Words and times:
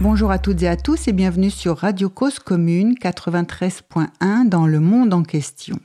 Bonjour 0.00 0.30
à 0.30 0.38
toutes 0.38 0.62
et 0.62 0.68
à 0.68 0.76
tous 0.76 1.08
et 1.08 1.12
bienvenue 1.12 1.50
sur 1.50 1.78
Radio 1.78 2.08
Cause 2.08 2.38
Commune 2.38 2.94
93.1 2.94 4.48
dans 4.48 4.68
le 4.68 4.78
monde 4.78 5.12
en 5.12 5.24
question. 5.24 5.80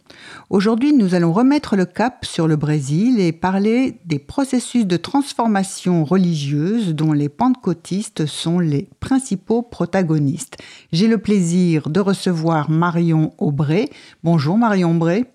Aujourd'hui, 0.51 0.93
nous 0.93 1.15
allons 1.15 1.33
remettre 1.33 1.75
le 1.75 1.85
cap 1.85 2.23
sur 2.23 2.47
le 2.47 2.55
Brésil 2.55 3.19
et 3.19 3.31
parler 3.31 3.97
des 4.05 4.19
processus 4.19 4.85
de 4.85 4.97
transformation 4.97 6.05
religieuse 6.05 6.93
dont 6.93 7.11
les 7.11 7.27
pentecôtistes 7.27 8.27
sont 8.27 8.59
les 8.59 8.87
principaux 8.99 9.63
protagonistes. 9.63 10.57
J'ai 10.91 11.07
le 11.07 11.17
plaisir 11.17 11.89
de 11.89 11.99
recevoir 11.99 12.69
Marion 12.69 13.33
Aubray. 13.39 13.89
Bonjour 14.23 14.59
Marion 14.59 14.91
Aubray. 14.91 15.25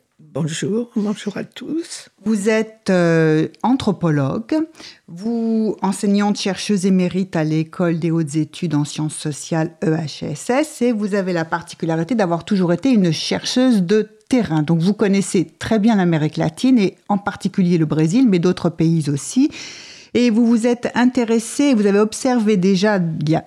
Bonjour, 0.41 0.89
bonjour 0.95 1.37
à 1.37 1.43
tous. 1.43 2.11
Vous 2.25 2.49
êtes 2.49 2.91
euh, 2.91 3.49
anthropologue, 3.65 4.55
vous 5.09 5.77
enseignante 5.83 6.39
chercheuse 6.39 6.87
émérite 6.87 7.35
à 7.35 7.43
l'école 7.43 7.99
des 7.99 8.13
hautes 8.13 8.37
études 8.37 8.77
en 8.77 8.85
sciences 8.85 9.17
sociales 9.17 9.73
EHSS 9.83 10.83
et 10.83 10.93
vous 10.93 11.17
avez 11.17 11.33
la 11.33 11.45
particularité 11.45 12.15
d'avoir 12.15 12.45
toujours 12.45 12.73
été 12.73 12.91
une 12.91 13.11
chercheuse 13.11 13.83
de 13.83 14.09
terrain. 14.29 14.63
Donc 14.63 14.79
vous 14.79 14.95
connaissez 14.95 15.45
très 15.59 15.81
bien 15.81 15.97
l'Amérique 15.97 16.37
latine 16.37 16.79
et 16.79 16.95
en 17.09 17.19
particulier 17.19 17.77
le 17.77 17.87
Brésil, 17.87 18.29
mais 18.29 18.39
d'autres 18.39 18.71
pays 18.71 19.11
aussi. 19.11 19.51
Et 20.15 20.31
vous 20.31 20.47
vous 20.47 20.69
êtes 20.69 20.89
intéressé, 20.95 21.75
vous 21.75 21.87
avez 21.87 21.99
observé 21.99 22.57
déjà 22.57 22.99
il 22.99 23.29
y 23.29 23.35
a 23.35 23.45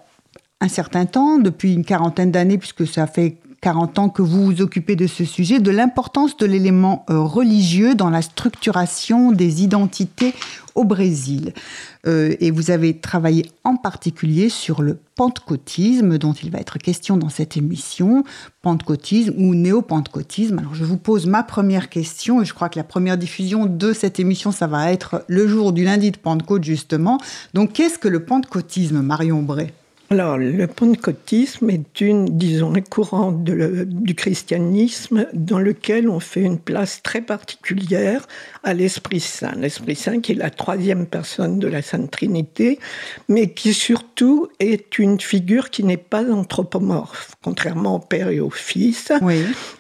un 0.61 0.67
certain 0.67 1.05
temps, 1.05 1.39
depuis 1.39 1.73
une 1.73 1.83
quarantaine 1.83 2.31
d'années, 2.31 2.59
puisque 2.59 2.85
ça 2.85 3.07
fait 3.07 3.37
40 3.61 3.99
ans 3.99 4.09
que 4.09 4.23
vous 4.23 4.43
vous 4.43 4.61
occupez 4.61 4.95
de 4.95 5.05
ce 5.05 5.23
sujet, 5.23 5.59
de 5.59 5.69
l'importance 5.69 6.35
de 6.35 6.47
l'élément 6.47 7.05
euh, 7.09 7.19
religieux 7.19 7.93
dans 7.93 8.09
la 8.09 8.23
structuration 8.23 9.31
des 9.31 9.63
identités 9.63 10.33
au 10.73 10.83
Brésil. 10.83 11.53
Euh, 12.07 12.35
et 12.39 12.49
vous 12.49 12.71
avez 12.71 12.97
travaillé 12.97 13.51
en 13.63 13.75
particulier 13.75 14.49
sur 14.49 14.81
le 14.81 14.97
pentecôtisme, 15.15 16.17
dont 16.17 16.33
il 16.33 16.49
va 16.49 16.57
être 16.57 16.79
question 16.79 17.17
dans 17.17 17.29
cette 17.29 17.55
émission, 17.55 18.23
pentecôtisme 18.63 19.33
ou 19.37 19.53
néo-pentecôtisme. 19.53 20.57
Alors 20.57 20.73
je 20.73 20.83
vous 20.83 20.97
pose 20.97 21.27
ma 21.27 21.43
première 21.43 21.89
question, 21.89 22.41
et 22.41 22.45
je 22.45 22.53
crois 22.55 22.69
que 22.69 22.79
la 22.79 22.83
première 22.83 23.17
diffusion 23.17 23.67
de 23.67 23.93
cette 23.93 24.19
émission, 24.19 24.51
ça 24.51 24.65
va 24.65 24.91
être 24.91 25.23
le 25.27 25.47
jour 25.47 25.71
du 25.71 25.83
lundi 25.83 26.09
de 26.09 26.17
Pentecôte, 26.17 26.63
justement. 26.63 27.19
Donc 27.53 27.73
qu'est-ce 27.73 27.99
que 27.99 28.07
le 28.07 28.25
pentecôtisme, 28.25 29.01
Marion 29.01 29.43
Bray? 29.43 29.71
Alors, 30.11 30.37
le 30.37 30.67
pentecôtisme 30.67 31.69
est 31.69 32.01
une, 32.01 32.25
disons, 32.37 32.75
un 32.75 32.81
courant 32.81 33.31
du 33.31 34.13
christianisme 34.13 35.25
dans 35.31 35.57
lequel 35.57 36.09
on 36.09 36.19
fait 36.19 36.41
une 36.41 36.59
place 36.59 37.01
très 37.01 37.21
particulière 37.21 38.27
à 38.65 38.73
l'Esprit 38.73 39.21
Saint. 39.21 39.53
L'Esprit 39.55 39.95
Saint 39.95 40.19
qui 40.19 40.33
est 40.33 40.35
la 40.35 40.49
troisième 40.49 41.05
personne 41.05 41.59
de 41.59 41.67
la 41.69 41.81
Sainte 41.81 42.11
Trinité, 42.11 42.77
mais 43.29 43.53
qui 43.53 43.73
surtout 43.73 44.49
est 44.59 44.99
une 44.99 45.17
figure 45.17 45.69
qui 45.69 45.85
n'est 45.85 45.95
pas 45.95 46.29
anthropomorphe, 46.29 47.31
contrairement 47.41 47.95
au 47.95 47.99
Père 47.99 48.27
et 48.27 48.41
au 48.41 48.49
Fils, 48.49 49.13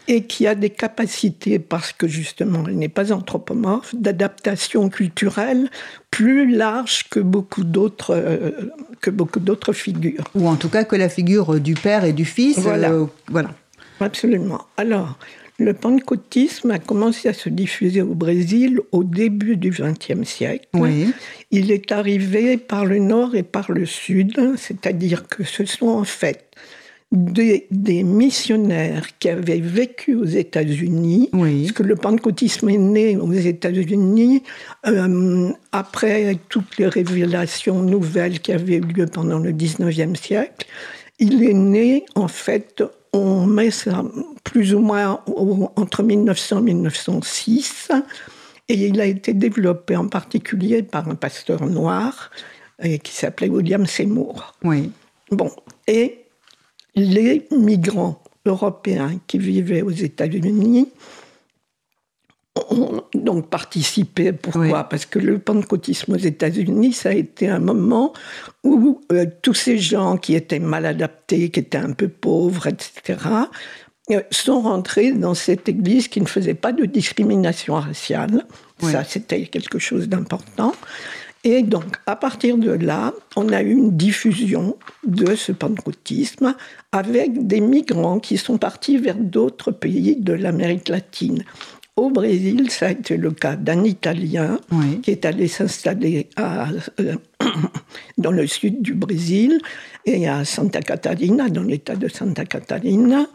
et 0.07 0.23
qui 0.23 0.47
a 0.47 0.55
des 0.55 0.69
capacités, 0.69 1.59
parce 1.59 1.91
que 1.91 2.07
justement 2.07 2.63
elle 2.65 2.77
n'est 2.77 2.87
pas 2.87 3.11
anthropomorphe, 3.11 3.93
d'adaptation 3.95 4.87
culturelle 4.87 5.69
plus 6.11 6.51
large 6.51 7.05
que 7.09 7.19
beaucoup 7.19 7.63
d'autres 7.63 8.13
euh, 8.13 8.51
que 8.99 9.09
beaucoup 9.09 9.39
d'autres 9.39 9.73
figures. 9.73 10.23
Ou 10.35 10.47
en 10.47 10.57
tout 10.57 10.69
cas 10.69 10.83
que 10.83 10.95
la 10.95 11.09
figure 11.09 11.59
du 11.59 11.73
père 11.73 12.03
et 12.03 12.13
du 12.13 12.25
fils. 12.25 12.59
Voilà. 12.59 12.91
Euh, 12.91 13.05
voilà. 13.27 13.51
Absolument. 13.99 14.65
Alors, 14.77 15.17
le 15.57 15.73
pentecôtisme 15.73 16.71
a 16.71 16.79
commencé 16.79 17.29
à 17.29 17.33
se 17.33 17.49
diffuser 17.49 18.01
au 18.01 18.13
Brésil 18.13 18.81
au 18.91 19.03
début 19.03 19.57
du 19.57 19.69
XXe 19.69 20.27
siècle. 20.27 20.67
Oui. 20.73 21.13
Il 21.51 21.71
est 21.71 21.91
arrivé 21.91 22.57
par 22.57 22.85
le 22.85 22.99
nord 22.99 23.35
et 23.35 23.43
par 23.43 23.71
le 23.71 23.85
sud, 23.85 24.55
c'est-à-dire 24.57 25.27
que 25.27 25.43
ce 25.43 25.65
sont 25.65 25.87
en 25.87 26.03
fait 26.03 26.51
des, 27.11 28.03
missionnaires 28.03 29.07
qui 29.19 29.29
avaient 29.29 29.59
vécu 29.59 30.15
aux 30.15 30.25
États-Unis, 30.25 31.29
parce 31.31 31.71
que 31.73 31.83
le 31.83 31.95
pentecôtisme 31.95 32.69
est 32.69 32.77
né 32.77 33.17
aux 33.17 33.33
États-Unis 33.33 34.43
euh, 34.87 35.49
après 35.71 36.37
toutes 36.47 36.77
les 36.77 36.87
révélations 36.87 37.81
nouvelles 37.81 38.39
qui 38.39 38.53
avaient 38.53 38.77
eu 38.77 38.81
lieu 38.81 39.05
pendant 39.07 39.39
le 39.39 39.51
19e 39.51 40.15
siècle. 40.15 40.67
Il 41.19 41.43
est 41.43 41.53
né, 41.53 42.05
en 42.15 42.27
fait, 42.27 42.83
on 43.13 43.45
met 43.45 43.71
ça 43.71 44.03
plus 44.43 44.73
ou 44.73 44.79
moins 44.79 45.21
entre 45.75 46.03
1900 46.03 46.59
et 46.59 46.73
1906, 46.73 47.91
et 48.69 48.73
il 48.73 49.01
a 49.01 49.05
été 49.05 49.33
développé 49.33 49.97
en 49.97 50.07
particulier 50.07 50.81
par 50.81 51.09
un 51.09 51.15
pasteur 51.15 51.65
noir 51.65 52.31
euh, 52.85 52.97
qui 52.97 53.11
s'appelait 53.13 53.49
William 53.49 53.85
Seymour. 53.85 54.55
Oui. 54.63 54.91
Bon, 55.29 55.51
et 55.87 56.20
les 56.95 57.47
migrants 57.51 58.21
européens 58.45 59.19
qui 59.27 59.37
vivaient 59.37 59.81
aux 59.81 59.91
États-Unis 59.91 60.87
ont 62.69 63.03
donc 63.13 63.49
participé. 63.49 64.33
Pourquoi? 64.33 64.83
Parce 64.83 65.05
que 65.05 65.19
le 65.19 65.39
pentecôtisme 65.39 66.13
aux 66.13 66.17
États-Unis, 66.17 66.93
ça 66.93 67.09
a 67.09 67.13
été 67.13 67.47
un 67.47 67.59
moment 67.59 68.13
où 68.63 69.01
euh, 69.11 69.25
tous 69.41 69.53
ces 69.53 69.77
gens 69.77 70.17
qui 70.17 70.35
étaient 70.35 70.59
mal 70.59 70.85
adaptés, 70.85 71.49
qui 71.49 71.61
étaient 71.61 71.77
un 71.77 71.93
peu 71.93 72.09
pauvres, 72.09 72.67
etc., 72.67 73.19
euh, 74.09 74.21
sont 74.31 74.61
rentrés 74.61 75.11
dans 75.11 75.33
cette 75.33 75.69
église 75.69 76.07
qui 76.07 76.19
ne 76.19 76.25
faisait 76.25 76.53
pas 76.53 76.73
de 76.73 76.85
discrimination 76.85 77.75
raciale. 77.75 78.45
Ça, 78.81 79.03
c'était 79.03 79.45
quelque 79.45 79.77
chose 79.77 80.09
d'important. 80.09 80.73
Et 81.43 81.63
donc, 81.63 81.97
à 82.05 82.15
partir 82.15 82.57
de 82.57 82.71
là, 82.71 83.13
on 83.35 83.49
a 83.49 83.63
eu 83.63 83.71
une 83.71 83.97
diffusion 83.97 84.77
de 85.05 85.35
ce 85.35 85.51
pentecôtisme 85.51 86.55
avec 86.91 87.47
des 87.47 87.61
migrants 87.61 88.19
qui 88.19 88.37
sont 88.37 88.57
partis 88.59 88.97
vers 88.97 89.17
d'autres 89.17 89.71
pays 89.71 90.15
de 90.17 90.33
l'Amérique 90.33 90.89
latine. 90.89 91.43
Au 91.95 92.09
Brésil, 92.09 92.69
ça 92.69 92.87
a 92.87 92.91
été 92.91 93.17
le 93.17 93.31
cas 93.31 93.55
d'un 93.55 93.83
Italien 93.83 94.59
qui 95.03 95.11
est 95.11 95.25
allé 95.25 95.47
s'installer 95.47 96.29
euh, 96.39 97.15
dans 98.17 98.31
le 98.31 98.47
sud 98.47 98.81
du 98.81 98.93
Brésil 98.93 99.59
et 100.05 100.27
à 100.27 100.45
Santa 100.45 100.81
Catarina, 100.81 101.49
dans 101.49 101.63
l'état 101.63 101.95
de 101.95 102.07
Santa 102.07 102.45
Catarina. 102.45 103.25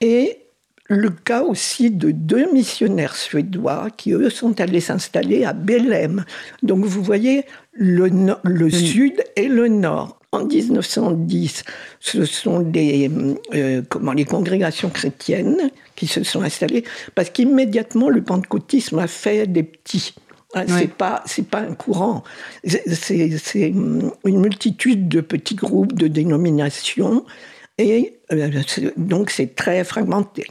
Et 0.00 0.45
le 0.88 1.10
cas 1.10 1.42
aussi 1.42 1.90
de 1.90 2.10
deux 2.10 2.50
missionnaires 2.52 3.16
suédois 3.16 3.88
qui, 3.96 4.12
eux, 4.12 4.30
sont 4.30 4.60
allés 4.60 4.80
s'installer 4.80 5.44
à 5.44 5.52
Belém. 5.52 6.24
Donc 6.62 6.84
vous 6.84 7.02
voyez 7.02 7.44
le, 7.72 8.08
le 8.44 8.70
sud 8.70 9.22
et 9.34 9.48
le 9.48 9.68
nord. 9.68 10.20
En 10.32 10.44
1910, 10.44 11.64
ce 12.00 12.24
sont 12.24 12.60
des, 12.60 13.10
euh, 13.54 13.82
comment, 13.88 14.12
les 14.12 14.24
congrégations 14.24 14.90
chrétiennes 14.90 15.70
qui 15.94 16.06
se 16.06 16.22
sont 16.24 16.42
installées, 16.42 16.84
parce 17.14 17.30
qu'immédiatement, 17.30 18.10
le 18.10 18.22
pentecôtisme 18.22 18.98
a 18.98 19.06
fait 19.06 19.46
des 19.46 19.62
petits. 19.62 20.14
Ce 20.52 20.58
ah, 20.58 20.64
C'est 20.66 20.92
pas 20.92 21.22
c'est 21.26 21.46
pas 21.46 21.60
un 21.60 21.74
courant. 21.74 22.22
C'est 22.64 23.32
une 23.60 24.12
multitude 24.24 25.08
de 25.08 25.20
petits 25.20 25.54
groupes, 25.54 25.94
de 25.94 26.08
dénominations, 26.08 27.24
et 27.78 28.18
euh, 28.32 28.62
donc 28.96 29.30
c'est 29.30 29.54
très 29.54 29.84
fragmenté. 29.84 30.46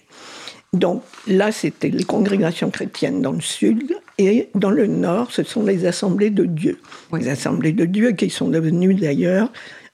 Donc 0.73 1.03
là, 1.27 1.51
c'était 1.51 1.89
les 1.89 2.03
congrégations 2.03 2.69
chrétiennes 2.69 3.21
dans 3.21 3.31
le 3.31 3.41
sud, 3.41 3.95
et 4.17 4.49
dans 4.55 4.71
le 4.71 4.87
nord, 4.87 5.31
ce 5.31 5.43
sont 5.43 5.63
les 5.63 5.85
assemblées 5.85 6.29
de 6.29 6.45
Dieu. 6.45 6.79
Les 7.13 7.29
assemblées 7.29 7.71
de 7.71 7.85
Dieu 7.85 8.11
qui 8.11 8.29
sont 8.29 8.49
devenues 8.49 8.93
d'ailleurs 8.93 9.51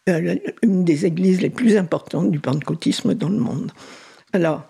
euh, 0.10 0.36
une 0.64 0.84
des 0.84 1.06
églises 1.06 1.42
les 1.42 1.50
plus 1.50 1.78
importantes 1.78 2.32
du 2.32 2.40
pentecôtisme 2.40 3.14
dans 3.14 3.30
le 3.30 3.38
monde. 3.38 3.72
Alors, 4.34 4.64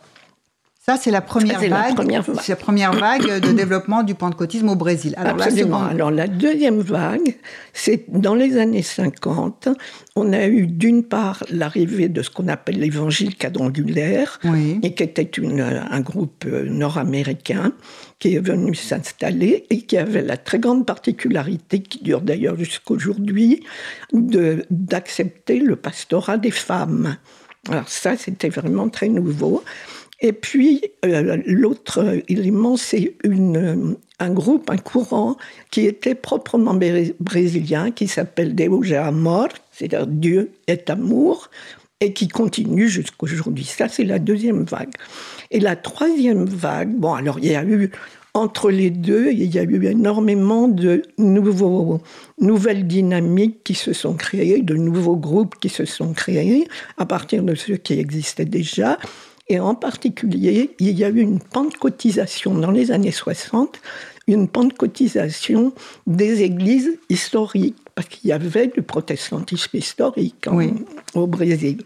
ça, 0.83 0.97
c'est 0.97 1.11
la 1.11 1.21
première 1.21 1.59
vague. 1.59 1.93
C'est 2.41 2.53
la 2.53 2.55
première 2.55 2.91
vague 2.91 3.39
de 3.39 3.51
développement 3.55 4.01
du 4.01 4.15
pentecôtisme 4.15 4.67
au 4.67 4.75
Brésil. 4.75 5.13
Alors, 5.15 5.39
Absolument. 5.39 5.83
Alors, 5.83 6.09
la 6.09 6.27
deuxième 6.27 6.79
vague, 6.79 7.35
c'est 7.71 8.05
dans 8.09 8.33
les 8.33 8.57
années 8.57 8.81
50, 8.81 9.69
on 10.15 10.33
a 10.33 10.47
eu 10.47 10.65
d'une 10.65 11.03
part 11.03 11.43
l'arrivée 11.51 12.09
de 12.09 12.23
ce 12.23 12.31
qu'on 12.31 12.47
appelle 12.47 12.79
l'évangile 12.79 13.35
quadrangulaire, 13.37 14.39
et 14.81 14.95
qui 14.95 15.03
était 15.03 15.21
une, 15.21 15.61
un 15.61 16.01
groupe 16.01 16.45
euh, 16.47 16.65
nord-américain 16.67 17.73
qui 18.17 18.33
est 18.33 18.39
venu 18.39 18.73
s'installer 18.73 19.67
et 19.69 19.83
qui 19.83 19.97
avait 19.97 20.23
la 20.23 20.37
très 20.37 20.57
grande 20.57 20.87
particularité, 20.87 21.83
qui 21.83 22.03
dure 22.03 22.21
d'ailleurs 22.21 22.57
jusqu'aujourd'hui, 22.57 23.63
d'accepter 24.11 25.59
le 25.59 25.75
pastorat 25.75 26.37
des 26.37 26.49
femmes. 26.49 27.17
Alors 27.69 27.87
ça, 27.87 28.17
c'était 28.17 28.49
vraiment 28.49 28.89
très 28.89 29.09
nouveau. 29.09 29.63
Et 30.21 30.33
puis, 30.33 30.81
euh, 31.03 31.41
l'autre 31.45 32.21
élément, 32.27 32.77
c'est 32.77 33.15
un 34.19 34.29
groupe, 34.29 34.69
un 34.69 34.77
courant 34.77 35.35
qui 35.71 35.87
était 35.87 36.15
proprement 36.15 36.77
brésilien, 37.19 37.89
qui 37.91 38.07
s'appelle 38.07 38.53
Deus 38.55 38.91
é 38.91 38.97
amor, 38.97 39.49
c'est-à-dire 39.71 40.07
Dieu 40.07 40.51
est 40.67 40.89
amour. 40.89 41.49
et 42.03 42.13
qui 42.13 42.27
continue 42.27 42.89
jusqu'aujourd'hui. 42.89 43.63
Ça, 43.63 43.87
c'est 43.87 44.03
la 44.03 44.17
deuxième 44.17 44.63
vague. 44.63 44.93
Et 45.51 45.59
la 45.59 45.75
troisième 45.75 46.45
vague, 46.45 46.95
bon, 46.95 47.13
alors 47.13 47.37
il 47.37 47.51
y 47.51 47.55
a 47.55 47.63
eu 47.63 47.91
entre 48.33 48.71
les 48.71 48.89
deux, 48.89 49.31
il 49.31 49.53
y 49.53 49.59
a 49.59 49.63
eu 49.63 49.85
énormément 49.85 50.67
de 50.67 51.03
nouveaux, 51.17 52.01
nouvelles 52.39 52.87
dynamiques 52.87 53.63
qui 53.63 53.73
se 53.73 53.93
sont 53.93 54.13
créées, 54.13 54.61
de 54.61 54.75
nouveaux 54.75 55.17
groupes 55.17 55.55
qui 55.59 55.69
se 55.69 55.85
sont 55.85 56.13
créés 56.13 56.67
à 56.97 57.05
partir 57.05 57.43
de 57.43 57.55
ceux 57.55 57.75
qui 57.75 57.99
existaient 57.99 58.45
déjà. 58.45 58.97
Et 59.51 59.59
en 59.59 59.75
particulier, 59.75 60.73
il 60.79 60.97
y 60.97 61.03
a 61.03 61.09
eu 61.09 61.19
une 61.19 61.41
pentecôtisation 61.41 62.55
dans 62.55 62.71
les 62.71 62.89
années 62.89 63.11
60, 63.11 63.81
une 64.27 64.47
pentecôtisation 64.47 65.73
des 66.07 66.43
églises 66.43 66.97
historiques, 67.09 67.75
parce 67.93 68.07
qu'il 68.07 68.29
y 68.29 68.31
avait 68.31 68.67
du 68.67 68.81
protestantisme 68.81 69.75
historique 69.75 70.47
au 71.15 71.27
Brésil. 71.27 71.83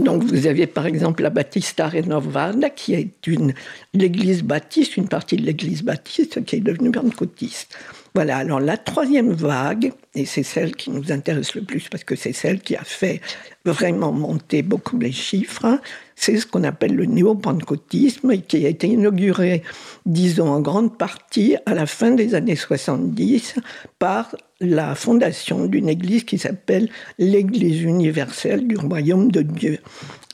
Donc 0.00 0.22
vous 0.24 0.46
aviez 0.46 0.66
par 0.66 0.84
exemple 0.84 1.22
la 1.22 1.30
Battista 1.30 1.88
Renovada, 1.88 2.68
qui 2.68 2.92
est 2.92 3.26
une 3.26 3.54
l'église 3.94 4.42
baptiste, 4.42 4.98
une 4.98 5.08
partie 5.08 5.36
de 5.36 5.46
l'église 5.46 5.82
baptiste 5.82 6.44
qui 6.44 6.56
est 6.56 6.60
devenue 6.60 6.90
pentecôtiste. 6.90 7.74
Voilà, 8.14 8.36
alors 8.36 8.60
la 8.60 8.76
troisième 8.76 9.32
vague, 9.32 9.92
et 10.14 10.26
c'est 10.26 10.42
celle 10.42 10.76
qui 10.76 10.90
nous 10.90 11.12
intéresse 11.12 11.54
le 11.54 11.62
plus 11.62 11.88
parce 11.88 12.04
que 12.04 12.14
c'est 12.14 12.34
celle 12.34 12.60
qui 12.60 12.76
a 12.76 12.84
fait 12.84 13.22
vraiment 13.64 14.12
monter 14.12 14.62
beaucoup 14.62 14.98
les 14.98 15.12
chiffres, 15.12 15.80
c'est 16.14 16.36
ce 16.36 16.46
qu'on 16.46 16.62
appelle 16.64 16.94
le 16.94 17.06
néo-pentecôtisme 17.06 18.36
qui 18.42 18.66
a 18.66 18.68
été 18.68 18.88
inauguré, 18.88 19.62
disons 20.04 20.48
en 20.48 20.60
grande 20.60 20.98
partie 20.98 21.56
à 21.64 21.72
la 21.72 21.86
fin 21.86 22.10
des 22.10 22.34
années 22.34 22.54
70 22.54 23.54
par 23.98 24.36
la 24.60 24.94
fondation 24.94 25.64
d'une 25.64 25.88
église 25.88 26.24
qui 26.24 26.36
s'appelle 26.36 26.90
l'Église 27.18 27.82
universelle 27.82 28.66
du 28.68 28.76
royaume 28.76 29.30
de 29.32 29.40
Dieu. 29.40 29.78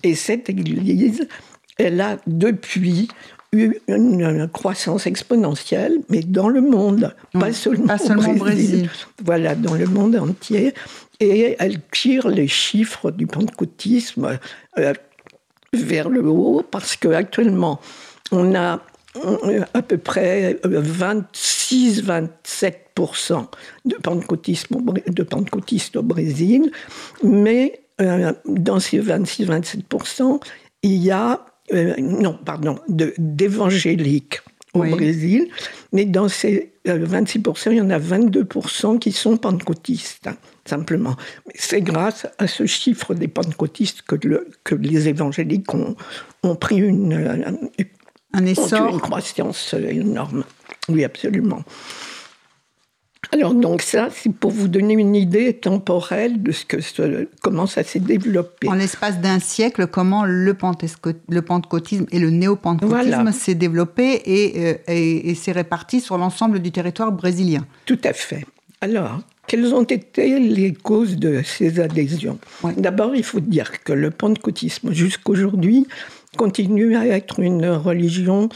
Et 0.03 0.17
cette 0.17 0.51
église, 0.51 1.29
elle 1.79 2.01
a 2.01 2.19
depuis 2.27 3.09
eu 3.53 3.79
une 3.89 4.49
croissance 4.49 5.07
exponentielle, 5.07 5.99
mais 6.09 6.21
dans 6.21 6.49
le 6.49 6.61
monde, 6.61 7.15
pas 7.33 7.53
seulement, 7.53 7.97
au 8.29 8.35
Brésil. 8.35 8.91
Voilà, 9.25 9.55
dans 9.55 9.75
le 9.75 9.87
monde 9.87 10.17
entier. 10.17 10.75
Et 11.21 11.57
elle 11.59 11.81
tire 11.91 12.29
les 12.29 12.49
chiffres 12.49 13.11
du 13.11 13.27
pentecôtisme 13.27 14.39
euh, 14.79 14.93
vers 15.73 16.09
le 16.11 16.27
haut, 16.29 16.63
parce 16.71 16.97
qu'actuellement, 16.97 17.81
on 18.31 18.55
a 18.55 18.81
à 19.75 19.83
peu 19.83 19.99
près 19.99 20.61
26-27% 20.65 22.29
euh, 23.33 23.43
de 23.87 25.23
pentecôtistes 25.23 25.97
au 25.97 26.03
Brésil, 26.03 26.71
mais 27.23 27.81
euh, 28.01 28.33
dans 28.47 28.79
ces 28.79 29.01
26-27%, 29.01 30.41
il 30.83 30.95
y 31.03 31.11
a, 31.11 31.45
euh, 31.73 31.95
non, 31.99 32.39
pardon, 32.45 32.79
d'évangéliques 32.89 34.41
au 34.75 34.85
Brésil, 34.85 35.49
mais 35.93 36.05
dans 36.05 36.29
ces 36.29 36.73
26%, 36.87 37.71
il 37.73 37.77
y 37.77 37.81
en 37.81 37.91
a 37.91 37.99
22% 37.99 38.99
qui 38.99 39.13
sont 39.13 39.37
pentecôtistes, 39.37 40.27
hein, 40.27 40.37
simplement. 40.65 41.17
C'est 41.55 41.81
grâce 41.81 42.27
à 42.39 42.47
ce 42.47 42.67
chiffre 42.67 43.15
des 43.15 43.29
pentecôtistes 43.29 44.03
que, 44.03 44.17
que 44.65 44.75
les 44.75 45.09
évangéliques 45.09 45.73
ont, 45.75 45.97
ont 46.43 46.55
pris 46.55 46.77
une, 46.77 47.59
un 48.33 48.47
essor. 48.47 48.95
Une 48.95 49.01
croissance 49.01 49.75
énorme. 49.75 50.45
Oui, 50.89 51.05
absolument. 51.05 51.63
Alors 53.33 53.55
donc 53.55 53.83
ça, 53.83 54.09
c'est 54.11 54.33
pour 54.33 54.51
vous 54.51 54.69
donner 54.69 54.95
une 54.95 55.15
idée 55.15 55.53
temporelle 55.53 56.43
de 56.43 56.53
ce 56.53 56.65
que 56.65 56.79
comment 57.43 57.67
ça 57.67 57.83
s'est 57.83 57.99
développé. 57.99 58.69
En 58.69 58.75
l'espace 58.75 59.21
d'un 59.21 59.39
siècle, 59.39 59.87
comment 59.87 60.25
le, 60.25 60.57
le 61.29 61.43
pentecôtisme 61.43 62.07
et 62.11 62.19
le 62.19 62.31
néo-pentecôtisme 62.31 63.33
s'est 63.33 63.55
développé 63.55 64.23
euh, 64.27 64.75
et, 64.87 65.31
et, 65.31 65.35
s'est 65.35 65.53
réparti 65.53 66.01
sur 66.01 66.17
l'ensemble 66.17 66.61
du 66.61 66.71
territoire 66.71 67.13
brésilien. 67.13 67.67
Tout 67.85 67.99
à 68.05 68.13
fait. 68.13 68.47
Alors, 68.81 69.21
quelles 69.49 69.75
ont 69.75 69.83
été 69.83 70.39
les 70.39 70.73
causes 70.73 71.17
de 71.17 71.43
ces 71.43 71.81
adhésions? 71.81 72.39
D'abord, 72.77 73.17
il 73.17 73.25
faut 73.25 73.41
dire 73.41 73.83
que 73.83 73.93
le 73.93 74.11
pentecôtisme, 74.11 74.93
jusqu'aujourd'hui, 74.93 75.87
continue 76.37 76.97
à 76.97 77.07
être 77.07 77.41
une 77.41 77.67
religion 77.67 78.49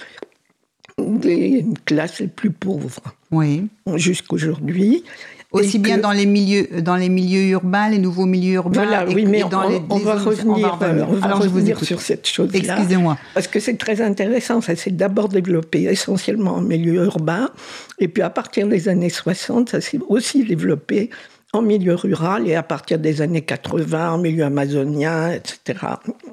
des 0.98 1.64
classes 1.84 2.20
les 2.20 2.28
plus 2.28 2.50
pauvres. 2.50 3.02
Oui. 3.30 3.68
Jusqu'aujourd'hui. 3.96 5.04
Aussi 5.52 5.78
bien 5.78 5.98
dans, 5.98 6.12
les 6.12 6.24
milieux, 6.24 6.80
dans 6.80 6.96
les 6.96 7.10
milieux 7.10 7.48
urbains, 7.48 7.90
les 7.90 7.98
nouveaux 7.98 8.24
milieux 8.24 8.54
urbains. 8.54 8.84
Voilà, 8.84 9.04
oui, 9.06 9.26
mais 9.26 9.40
dans 9.40 9.66
on, 9.66 9.68
les, 9.68 9.82
on, 9.90 9.98
va 9.98 10.14
revenir, 10.14 10.78
on 10.80 11.12
va 11.12 11.26
Alors, 11.26 11.42
revenir 11.42 11.84
sur 11.84 12.00
cette 12.00 12.26
chose-là. 12.26 12.58
Excusez-moi. 12.58 13.18
Parce 13.34 13.48
que 13.48 13.60
c'est 13.60 13.76
très 13.76 14.00
intéressant. 14.00 14.62
Ça 14.62 14.74
s'est 14.76 14.90
d'abord 14.90 15.28
développé 15.28 15.82
essentiellement 15.82 16.54
en 16.54 16.62
milieu 16.62 17.04
urbain. 17.04 17.50
Et 17.98 18.08
puis 18.08 18.22
à 18.22 18.30
partir 18.30 18.66
des 18.66 18.88
années 18.88 19.10
60, 19.10 19.68
ça 19.68 19.82
s'est 19.82 20.00
aussi 20.08 20.42
développé 20.42 21.10
en 21.52 21.60
milieu 21.60 21.96
rural 21.96 22.48
et 22.48 22.54
à 22.54 22.62
partir 22.62 22.98
des 22.98 23.20
années 23.20 23.42
80 23.42 24.12
en 24.12 24.18
milieu 24.18 24.44
amazonien, 24.44 25.32
etc. 25.32 25.86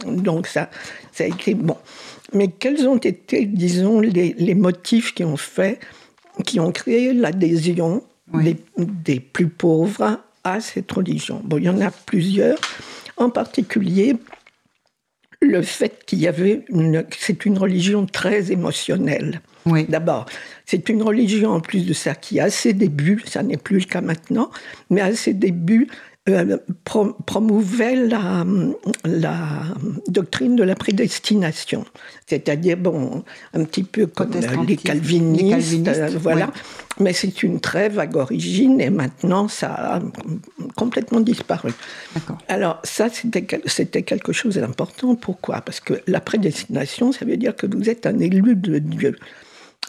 Donc 0.06 0.48
ça, 0.48 0.70
ça 1.12 1.26
a 1.26 1.28
été 1.28 1.56
bon. 1.56 1.76
Mais 2.34 2.48
quels 2.48 2.88
ont 2.88 2.98
été, 2.98 3.46
disons, 3.46 4.00
les, 4.00 4.56
motifs 4.56 5.14
qui 5.14 5.24
ont 5.24 5.38
fait, 5.38 5.80
qui 6.46 6.60
ont 6.60 6.72
créé 6.72 7.14
l'adhésion 7.14 8.04
des, 8.34 9.20
plus 9.20 9.48
pauvres 9.48 10.20
à 10.44 10.60
cette 10.60 10.92
religion? 10.92 11.42
Bon, 11.44 11.58
il 11.58 11.64
y 11.64 11.70
en 11.70 11.82
a 11.82 11.92
plusieurs. 11.92 12.58
En 13.18 13.30
particulier, 13.30 14.16
le 15.42 15.62
fait 15.62 16.04
qu'il 16.06 16.20
y 16.20 16.28
avait 16.28 16.66
une, 16.70 17.06
c'est 17.18 17.46
une 17.46 17.58
religion 17.58 18.06
très 18.06 18.52
émotionnelle. 18.52 19.42
Oui. 19.66 19.86
D'abord, 19.88 20.26
c'est 20.66 20.90
une 20.90 21.02
religion 21.02 21.52
en 21.52 21.60
plus 21.60 21.86
de 21.86 21.94
ça 21.94 22.16
qui 22.16 22.40
à 22.40 22.50
ses 22.50 22.74
débuts, 22.74 23.22
ça 23.26 23.44
n'est 23.44 23.58
plus 23.58 23.80
le 23.80 23.86
cas 23.86 24.02
maintenant, 24.02 24.52
mais 24.90 25.02
à 25.02 25.14
ses 25.16 25.34
débuts 25.34 25.90
promouvait 27.26 27.96
la, 27.96 28.46
la, 29.06 29.64
doctrine 30.08 30.56
de 30.56 30.64
la 30.64 30.76
prédestination, 30.76 31.86
c'est-à-dire 32.28 32.78
bon, 32.78 33.24
un 33.54 33.64
petit 33.64 33.84
peu 33.84 34.08
comme 34.08 34.32
les 34.68 34.78
calvinistes, 34.78 35.88
euh, 35.88 36.10
voilà. 36.20 36.52
Mais 37.00 37.14
c'est 37.14 37.44
une 37.44 37.60
très 37.60 37.90
vague 37.90 38.16
origine 38.18 38.82
et 38.82 38.90
maintenant 38.90 39.48
ça 39.48 39.96
a 39.96 40.02
complètement 40.76 41.22
disparu. 41.22 41.72
Alors 42.48 42.80
ça 42.84 43.08
c'était 43.10 44.04
quelque 44.04 44.34
chose 44.34 44.56
d'important. 44.56 45.16
Pourquoi? 45.16 45.62
Parce 45.62 45.80
que 45.80 45.94
la 46.08 46.20
prédestination, 46.20 47.12
ça 47.12 47.26
veut 47.26 47.38
dire 47.38 47.56
que 47.56 47.68
vous 47.68 47.90
êtes 47.90 48.06
un 48.06 48.20
élu 48.20 48.56
de 48.56 48.80
Dieu. 48.80 49.16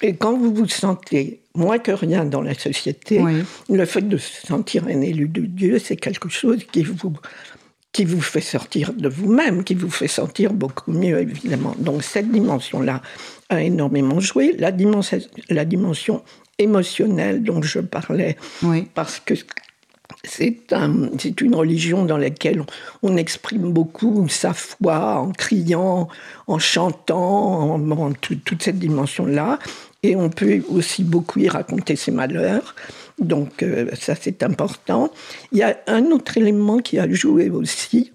Et 0.03 0.15
quand 0.15 0.37
vous 0.37 0.55
vous 0.55 0.69
sentez 0.69 1.40
moins 1.55 1.79
que 1.79 1.91
rien 1.91 2.25
dans 2.25 2.43
la 2.43 2.55
société, 2.55 3.21
le 3.69 3.85
fait 3.85 4.03
de 4.03 4.17
se 4.17 4.47
sentir 4.47 4.85
un 4.87 5.01
élu 5.01 5.29
de 5.29 5.43
Dieu, 5.43 5.79
c'est 5.79 5.97
quelque 5.97 6.29
chose 6.29 6.65
qui 6.71 6.83
vous, 6.83 7.13
qui 7.93 8.05
vous 8.05 8.21
fait 8.21 8.41
sortir 8.41 8.93
de 8.93 9.09
vous-même, 9.09 9.65
qui 9.65 9.75
vous 9.75 9.91
fait 9.91 10.09
sentir 10.09 10.53
beaucoup 10.53 10.93
mieux, 10.93 11.21
évidemment. 11.21 11.75
Donc 11.79 12.03
cette 12.03 12.31
dimension-là 12.31 13.03
a 13.49 13.63
énormément 13.63 14.21
joué. 14.21 14.55
La 14.59 14.71
dimension, 14.71 15.19
la 15.49 15.65
dimension 15.65 16.23
émotionnelle 16.59 17.43
dont 17.43 17.63
je 17.63 17.81
parlais, 17.81 18.37
parce 18.95 19.21
que 19.21 19.35
c'est 20.25 20.73
un, 20.73 21.09
une 21.41 21.55
religion 21.55 22.05
dans 22.05 22.19
laquelle 22.19 22.63
on, 23.03 23.17
exprime 23.17 23.73
beaucoup 23.73 24.29
sa 24.29 24.53
foi 24.53 25.17
en 25.17 25.33
criant, 25.33 26.09
en 26.47 26.59
chantant, 26.59 27.75
en, 27.75 28.13
toute 28.13 28.63
cette 28.63 28.79
dimension-là. 28.79 29.59
Et 30.03 30.17
on 30.17 30.31
peut 30.31 30.63
aussi 30.69 31.05
beaucoup 31.05 31.41
y 31.41 31.49
raconter 31.49 31.97
ses 31.97 32.11
malheurs. 32.11 32.75
Donc 33.19 33.63
euh, 33.63 33.91
ça, 33.95 34.15
c'est 34.15 34.43
important. 34.43 35.11
Il 35.53 35.59
y 35.59 35.63
a 35.63 35.79
un 35.87 36.07
autre 36.07 36.39
élément 36.39 36.79
qui 36.79 36.99
a 36.99 37.11
joué 37.13 37.51
aussi, 37.51 38.13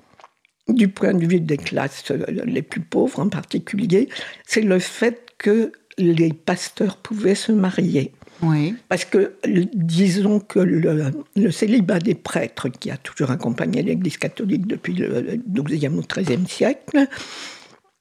du 0.68 0.88
point 0.88 1.14
de 1.14 1.26
vue 1.26 1.40
des 1.40 1.58
classes 1.58 2.10
euh, 2.10 2.26
les 2.46 2.64
plus 2.64 2.82
pauvres 2.82 3.20
en 3.20 3.30
particulier, 3.30 4.10
c'est 4.48 4.62
le 4.62 4.80
fait 4.80 5.26
que 5.38 5.72
les 5.98 6.34
pasteurs 6.34 6.98
pouvaient 6.98 7.36
se 7.36 7.52
marier. 7.52 8.12
Oui. 8.42 8.76
Parce 8.90 9.06
que, 9.06 9.36
disons 9.46 10.40
que 10.40 10.60
le, 10.60 11.52
célibat 11.52 12.00
des 12.00 12.16
prêtres, 12.16 12.68
qui 12.68 12.92
a 12.92 12.98
toujours 12.98 13.32
accompagné 13.32 13.82
l'Église 13.82 14.18
catholique 14.18 14.68
depuis 14.68 14.94
le 14.94 15.40
XIIe 15.48 15.88
ou 15.90 16.02
XIIIe 16.02 16.46
siècle, 16.48 17.08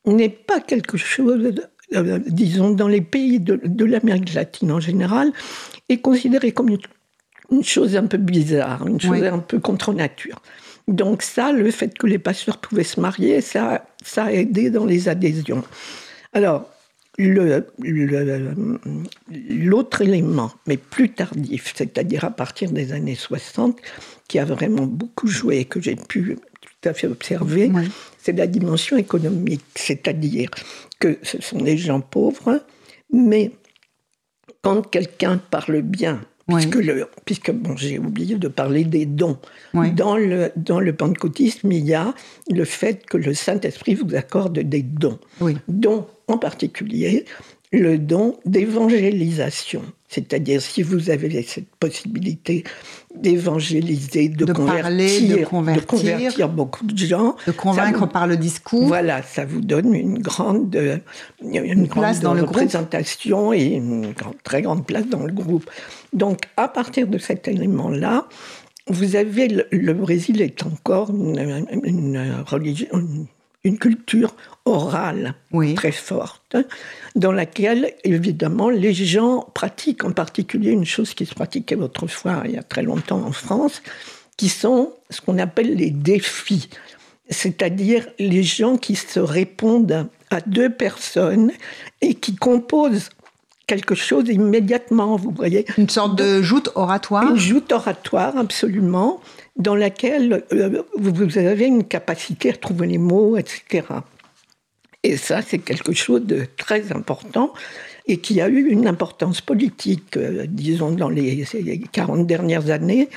n'est 0.06 0.28
pas 0.28 0.60
quelque 0.60 0.96
chose, 0.96 1.54
euh, 1.94 2.18
disons, 2.26 2.70
dans 2.70 2.88
les 2.88 3.00
pays 3.00 3.40
de, 3.40 3.84
l'Amérique 3.84 4.34
latine 4.34 4.72
en 4.72 4.80
général, 4.80 5.32
est 5.88 5.98
considéré 5.98 6.52
comme 6.52 6.70
une, 7.50 7.64
chose 7.64 7.96
un 7.96 8.06
peu 8.06 8.18
bizarre, 8.18 8.86
une 8.86 9.00
chose 9.00 9.22
un 9.22 9.38
peu 9.38 9.58
contre 9.58 9.92
nature. 9.92 10.40
Donc 10.88 11.22
ça, 11.22 11.52
le 11.52 11.70
fait 11.70 11.96
que 11.96 12.06
les 12.06 12.18
pasteurs 12.18 12.58
pouvaient 12.58 12.84
se 12.84 13.00
marier, 13.00 13.40
ça, 13.40 13.86
ça 14.02 14.24
a 14.24 14.32
aidé 14.32 14.70
dans 14.70 14.84
les 14.84 15.08
adhésions. 15.08 15.64
Alors, 16.32 16.68
l'autre 19.48 20.02
élément, 20.02 20.50
mais 20.66 20.76
plus 20.76 21.10
tardif, 21.10 21.72
c'est-à-dire 21.74 22.24
à 22.24 22.30
partir 22.30 22.70
des 22.70 22.92
années 22.92 23.14
60, 23.14 23.78
qui 24.28 24.38
a 24.38 24.44
vraiment 24.44 24.86
beaucoup 24.86 25.28
joué, 25.28 25.64
que 25.64 25.80
j'ai 25.80 25.96
pu 25.96 26.38
tout 26.84 26.90
à 26.90 26.94
fait 26.94 27.06
observé, 27.06 27.70
c'est 28.18 28.36
la 28.36 28.46
dimension 28.46 28.96
économique, 28.96 29.64
c'est-à-dire 29.74 30.50
que 30.98 31.18
ce 31.22 31.40
sont 31.40 31.58
des 31.58 31.78
gens 31.78 32.00
pauvres, 32.00 32.60
mais 33.12 33.52
quand 34.62 34.82
quelqu'un 34.82 35.38
parle 35.38 35.82
bien, 35.82 36.20
puisque, 36.46 36.74
le, 36.74 37.06
puisque 37.24 37.50
bon, 37.52 37.76
j'ai 37.76 37.98
oublié 37.98 38.36
de 38.36 38.48
parler 38.48 38.84
des 38.84 39.06
dons, 39.06 39.38
dans, 39.72 40.16
le, 40.16 40.52
dans 40.56 40.80
le 40.80 40.94
pentecôtisme, 40.94 41.72
il 41.72 41.86
y 41.86 41.94
a 41.94 42.14
le 42.50 42.64
fait 42.64 43.06
que 43.06 43.16
le 43.16 43.32
Saint-Esprit 43.32 43.94
vous 43.94 44.14
accorde 44.14 44.58
des 44.58 44.82
dons, 44.82 45.18
dons 45.68 46.06
en 46.28 46.38
particulier 46.38 47.24
le 47.74 47.98
don 47.98 48.36
d'évangélisation. 48.44 49.82
C'est-à-dire, 50.08 50.62
si 50.62 50.82
vous 50.82 51.10
avez 51.10 51.42
cette 51.42 51.68
possibilité 51.80 52.62
d'évangéliser, 53.16 54.28
de, 54.28 54.44
convertir, 54.52 55.38
de, 55.38 55.44
convertir, 55.84 56.48
beaucoup 56.48 56.86
de 56.86 56.96
gens, 56.96 57.34
de 57.46 57.52
convaincre 57.52 58.06
par 58.06 58.28
le 58.28 58.36
discours. 58.36 58.86
Voilà, 58.86 59.22
ça 59.22 59.44
vous 59.44 59.60
donne 59.60 59.92
une 59.92 60.20
grande, 60.20 61.00
une, 61.42 61.88
place 61.88 62.20
dans 62.20 62.32
représentation 62.34 63.52
et 63.52 63.64
une 63.64 64.14
très 64.44 64.62
grande 64.62 64.86
place 64.86 65.08
dans 65.08 65.24
le 65.24 65.32
groupe. 65.32 65.68
Donc, 66.12 66.42
à 66.56 66.68
partir 66.68 67.08
de 67.08 67.18
cet 67.18 67.48
élément-là, 67.48 68.28
vous 68.86 69.16
avez 69.16 69.48
le, 69.48 69.94
Brésil 69.94 70.42
est 70.42 70.64
encore 70.64 71.10
une, 71.10 71.66
une 71.82 72.44
religion, 72.46 72.88
une 73.64 73.78
culture 73.78 74.34
orale 74.66 75.34
très 75.74 75.92
forte, 75.92 76.56
dans 77.16 77.32
laquelle, 77.32 77.94
évidemment, 78.04 78.68
les 78.68 78.92
gens 78.94 79.48
pratiquent 79.54 80.04
en 80.04 80.12
particulier 80.12 80.70
une 80.70 80.84
chose 80.84 81.14
qui 81.14 81.26
se 81.26 81.34
pratiquait 81.34 81.76
autrefois, 81.76 82.42
il 82.44 82.52
y 82.52 82.58
a 82.58 82.62
très 82.62 82.82
longtemps 82.82 83.22
en 83.22 83.32
France, 83.32 83.82
qui 84.36 84.48
sont 84.48 84.92
ce 85.10 85.20
qu'on 85.20 85.38
appelle 85.38 85.74
les 85.74 85.90
défis, 85.90 86.68
c'est-à-dire 87.30 88.06
les 88.18 88.42
gens 88.42 88.76
qui 88.76 88.96
se 88.96 89.20
répondent 89.20 90.08
à 90.30 90.40
deux 90.42 90.70
personnes 90.70 91.52
et 92.00 92.14
qui 92.14 92.34
composent 92.34 93.10
quelque 93.66 93.94
chose 93.94 94.28
immédiatement, 94.28 95.16
vous 95.16 95.30
voyez. 95.30 95.64
Une 95.78 95.88
sorte 95.88 96.18
de 96.18 96.42
joute 96.42 96.70
oratoire. 96.74 97.30
Une 97.30 97.36
joute 97.36 97.72
oratoire, 97.72 98.36
absolument 98.36 99.20
dans 99.56 99.74
laquelle 99.74 100.44
euh, 100.52 100.82
vous 100.96 101.38
avez 101.38 101.66
une 101.66 101.84
capacité 101.84 102.50
à 102.50 102.56
trouver 102.56 102.86
les 102.86 102.98
mots, 102.98 103.36
etc. 103.36 103.82
Et 105.02 105.16
ça, 105.16 105.42
c'est 105.42 105.58
quelque 105.58 105.92
chose 105.92 106.22
de 106.24 106.46
très 106.56 106.92
important 106.92 107.52
et 108.06 108.18
qui 108.18 108.40
a 108.40 108.48
eu 108.48 108.68
une 108.68 108.86
importance 108.86 109.40
politique, 109.40 110.16
euh, 110.16 110.46
disons, 110.48 110.92
dans 110.92 111.08
les 111.08 111.44
40 111.92 112.26
dernières 112.26 112.70
années, 112.70 113.08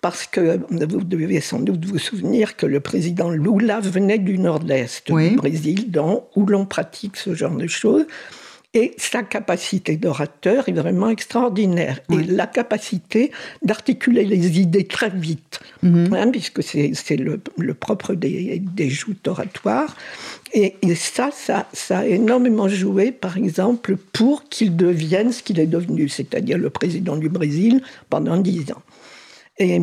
parce 0.00 0.26
que 0.26 0.60
vous 0.70 1.02
devez 1.02 1.40
sans 1.40 1.60
doute 1.60 1.84
vous 1.84 1.98
souvenir 1.98 2.56
que 2.56 2.66
le 2.66 2.80
président 2.80 3.30
Lula 3.30 3.80
venait 3.80 4.18
du 4.18 4.38
nord-est 4.38 5.10
du 5.10 5.36
Brésil, 5.36 5.90
où 6.36 6.46
l'on 6.46 6.66
pratique 6.66 7.16
ce 7.16 7.34
genre 7.34 7.56
de 7.56 7.66
choses. 7.66 8.06
Et 8.76 8.92
sa 8.98 9.22
capacité 9.22 9.96
d'orateur 9.96 10.68
est 10.68 10.72
vraiment 10.72 11.08
extraordinaire. 11.08 11.98
Et 12.12 12.22
la 12.24 12.46
capacité 12.46 13.32
d'articuler 13.62 14.26
les 14.26 14.60
idées 14.60 14.84
très 14.84 15.08
vite, 15.08 15.60
mhm. 15.82 16.12
hein, 16.12 16.30
puisque 16.30 16.62
c'est 16.62 17.16
le, 17.16 17.40
propre 17.72 18.12
des, 18.12 18.58
des 18.62 18.90
joutes 18.90 19.28
oratoires. 19.28 19.96
Et, 20.52 20.74
ça, 20.94 21.30
ça, 21.32 21.66
ça, 21.72 22.00
a 22.00 22.04
énormément 22.04 22.68
joué, 22.68 23.12
par 23.12 23.38
exemple, 23.38 23.96
pour 24.12 24.46
qu'il 24.50 24.76
devienne 24.76 25.32
ce 25.32 25.42
qu'il 25.42 25.58
est 25.58 25.66
devenu, 25.66 26.10
c'est-à-dire 26.10 26.58
le 26.58 26.68
président 26.68 27.16
du 27.16 27.30
Brésil 27.30 27.80
pendant 28.10 28.36
dix 28.36 28.70
ans. 28.72 28.82
Et, 29.56 29.80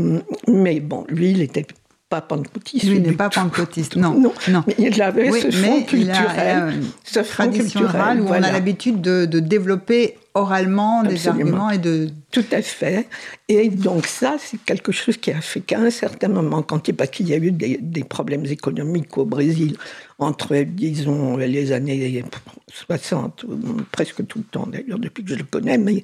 mais 0.47 0.79
bon, 0.81 1.03
lui, 1.09 1.31
il 1.31 1.41
était 1.41 1.65
pas 2.13 2.21
pentecôtiste. 2.21 2.85
Lui 2.85 2.99
n'est 2.99 3.13
pas 3.13 3.29
pentecôtiste, 3.29 3.95
non. 4.03 4.19
non. 4.19 4.33
non. 4.49 4.63
Mais 4.67 4.75
il 4.77 5.01
avait 5.01 5.31
ce 5.31 5.49
fond 5.49 5.81
culturel. 5.81 6.81
ce 7.03 7.23
fond 7.23 7.49
culturel 7.49 8.21
où 8.21 8.27
on 8.27 8.33
a 8.33 8.51
l'habitude 8.51 9.01
de, 9.01 9.39
développer 9.39 10.17
oralement 10.35 11.03
des 11.03 11.27
arguments 11.27 11.69
et 11.69 11.77
de... 11.77 12.09
Tout 12.31 12.45
à 12.51 12.61
fait. 12.61 13.07
Et 13.47 13.69
donc 13.69 14.07
ça, 14.07 14.35
c'est 14.39 14.57
quelque 14.63 14.91
chose 14.91 15.17
qui 15.17 15.31
a 15.31 15.41
fait 15.41 15.61
qu'à 15.61 15.79
un 15.79 15.91
certain 15.91 16.27
moment, 16.27 16.63
quand 16.63 16.87
il, 16.87 16.95
parce 16.95 17.11
qu'il 17.11 17.29
y 17.29 17.33
a 17.33 17.37
eu 17.37 17.51
des, 17.51 17.77
des, 17.79 18.03
problèmes 18.03 18.45
économiques 18.45 19.15
au 19.17 19.25
Brésil, 19.25 19.77
entre, 20.17 20.55
disons, 20.63 21.37
les 21.37 21.71
années 21.71 22.23
60, 22.71 23.45
presque 23.91 24.25
tout 24.25 24.39
le 24.39 24.45
temps 24.45 24.67
d'ailleurs, 24.67 24.97
depuis 24.97 25.23
que 25.23 25.29
je 25.29 25.35
le 25.35 25.43
connais, 25.43 25.77
mais 25.77 26.01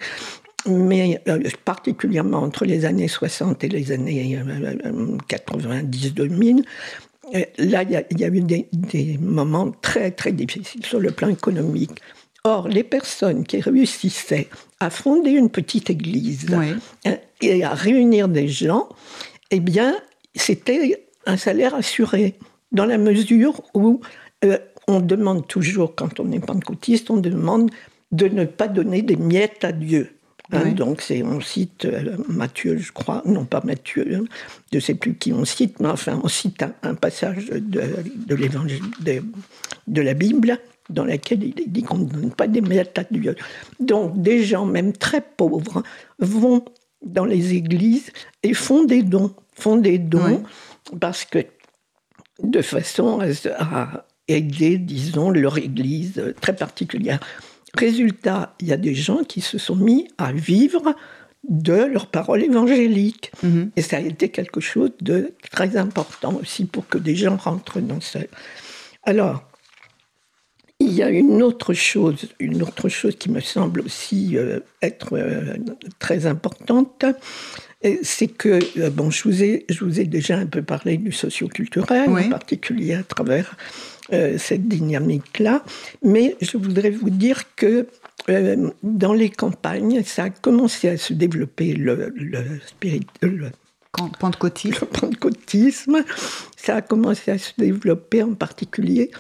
mais 0.66 1.22
euh, 1.28 1.40
particulièrement 1.66 2.40
entre 2.40 2.66
les 2.66 2.86
années 2.86 3.08
60 3.08 3.64
et 3.64 3.70
les 3.70 3.92
années 3.92 4.40
90-2000, 5.30 6.60
euh, 6.60 6.64
euh, 7.36 7.44
là, 7.58 7.84
il 7.84 8.20
y, 8.20 8.24
a 8.24 8.28
eu 8.28 8.42
des, 8.42 9.18
moments 9.22 9.72
très, 9.82 10.12
très 10.12 10.32
difficiles 10.32 10.86
sur 10.86 11.00
le 11.00 11.12
plan 11.12 11.30
économique. 11.30 12.02
Or, 12.44 12.68
les 12.68 12.84
personnes 12.84 13.46
qui 13.46 13.62
réussissaient 13.62 14.48
à 14.80 14.90
fonder 14.90 15.32
une 15.32 15.50
petite 15.50 15.90
église 15.90 16.48
et 17.42 17.64
à 17.64 17.74
réunir 17.74 18.30
des 18.30 18.48
gens, 18.48 18.90
eh 19.52 19.60
bien, 19.60 19.96
c'était 20.36 21.06
un 21.26 21.38
salaire 21.38 21.76
assuré, 21.76 22.36
dans 22.72 22.86
la 22.86 22.98
mesure 22.98 23.62
où 23.74 24.02
on 24.88 25.00
demande 25.02 25.46
toujours, 25.48 25.94
quand 25.96 26.20
on 26.20 26.32
est 26.32 26.40
pentecôtiste, 26.40 27.12
on 27.12 27.18
demande 27.18 27.70
de 28.12 28.28
ne 28.28 28.46
pas 28.46 28.68
donner 28.68 29.02
des 29.02 29.18
miettes 29.18 29.64
à 29.64 29.72
Dieu. 29.72 30.19
Hein, 30.52 30.72
donc 30.72 31.02
c'est 31.02 31.22
on 31.22 31.42
cite 31.42 31.86
euh, 31.86 32.18
Matthieu, 32.28 32.78
je 32.78 32.92
crois, 32.92 33.22
non 33.26 33.46
pas 33.46 33.62
Matthieu, 33.64 34.16
hein, 34.16 34.24
je 34.72 34.78
ne 34.78 34.82
sais 34.82 34.96
plus 34.96 35.14
qui 35.14 35.32
on 35.32 35.46
cite, 35.46 35.80
mais 35.80 35.90
enfin 35.90 36.20
on 36.24 36.28
cite 36.28 36.64
un, 36.82 36.96
passage 36.96 37.48
de, 37.48 37.84
de 38.26 38.36
l'évangile 38.36 38.84
de, 39.02 39.22
de, 39.88 40.02
la 40.02 40.16
Bible 40.16 40.58
dans 40.90 41.06
lequel 41.06 41.44
il 41.44 41.72
dit 41.72 41.84
qu'on 41.84 42.00
ne 42.00 42.06
donne 42.06 42.32
pas 42.32 42.48
des 42.48 42.62
miettes 42.62 42.98
à 42.98 43.04
Dieu. 43.04 43.36
Donc 43.80 44.20
des 44.20 44.44
gens 44.44 44.66
même 44.66 44.92
très 44.94 45.22
pauvres 45.22 45.84
vont 46.18 46.66
dans 47.06 47.26
les 47.26 47.54
églises 47.54 48.12
et 48.42 48.56
font 48.56 48.84
des 48.84 49.04
dons, 49.04 49.32
font 49.54 49.78
des 49.78 50.00
dons 50.00 50.44
parce 51.00 51.26
que 51.26 51.46
de 52.42 52.62
façon 52.62 53.20
à 53.60 54.06
aider, 54.28 54.78
disons, 54.78 55.30
leur 55.30 55.58
église 55.58 56.34
très 56.42 56.56
particulière. 56.56 57.20
Résultat, 57.76 58.56
il 58.60 58.68
y 58.68 58.74
a 58.74 58.78
des 58.78 58.96
gens 58.96 59.24
qui 59.24 59.42
se 59.42 59.58
sont 59.58 59.76
mis 59.76 60.08
à 60.18 60.32
vivre 60.32 60.96
de 61.48 61.74
leurs 61.74 62.08
paroles 62.08 62.44
évangéliques. 62.44 63.32
Mhm. 63.44 63.72
Et 63.76 63.82
ça 63.82 63.98
a 63.98 64.02
été 64.02 64.30
quelque 64.30 64.60
chose 64.60 64.92
de 65.02 65.34
très 65.52 65.78
important 65.78 66.34
aussi 66.42 66.66
pour 66.66 66.88
que 66.88 66.98
des 66.98 67.16
gens 67.16 67.38
rentrent 67.38 67.80
dans 67.80 68.02
ça. 68.02 68.20
Alors, 69.04 69.44
il 70.80 70.94
y 70.94 71.04
a 71.04 71.10
une 71.10 71.44
autre 71.44 71.74
chose, 71.74 72.28
une 72.40 72.62
autre 72.64 72.88
chose 72.88 73.16
qui 73.18 73.30
me 73.30 73.42
semble 73.42 73.82
aussi 73.82 74.38
euh, 74.38 74.62
être 74.82 75.18
euh, 75.18 75.56
très 76.00 76.26
importante, 76.26 77.06
c'est 78.02 78.28
que, 78.28 78.60
euh, 78.80 78.90
bon, 78.90 79.10
je 79.10 79.24
vous, 79.24 79.44
ai, 79.44 79.66
je 79.70 79.84
vous 79.84 80.00
ai 80.00 80.06
déjà 80.06 80.38
un 80.38 80.46
peu 80.46 80.62
parlé 80.62 80.98
du 80.98 81.12
socioculturel, 81.12 82.10
en 82.10 82.30
particulier 82.30 82.94
à 82.94 83.04
travers 83.04 83.56
euh, 84.14 84.38
cette 84.38 84.68
dynamique-là. 84.68 85.64
Mais 86.04 86.36
je 86.42 86.58
voudrais 86.58 86.90
vous 86.90 87.10
dire 87.10 87.56
que 87.56 87.88
euh, 88.30 88.70
dans 88.84 89.14
les 89.14 89.30
campagnes, 89.30 90.04
ça 90.04 90.26
a 90.26 90.30
commencé 90.30 90.90
à 90.90 90.98
se 90.98 91.14
développer 91.14 91.74
le, 91.74 92.14
le, 92.16 92.60
spirit, 92.66 93.08
le 93.22 93.52
pentecôtisme. 94.20 94.80
le 94.82 94.88
pentecôtisme. 95.00 96.04
Ça 96.58 96.78
a 96.78 96.82
commencé 96.82 97.32
à 97.32 97.38
se 97.38 97.54
développer 97.58 98.24
en 98.24 98.34
particulier 98.34 99.12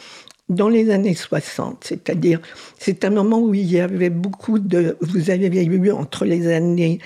dans 0.49 0.69
les 0.69 0.89
années 0.89 1.15
60. 1.15 1.83
C'est-à-dire, 1.83 2.41
c'est 2.77 3.05
un 3.05 3.11
moment 3.11 3.39
où 3.39 3.53
il 3.53 3.71
y 3.71 3.79
avait 3.79 4.09
beaucoup 4.09 4.59
de... 4.59 4.97
Vous 5.01 5.29
avez 5.29 5.47
eu 5.63 5.91
entre 5.91 6.25
les 6.25 6.51
années 6.51 6.99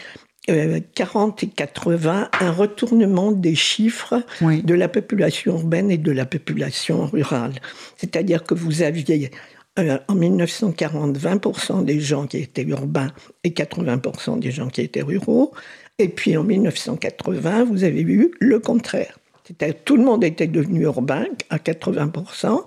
40 0.47 1.43
euh, 1.43 1.45
et 1.45 1.49
80 1.49 2.29
un 2.39 2.51
retournement 2.51 3.31
des 3.31 3.55
chiffres 3.55 4.23
de 4.41 4.73
la 4.73 4.89
population 4.89 5.53
urbaine 5.53 5.89
et 5.89 5.97
de 5.97 6.11
la 6.11 6.25
population 6.25 7.05
rurale. 7.05 7.53
C'est-à-dire 7.97 8.43
que 8.43 8.53
vous 8.53 8.81
aviez 8.81 9.31
euh, 9.79 9.97
en 10.07 10.15
1940 10.15 11.17
20% 11.17 11.85
des 11.85 11.99
gens 11.99 12.27
qui 12.27 12.37
étaient 12.37 12.63
urbains 12.63 13.11
et 13.43 13.51
80% 13.51 14.39
des 14.39 14.51
gens 14.51 14.67
qui 14.67 14.81
étaient 14.81 15.01
ruraux. 15.01 15.53
Et 15.97 16.09
puis 16.09 16.35
en 16.35 16.43
1980, 16.43 17.63
vous 17.65 17.83
avez 17.83 18.01
eu 18.01 18.31
le 18.39 18.59
contraire. 18.59 19.17
C'est-à-dire 19.45 19.75
tout 19.83 19.97
le 19.97 20.03
monde 20.03 20.23
était 20.23 20.47
devenu 20.47 20.83
urbain 20.83 21.25
à 21.49 21.57
80% 21.57 22.63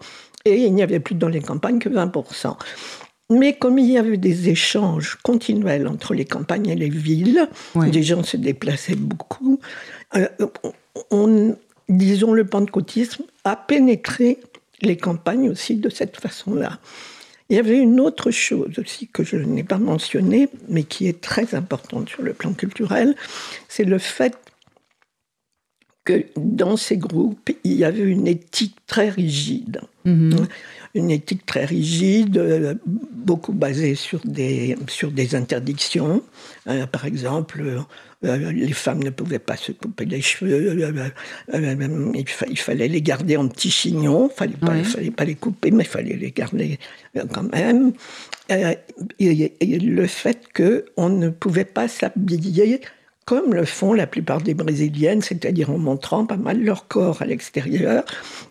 et 0.46 0.54
il 0.64 0.74
n'y 0.74 0.82
avait 0.82 1.00
plus 1.00 1.14
dans 1.14 1.28
les 1.28 1.40
campagnes 1.40 1.78
que 1.78 1.88
20%. 1.88 2.56
Mais 3.28 3.54
comme 3.54 3.78
il 3.78 3.90
y 3.90 3.98
avait 3.98 4.18
des 4.18 4.48
échanges 4.48 5.18
continuels 5.22 5.88
entre 5.88 6.14
les 6.14 6.24
campagnes 6.24 6.68
et 6.68 6.76
les 6.76 6.88
villes, 6.88 7.48
des 7.74 8.02
gens 8.02 8.22
se 8.22 8.36
déplaçaient 8.36 8.94
beaucoup, 8.94 9.58
euh, 10.14 10.28
on, 11.10 11.56
disons, 11.88 12.32
le 12.32 12.46
pentecôtisme 12.46 13.24
a 13.44 13.56
pénétré 13.56 14.38
les 14.80 14.96
campagnes 14.96 15.50
aussi 15.50 15.76
de 15.76 15.88
cette 15.88 16.16
façon-là. 16.16 16.78
Il 17.48 17.56
y 17.56 17.58
avait 17.58 17.78
une 17.78 18.00
autre 18.00 18.30
chose 18.30 18.78
aussi 18.78 19.08
que 19.08 19.24
je 19.24 19.36
n'ai 19.36 19.64
pas 19.64 19.78
mentionnée, 19.78 20.48
mais 20.68 20.82
qui 20.82 21.08
est 21.08 21.20
très 21.20 21.54
importante 21.54 22.08
sur 22.08 22.22
le 22.22 22.32
plan 22.32 22.52
culturel, 22.52 23.14
c'est 23.68 23.84
le 23.84 23.98
fait 23.98 24.36
que 26.04 26.24
dans 26.36 26.76
ces 26.76 26.96
groupes, 26.96 27.50
il 27.64 27.74
y 27.74 27.84
avait 27.84 28.04
une 28.04 28.26
éthique 28.26 28.76
très 28.86 29.10
rigide. 29.10 29.80
Mhm. 30.04 30.46
Une 30.96 31.10
éthique 31.10 31.44
très 31.44 31.66
rigide, 31.66 32.38
euh, 32.38 32.74
beaucoup 32.86 33.52
basée 33.52 33.94
sur 33.94 34.20
des, 34.24 34.76
sur 34.88 35.10
des 35.10 35.34
interdictions. 35.34 36.22
Euh, 36.68 36.86
par 36.86 37.04
exemple, 37.04 37.62
euh, 38.24 38.52
les 38.52 38.72
femmes 38.72 39.02
ne 39.02 39.10
pouvaient 39.10 39.38
pas 39.38 39.56
se 39.58 39.72
couper 39.72 40.06
les 40.06 40.22
cheveux, 40.22 40.74
il, 42.48 42.58
fallait 42.58 42.88
les 42.88 43.02
garder 43.02 43.36
en 43.36 43.46
petits 43.46 43.70
chignons, 43.70 44.30
il 44.40 44.46
ne 44.50 44.56
fallait, 44.56 44.84
fallait, 44.84 45.10
pas 45.10 45.24
les 45.26 45.34
couper, 45.34 45.70
mais 45.70 45.84
il 45.84 45.88
fallait 45.88 46.16
les 46.16 46.30
garder 46.30 46.78
quand 47.32 47.52
même. 47.52 47.92
Et, 48.48 49.52
et 49.60 49.78
le 49.78 50.06
fait 50.06 50.46
qu'on 50.56 51.10
ne 51.10 51.28
pouvait 51.28 51.66
pas 51.66 51.88
s'habiller 51.88 52.80
comme 53.26 53.52
le 53.52 53.64
font 53.64 53.92
la 53.92 54.06
plupart 54.06 54.40
des 54.40 54.54
Brésiliennes, 54.54 55.20
c'est-à-dire 55.20 55.70
en 55.70 55.78
montrant 55.78 56.24
pas 56.24 56.36
mal 56.36 56.62
leur 56.62 56.86
corps 56.86 57.20
à 57.20 57.26
l'extérieur. 57.26 58.04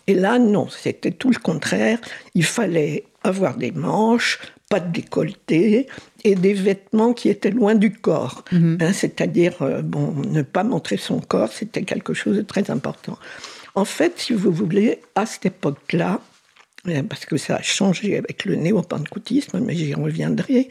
Et 0.06 0.14
là, 0.14 0.38
non, 0.38 0.68
c'était 0.70 1.12
tout 1.12 1.32
le 1.32 1.40
contraire. 1.40 1.98
Il 2.36 2.44
fallait 2.44 3.06
avoir 3.24 3.56
des 3.56 3.72
manches, 3.72 4.38
pas 4.70 4.82
de 4.82 4.92
décolleté 4.92 5.88
et 6.26 6.36
des 6.36 6.54
vêtements 6.54 7.14
qui 7.14 7.30
étaient 7.30 7.52
loin 7.52 7.74
du 7.74 7.94
corps. 7.94 8.44
Mhm. 8.52 8.78
Hein, 8.82 8.94
c'est-à-dire, 8.94 9.62
euh, 9.62 9.82
bon, 9.82 10.14
ne 10.28 10.42
pas 10.42 10.66
montrer 10.66 10.98
son 10.98 11.22
corps, 11.22 11.54
c'était 11.54 11.84
quelque 11.84 12.14
chose 12.14 12.36
de 12.36 12.42
très 12.42 12.70
important. 12.70 13.18
En 13.76 13.86
fait, 13.86 14.14
si 14.18 14.34
vous 14.34 14.52
voulez, 14.52 15.00
à 15.16 15.26
cette 15.26 15.46
époque-là, 15.46 16.20
parce 17.10 17.26
que 17.26 17.38
ça 17.38 17.58
a 17.58 17.62
changé 17.62 18.18
avec 18.18 18.46
le 18.46 18.56
néo-pentecôtisme, 18.56 19.60
mais 19.60 19.76
j'y 19.76 19.94
reviendrai. 19.94 20.70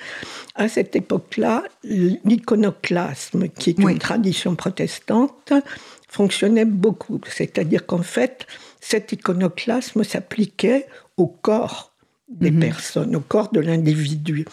À 0.55 0.69
cette 0.69 0.97
époque-là, 0.97 1.65
l'iconoclasme, 1.83 3.49
qui 3.49 3.71
est 3.71 3.79
une 3.79 3.99
tradition 3.99 4.55
protestante, 4.55 5.53
fonctionnait 6.09 6.65
beaucoup. 6.65 7.21
C'est-à-dire 7.29 7.87
qu'en 7.87 8.03
fait, 8.03 8.47
cet 8.81 9.13
iconoclasme 9.13 10.05
s'appliquait 10.05 10.87
au 11.17 11.27
corps 11.27 11.93
des 12.29 12.51
mhm. 12.51 12.61
personnes, 12.61 13.17
au 13.17 13.21
corps 13.21 13.51
de 13.53 13.61
l'individu. 13.61 14.45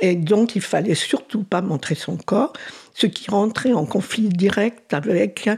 Et 0.00 0.16
donc, 0.16 0.56
il 0.56 0.62
fallait 0.62 0.94
surtout 0.94 1.42
pas 1.42 1.60
montrer 1.60 1.94
son 1.94 2.16
corps, 2.16 2.52
ce 2.94 3.06
qui 3.06 3.30
rentrait 3.30 3.72
en 3.72 3.84
conflit 3.84 4.28
direct 4.28 4.94
avec 4.94 5.48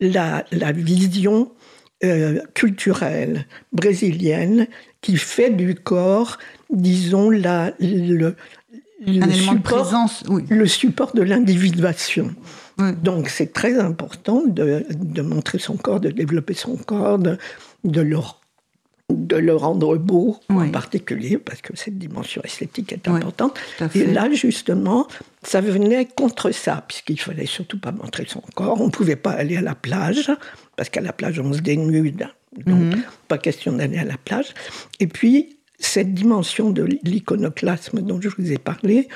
la, 0.00 0.44
la 0.50 0.72
vision 0.72 1.50
euh, 2.04 2.40
culturelle 2.54 3.46
brésilienne 3.72 4.66
qui 5.00 5.16
fait 5.16 5.50
du 5.50 5.74
corps, 5.74 6.38
disons, 6.70 7.30
la, 7.30 7.72
le, 7.80 8.34
le, 9.06 9.30
support, 9.32 10.10
de 10.28 10.54
le 10.54 10.66
support 10.66 11.14
de 11.14 11.22
l'individuation. 11.22 12.34
Donc 13.02 13.30
c'est 13.30 13.52
très 13.52 13.78
important 13.78 14.42
de, 14.46 14.84
de, 14.90 15.22
montrer 15.22 15.58
son 15.58 15.76
corps, 15.76 16.00
de 16.00 16.10
développer 16.10 16.52
son 16.52 16.76
corps, 16.76 17.18
de, 17.18 17.38
de 17.84 18.00
le, 18.02 18.18
de 19.10 19.36
le 19.36 19.56
rendre 19.56 19.96
beau 19.96 20.38
en 20.50 20.68
particulier, 20.68 21.38
parce 21.38 21.62
que 21.62 21.74
cette 21.76 21.96
dimension 21.96 22.42
esthétique 22.44 22.92
est 22.92 23.08
importante. 23.08 23.58
Et 23.94 24.04
là, 24.04 24.30
justement, 24.32 25.06
ça 25.42 25.62
venait 25.62 26.04
contre 26.04 26.50
ça, 26.50 26.84
puisqu'il 26.86 27.18
fallait 27.18 27.46
surtout 27.46 27.78
pas 27.78 27.92
montrer 27.92 28.26
son 28.28 28.42
corps. 28.54 28.80
On 28.80 28.86
ne 28.86 28.90
pouvait 28.90 29.16
pas 29.16 29.30
aller 29.30 29.56
à 29.56 29.62
la 29.62 29.74
plage 29.74 30.30
parce 30.76 30.90
qu'à 30.90 31.00
la 31.00 31.12
plage, 31.12 31.40
on 31.40 31.52
se 31.52 31.60
dénude. 31.60 32.28
Donc, 32.64 32.94
mhm. 32.94 33.02
pas 33.28 33.38
question 33.38 33.72
d'aller 33.72 33.98
à 33.98 34.04
la 34.04 34.16
plage. 34.16 34.54
Et 35.00 35.06
puis, 35.06 35.58
cette 35.78 36.14
dimension 36.14 36.70
de 36.70 36.84
l'iconoclasme 37.02 38.00
dont 38.00 38.20
je 38.20 38.28
vous 38.28 38.52
ai 38.52 38.58
parlé 38.58 39.08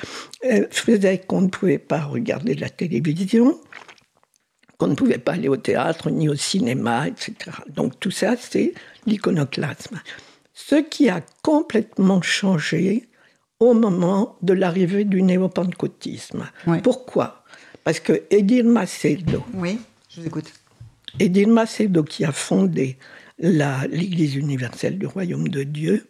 euh, 0.45 0.65
faisait 0.69 1.19
qu'on 1.19 1.41
ne 1.41 1.47
pouvait 1.47 1.79
pas 1.79 2.03
regarder 2.03 2.55
la 2.55 2.69
télévision, 2.69 3.59
qu'on 4.77 4.87
ne 4.87 4.95
pouvait 4.95 5.17
pas 5.17 5.33
aller 5.33 5.47
au 5.47 5.57
théâtre 5.57 6.09
ni 6.09 6.29
au 6.29 6.35
cinéma, 6.35 7.07
etc. 7.07 7.57
Donc 7.69 7.99
tout 7.99 8.11
ça, 8.11 8.35
c'est 8.37 8.73
l'iconoclasme. 9.05 9.99
Ce 10.53 10.75
qui 10.75 11.09
a 11.09 11.21
complètement 11.41 12.21
changé 12.21 13.07
au 13.59 13.73
moment 13.73 14.37
de 14.41 14.53
l'arrivée 14.53 15.05
du 15.05 15.21
néo-pentecôtisme. 15.21 16.49
Pourquoi? 16.83 17.43
Parce 17.83 17.99
que 17.99 18.23
Edil 18.29 18.67
Macedo. 18.67 19.43
Oui, 19.53 19.79
je 20.09 20.21
vous 20.21 20.27
écoute. 20.27 20.51
Edil 21.19 21.49
Macedo, 21.49 22.03
qui 22.03 22.25
a 22.25 22.31
fondé 22.31 22.97
l'Église 23.39 24.35
universelle 24.35 24.97
du 24.97 25.05
royaume 25.05 25.47
de 25.49 25.63
Dieu, 25.63 26.07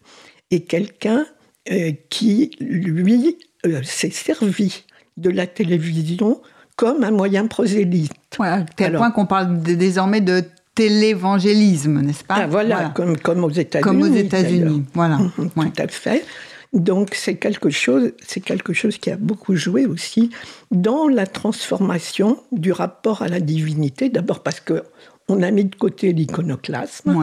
est 0.51 0.61
quelqu'un 0.61 1.25
euh, 1.71 1.91
qui, 2.09 2.51
lui, 2.59 3.37
euh, 3.65 3.81
s'est 3.83 4.09
servi 4.11 4.83
de 5.17 5.29
la 5.29 5.47
télévision 5.47 6.41
comme 6.75 7.03
un 7.03 7.11
moyen 7.11 7.47
prosélyte. 7.47 8.11
à 8.39 8.61
tel 8.75 8.93
point 8.93 9.11
qu'on 9.11 9.25
parle 9.25 9.61
désormais 9.61 10.21
de 10.21 10.43
télévangélisme, 10.73 12.01
n'est-ce 12.01 12.23
pas? 12.23 12.35
Ah, 12.35 12.47
voilà, 12.47 12.91
Comme, 12.95 13.17
comme 13.17 13.43
aux 13.43 13.49
États-Unis. 13.51 13.83
Comme 13.83 14.01
aux 14.01 14.13
États-Unis, 14.13 14.83
voilà. 14.93 15.19
Tout 15.35 15.71
à 15.77 15.87
fait. 15.87 16.25
Donc 16.73 17.15
c'est 17.15 17.35
quelque 17.35 17.69
chose, 17.69 18.13
c'est 18.25 18.39
quelque 18.39 18.71
chose 18.71 18.97
qui 18.97 19.11
a 19.11 19.17
beaucoup 19.17 19.55
joué 19.55 19.85
aussi 19.85 20.29
dans 20.71 21.09
la 21.09 21.27
transformation 21.27 22.41
du 22.51 22.71
rapport 22.71 23.21
à 23.21 23.27
la 23.27 23.41
divinité. 23.41 24.09
D'abord 24.09 24.41
parce 24.41 24.61
que 24.61 24.83
on 25.27 25.41
a 25.43 25.51
mis 25.51 25.65
de 25.65 25.75
côté 25.75 26.13
l'iconoclasme. 26.13 27.13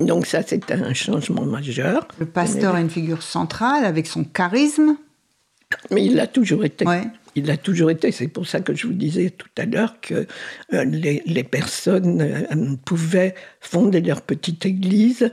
Donc 0.00 0.26
ça, 0.26 0.42
c'est 0.46 0.70
un 0.70 0.94
changement 0.94 1.44
majeur. 1.44 2.06
Le 2.18 2.26
pasteur 2.26 2.76
est 2.76 2.80
une 2.80 2.90
figure 2.90 3.22
centrale 3.22 3.84
avec 3.84 4.06
son 4.06 4.24
charisme. 4.24 4.96
Mais 5.90 6.04
il 6.04 6.14
l'a 6.16 6.26
toujours 6.26 6.64
été. 6.64 6.84
Il 7.36 7.46
l'a 7.46 7.56
toujours 7.56 7.90
été. 7.90 8.10
C'est 8.10 8.28
pour 8.28 8.46
ça 8.46 8.60
que 8.60 8.74
je 8.74 8.86
vous 8.86 8.92
disais 8.92 9.30
tout 9.30 9.48
à 9.56 9.66
l'heure 9.66 10.00
que 10.00 10.26
euh, 10.72 10.84
les, 10.84 11.44
personnes 11.44 12.20
euh, 12.20 12.76
pouvaient 12.84 13.34
fonder 13.60 14.00
leur 14.00 14.22
petite 14.22 14.66
église 14.66 15.32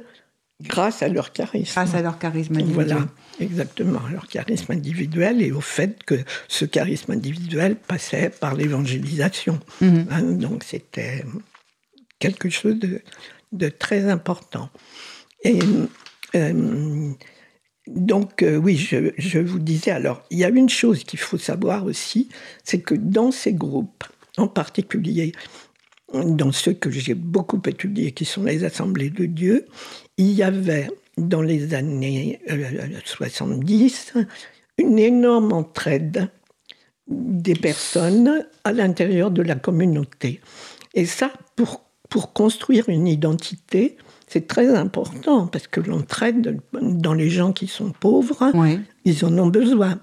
grâce 0.62 1.04
à 1.04 1.08
leur 1.08 1.34
charisme. 1.34 1.74
Grâce 1.74 1.94
à 1.94 2.02
leur 2.02 2.18
charisme 2.18 2.56
individuel. 2.56 2.88
Voilà, 2.88 3.08
exactement, 3.40 4.02
leur 4.12 4.28
charisme 4.28 4.72
individuel 4.72 5.42
et 5.42 5.52
au 5.52 5.62
fait 5.62 6.04
que 6.04 6.16
ce 6.48 6.66
charisme 6.66 7.12
individuel 7.12 7.76
passait 7.76 8.30
par 8.30 8.56
l'évangélisation. 8.56 9.60
Mhm. 9.82 10.08
Hein, 10.10 10.22
donc 10.24 10.64
c'était 10.64 11.24
quelque 12.20 12.50
chose 12.50 12.80
de, 12.80 13.70
très 13.70 14.10
important. 14.10 14.70
Et 15.44 15.60
euh, 16.36 17.14
donc 17.86 18.42
euh, 18.42 18.58
oui, 18.58 18.78
je, 18.78 19.12
je, 19.18 19.40
vous 19.40 19.60
disais, 19.60 19.92
alors 19.92 20.24
il 20.32 20.40
y 20.40 20.44
a 20.44 20.50
une 20.50 20.70
chose 20.70 21.04
qu'il 21.04 21.20
faut 21.20 21.38
savoir 21.38 21.86
aussi, 21.86 22.30
c'est 22.64 22.82
que 22.82 22.96
dans 22.96 23.32
ces 23.32 23.54
groupes, 23.54 24.04
en 24.38 24.48
particulier 24.48 25.34
dans 26.14 26.52
ceux 26.52 26.74
que 26.74 26.90
j'ai 26.90 27.16
beaucoup 27.16 27.62
étudiés, 27.66 28.12
qui 28.12 28.26
sont 28.26 28.44
les 28.44 28.64
assemblées 28.64 29.10
de 29.10 29.26
Dieu, 29.26 29.66
il 30.18 30.32
y 30.32 30.44
avait 30.44 30.90
dans 31.18 31.42
les 31.42 31.74
années 31.74 32.40
70 33.06 34.14
euh, 34.16 34.24
une 34.78 35.00
énorme 35.00 35.54
entraide 35.54 36.30
des 37.08 37.56
personnes 37.56 38.46
à 38.64 38.74
l'intérieur 38.74 39.32
de 39.32 39.42
la 39.42 39.56
communauté. 39.56 40.42
Et 40.94 41.06
ça, 41.06 41.32
pour, 41.56 41.82
pour 42.10 42.34
construire 42.34 42.90
une 42.90 43.08
identité, 43.08 43.98
c'est 44.28 44.46
très 44.46 44.76
important 44.76 45.48
parce 45.48 45.68
que 45.68 45.80
l'entraide 45.80 46.60
dans 46.74 47.14
les 47.14 47.30
gens 47.30 47.54
qui 47.54 47.68
sont 47.68 47.92
pauvres, 47.92 48.52
ils 49.06 49.26
en 49.26 49.38
ont 49.38 49.48
besoin. 49.48 50.00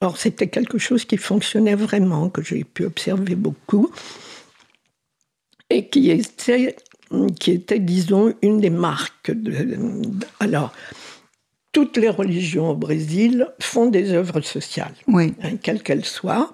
Or, 0.00 0.16
c'était 0.16 0.48
quelque 0.48 0.78
chose 0.78 1.04
qui 1.04 1.16
fonctionnait 1.16 1.76
vraiment, 1.76 2.28
que 2.28 2.42
j'ai 2.42 2.64
pu 2.64 2.84
observer 2.84 3.36
beaucoup, 3.36 3.92
et 5.70 5.88
qui 5.88 6.10
était 6.10 6.76
qui 7.38 7.52
était, 7.52 7.78
disons, 7.78 8.34
une 8.42 8.60
des 8.60 8.70
marques. 8.70 9.30
De, 9.30 9.52
alors, 10.40 10.72
toutes 11.72 11.96
les 11.96 12.08
religions 12.08 12.70
au 12.70 12.74
Brésil 12.74 13.48
font 13.60 13.86
des 13.86 14.12
œuvres 14.12 14.40
sociales, 14.40 14.94
oui. 15.08 15.34
hein, 15.42 15.56
quelles 15.62 15.82
qu'elles 15.82 16.04
soient. 16.04 16.52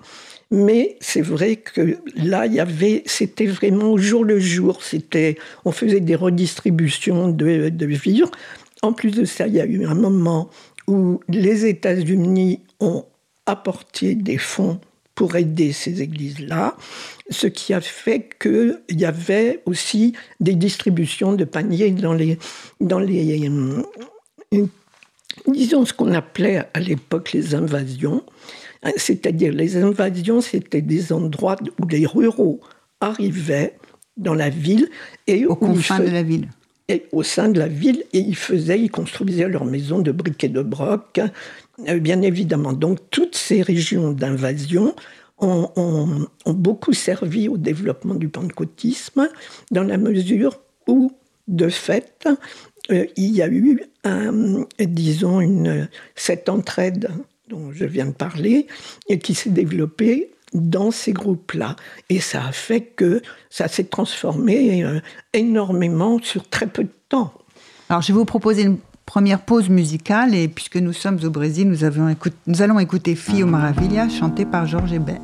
Mais 0.51 0.97
c'est 1.01 1.21
vrai 1.21 1.57
que 1.57 1.99
là, 2.17 2.47
il 2.47 2.55
y 2.55 2.61
avait, 2.61 3.03
c'était 3.05 3.47
vraiment 3.47 3.93
au 3.93 3.99
jour 3.99 4.25
le 4.25 4.39
jour. 4.39 4.83
C'était, 4.83 5.37
on 5.67 5.73
faisait 5.73 6.01
des 6.01 6.15
redistributions 6.15 7.29
de, 7.29 7.69
de 7.69 7.87
vivres. 7.87 8.31
En 8.81 8.93
plus 8.93 9.11
de 9.11 9.25
ça, 9.27 9.47
il 9.47 9.55
y 9.55 9.61
a 9.61 9.67
eu 9.67 9.85
un 9.85 9.95
moment 9.95 10.49
où 10.87 11.21
les 11.29 11.67
États-Unis 11.67 12.61
ont 12.81 13.05
apporté 13.45 14.15
des 14.15 14.39
fonds 14.39 14.81
pour 15.19 15.35
aider 15.35 15.73
ces 15.73 16.01
églises-là, 16.01 16.77
ce 17.29 17.49
qui 17.49 17.75
a 17.75 17.81
fait 17.81 18.29
qu'il 18.41 18.79
y 18.91 19.05
avait 19.05 19.61
aussi 19.67 20.13
des 20.39 20.55
distributions 20.55 21.33
de 21.33 21.43
paniers 21.43 21.91
dans 21.91 22.13
les, 22.13 22.39
dans 22.81 23.01
les 23.01 23.49
euh, 23.49 24.67
disons 25.49 25.85
ce 25.85 25.93
qu'on 25.93 26.13
appelait 26.15 26.63
à 26.73 26.79
l'époque 26.79 27.33
les 27.33 27.57
invasions, 27.57 28.23
c'est-à-dire 28.97 29.53
les 29.53 29.77
invasions, 29.77 30.41
c'était 30.41 30.83
des 30.83 31.13
endroits 31.13 31.57
où 31.83 31.89
les 31.89 32.07
ruraux 32.07 32.61
arrivaient 33.01 33.77
dans 34.17 34.35
la 34.35 34.51
ville 34.51 34.89
et 35.27 35.47
au 35.47 35.57
confins 35.57 35.99
de 35.99 36.11
la 36.11 36.23
ville. 36.23 36.49
Et 36.91 37.07
au 37.11 37.25
sein 37.25 37.49
de 37.49 37.59
la 37.59 37.69
ville, 37.69 38.05
et 38.13 38.21
ils 38.21 38.37
faisaient, 38.37 38.81
ils 38.81 38.91
construisaient 38.91 39.49
leurs 39.49 39.67
maisons 39.67 39.99
de 39.99 40.13
briques 40.13 40.45
et 40.45 40.49
de 40.49 40.63
broc, 40.63 41.21
bien 41.79 42.23
évidemment. 42.23 42.73
Donc 42.73 42.99
toutes 43.11 43.37
ces 43.37 43.63
régions 43.63 44.13
d'invasion 44.13 44.95
ont, 45.39 46.27
beaucoup 46.47 46.93
servi 46.93 47.49
au 47.49 47.57
développement 47.57 48.15
du 48.15 48.29
pentecôtisme, 48.29 49.29
dans 49.71 49.85
la 49.85 49.97
mesure 49.97 50.61
où, 50.89 51.13
de 51.47 51.69
fait, 51.69 52.29
euh, 52.91 53.07
il 53.17 53.37
y 53.37 53.43
a 53.43 53.49
eu, 53.49 53.81
disons, 54.81 55.41
cette 56.17 56.49
entraide 56.49 57.11
dont 57.49 57.73
je 57.73 57.85
viens 57.85 58.07
de 58.07 58.13
parler, 58.13 58.67
et 59.09 59.19
qui 59.19 59.35
s'est 59.35 59.51
développée 59.51 60.31
dans 60.55 60.91
ces 60.91 61.13
groupes-là. 61.13 61.77
Et 62.09 62.21
ça 62.21 62.47
a 62.47 62.53
fait 62.53 62.81
que 62.81 63.23
ça 63.51 63.69
s'est 63.69 63.85
transformé 63.85 64.85
euh, 64.85 65.01
énormément 65.33 66.19
sur 66.23 66.49
très 66.49 66.67
peu 66.67 66.85
de 66.85 66.93
temps. 67.09 67.33
Alors, 67.89 68.03
je 68.03 68.09
vais 68.09 68.19
vous 68.19 68.25
proposer 68.25 68.63
une 68.63 68.79
première 69.09 69.41
pause 69.41 69.71
musicale, 69.71 70.35
et 70.35 70.49
puisque 70.49 70.77
nous 70.77 70.93
sommes 70.93 71.19
au 71.25 71.31
Brésil, 71.31 71.67
nous, 71.67 71.83
avons 71.83 72.15
nous 72.47 72.63
allons 72.63 72.79
écouter 72.79 73.15
Fio 73.15 73.47
Maravilha, 73.47 74.07
chanté 74.11 74.45
par 74.45 74.67
Georges 74.67 74.93
Hébert. 74.93 75.23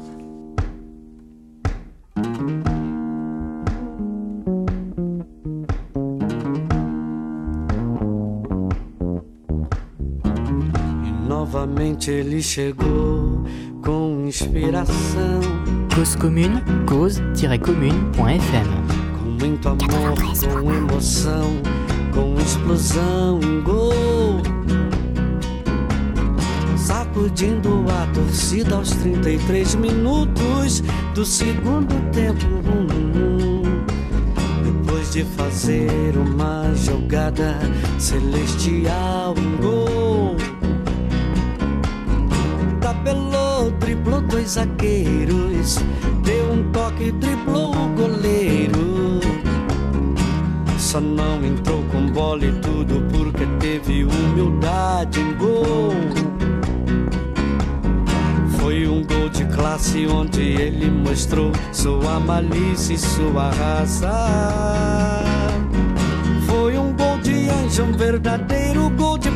novamente 11.29 12.11
ele 12.11 12.43
chegou 12.43 13.45
com 13.83 14.25
inspiração. 14.27 15.41
Cause 15.95 16.17
Commune, 16.17 16.61
cause-commune.fm 16.87 18.69
Com 19.19 19.31
muito 19.45 19.69
amor, 19.69 20.15
com 20.53 20.73
emoção, 20.73 21.63
com 22.15 22.35
explosão, 22.41 23.41
um 23.43 23.63
gol. 23.63 24.41
Sacudindo 26.79 27.85
a 27.91 28.07
torcida 28.15 28.77
aos 28.77 28.91
33 28.91 29.75
minutos 29.75 30.83
do 31.15 31.25
segundo 31.25 31.95
tempo. 32.13 32.47
Depois 34.63 35.13
de 35.13 35.25
fazer 35.25 36.17
uma 36.17 36.73
jogada 36.75 37.59
celestial, 37.99 39.35
um 39.37 39.57
gol 39.57 40.37
tabelou, 42.81 43.71
driblou 43.81 44.21
dois 44.21 44.51
zagueiros, 44.51 45.79
Não 51.01 51.45
entrou 51.45 51.83
com 51.85 52.07
bola 52.07 52.45
e 52.45 52.53
tudo 52.61 53.03
porque 53.11 53.47
teve 53.59 54.05
humildade 54.05 55.21
em 55.21 55.35
gol. 55.35 55.93
Foi 58.59 58.87
um 58.87 59.05
gol 59.05 59.29
de 59.29 59.45
classe 59.47 60.07
onde 60.07 60.41
ele 60.41 60.91
mostrou 60.91 61.53
sua 61.73 62.21
malícia 62.21 62.95
e 62.95 62.99
sua 62.99 63.51
raça. 63.51 64.11
Foi 66.47 66.79
um 66.79 66.93
gol 66.93 67.19
de 67.19 67.49
anjo, 67.49 67.83
um 67.83 67.93
verdadeiro 67.93 68.89
gol 68.91 69.19
de 69.19 69.31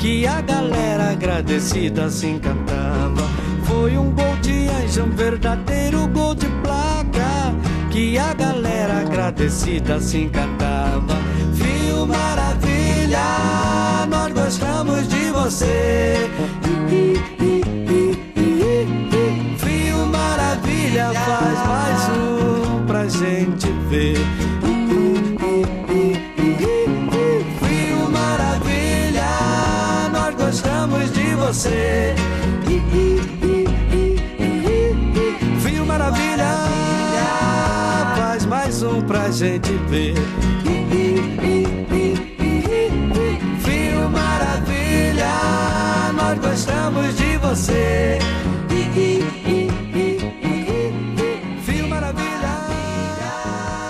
que 0.00 0.26
a 0.26 0.40
galera 0.40 1.10
agradecida 1.10 2.08
se 2.08 2.26
encantava. 2.26 3.22
Foi 3.64 3.98
um 3.98 4.10
gol 4.10 4.34
de 4.40 4.66
anjo, 4.68 5.02
um 5.02 5.10
verdadeiro 5.10 6.08
gol 6.08 6.29
de 8.00 8.12
que 8.12 8.18
a 8.18 8.32
galera 8.32 9.00
agradecida 9.00 10.00
se 10.00 10.18
encantava. 10.18 11.16
Fio 11.54 12.06
Maravilha, 12.06 13.18
nós 14.08 14.32
gostamos 14.32 15.06
de 15.08 15.30
você. 15.30 16.30
Fio 19.58 20.06
Maravilha, 20.06 21.12
faz 21.12 21.68
mais 21.68 22.08
um 22.16 22.86
pra 22.86 23.06
gente 23.06 23.70
ver. 23.90 24.18
você. 31.52 32.14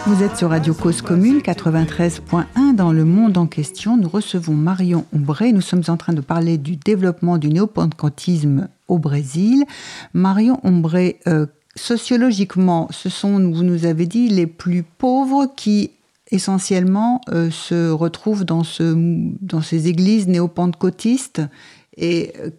Vous 0.07 0.27
êtes 0.27 0.37
sur 0.37 0.51
Radio 0.51 0.75
Cause 0.75 1.01
Commune 1.01 1.39
93.1 1.39 2.75
dans 2.75 2.93
le 2.93 3.05
monde 3.05 3.39
en 3.39 3.47
question. 3.47 3.97
Nous 3.97 4.09
recevons 4.09 4.53
Marion 4.53 5.07
Ombré. 5.15 5.53
Nous 5.53 5.63
sommes 5.63 5.85
en 5.89 5.97
train 5.97 6.13
de 6.13 6.21
parler 6.21 6.59
du 6.59 6.77
développement 6.77 7.39
du 7.39 7.49
néopentecôtisme 7.49 8.69
au 8.87 8.99
Brésil. 8.99 9.65
Marion 10.13 10.61
Ombré, 10.63 11.21
euh, 11.27 11.47
sociologiquement, 11.81 12.89
ce 12.91 13.09
sont, 13.09 13.33
vous 13.51 13.63
nous 13.63 13.87
avez 13.87 14.07
dit, 14.07 14.29
les 14.29 14.47
plus 14.47 14.83
pauvres 14.83 15.47
qui 15.57 15.91
essentiellement 16.31 17.21
euh, 17.31 17.51
se 17.51 17.91
retrouvent 17.91 18.45
dans, 18.45 18.63
ce, 18.63 18.95
dans 19.41 19.63
ces 19.63 19.89
églises 19.89 20.29
néopentecôtistes. 20.29 21.43
Et 21.97 22.33
euh, 22.39 22.51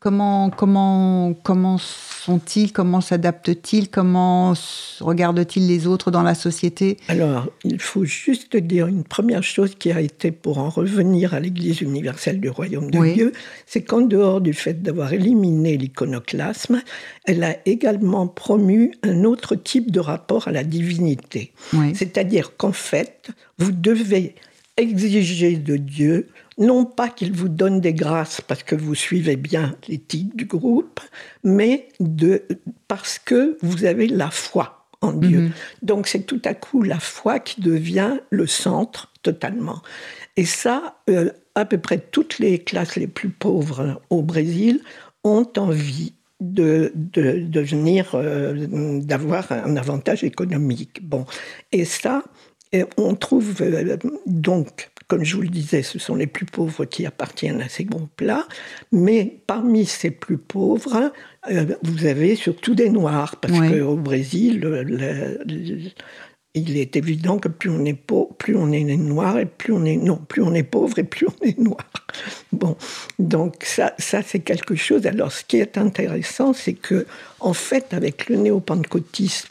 Comment, 0.00 0.50
comment, 0.50 1.34
comment 1.42 1.76
sont-ils 1.76 2.72
Comment 2.72 3.00
s'adaptent-ils 3.00 3.90
Comment 3.90 4.54
regardent-ils 5.00 5.66
les 5.66 5.88
autres 5.88 6.12
dans 6.12 6.22
la 6.22 6.36
société? 6.36 6.98
Alors, 7.08 7.48
il 7.64 7.80
faut 7.80 8.04
juste 8.04 8.56
dire 8.56 8.86
une 8.86 9.02
première 9.02 9.42
chose 9.42 9.74
qui 9.74 9.90
a 9.90 10.00
été, 10.00 10.30
pour 10.30 10.58
en 10.58 10.68
revenir 10.68 11.34
à 11.34 11.40
l'Église 11.40 11.80
universelle 11.80 12.40
du 12.40 12.48
Royaume 12.48 12.92
de 12.92 13.12
Dieu, 13.12 13.32
c'est 13.66 13.82
qu'en 13.82 14.02
dehors 14.02 14.40
du 14.40 14.52
fait 14.52 14.82
d'avoir 14.82 15.12
éliminé 15.12 15.76
l'iconoclasme, 15.76 16.80
elle 17.24 17.42
a 17.42 17.56
également 17.66 18.28
promu 18.28 18.92
un 19.02 19.24
autre 19.24 19.56
type 19.56 19.90
de 19.90 19.98
rapport 19.98 20.46
à 20.46 20.52
la 20.52 20.62
divinité. 20.62 21.52
C'est-à-dire 21.94 22.56
qu'en 22.56 22.72
fait, 22.72 23.30
vous 23.58 23.72
devez 23.72 24.36
exiger 24.78 25.56
de 25.56 25.76
Dieu 25.76 26.28
non 26.58 26.84
pas 26.84 27.08
qu'il 27.08 27.32
vous 27.32 27.48
donne 27.48 27.80
des 27.80 27.94
grâces 27.94 28.40
parce 28.40 28.62
que 28.62 28.74
vous 28.74 28.94
suivez 28.94 29.36
bien 29.36 29.76
l'éthique 29.88 30.36
du 30.36 30.44
groupe, 30.44 31.00
mais 31.44 31.88
de, 32.00 32.42
parce 32.88 33.18
que 33.18 33.56
vous 33.62 33.84
avez 33.84 34.08
la 34.08 34.30
foi 34.30 34.88
en 35.00 35.12
Dieu. 35.12 35.40
Mhm. 35.40 35.52
Donc 35.82 36.08
c'est 36.08 36.26
tout 36.26 36.42
à 36.44 36.54
coup 36.54 36.82
la 36.82 36.98
foi 36.98 37.38
qui 37.38 37.60
devient 37.60 38.18
le 38.30 38.46
centre 38.46 39.12
totalement. 39.22 39.82
Et 40.36 40.44
ça, 40.44 40.96
euh, 41.08 41.30
à 41.54 41.64
peu 41.64 41.78
près 41.78 41.98
toutes 41.98 42.40
les 42.40 42.58
classes 42.58 42.96
les 42.96 43.06
plus 43.06 43.30
pauvres 43.30 44.00
au 44.10 44.22
Brésil 44.22 44.80
ont 45.22 45.46
envie 45.56 46.14
de, 46.40 46.92
de, 46.94 47.40
devenir, 47.40 48.10
euh, 48.14 49.00
d'avoir 49.00 49.50
un 49.50 49.76
avantage 49.76 50.22
économique. 50.22 51.06
Bon, 51.06 51.24
et 51.72 51.84
ça, 51.84 52.22
on 52.96 53.14
trouve 53.14 53.54
euh, 53.60 53.96
donc 54.26 54.90
comme 55.08 55.24
je 55.24 55.36
vous 55.36 55.42
le 55.42 55.48
disais, 55.48 55.82
ce 55.82 55.98
sont 55.98 56.14
les 56.14 56.26
plus 56.26 56.44
pauvres 56.44 56.84
qui 56.84 57.06
appartiennent 57.06 57.62
à 57.62 57.68
ces 57.70 57.84
groupes-là. 57.84 58.46
Mais 58.92 59.38
parmi 59.46 59.86
ces 59.86 60.10
plus 60.10 60.36
pauvres, 60.36 61.12
euh, 61.50 61.64
vous 61.82 62.04
avez 62.04 62.36
surtout 62.36 62.74
des 62.74 62.90
Noirs, 62.90 63.36
parce 63.36 63.58
qu'au 63.58 63.96
Brésil, 63.96 64.60
il 66.54 66.76
est 66.76 66.96
évident 66.96 67.38
que 67.38 67.48
plus 67.48 67.70
on 67.70 67.86
est 67.86 67.94
pauvre, 67.94 68.34
plus 68.36 68.54
on 68.54 68.70
est 68.70 68.84
noir 68.84 69.38
et 69.38 69.46
plus 69.46 69.72
on 69.72 69.84
est 69.86 69.96
non, 69.96 70.16
plus 70.16 70.42
on 70.42 70.52
est 70.52 70.62
pauvre 70.62 70.98
et 70.98 71.04
plus 71.04 71.26
on 71.26 71.46
est 71.46 71.58
noir. 71.58 71.88
Bon, 72.52 72.76
donc 73.18 73.64
ça, 73.64 73.94
ça 73.98 74.22
c'est 74.22 74.40
quelque 74.40 74.74
chose. 74.74 75.06
Alors, 75.06 75.32
ce 75.32 75.42
qui 75.44 75.56
est 75.56 75.78
intéressant, 75.78 76.52
c'est 76.52 76.74
que 76.74 77.06
en 77.40 77.54
fait, 77.54 77.94
avec 77.94 78.28
le 78.28 78.36
néopentecôtisme 78.36 79.48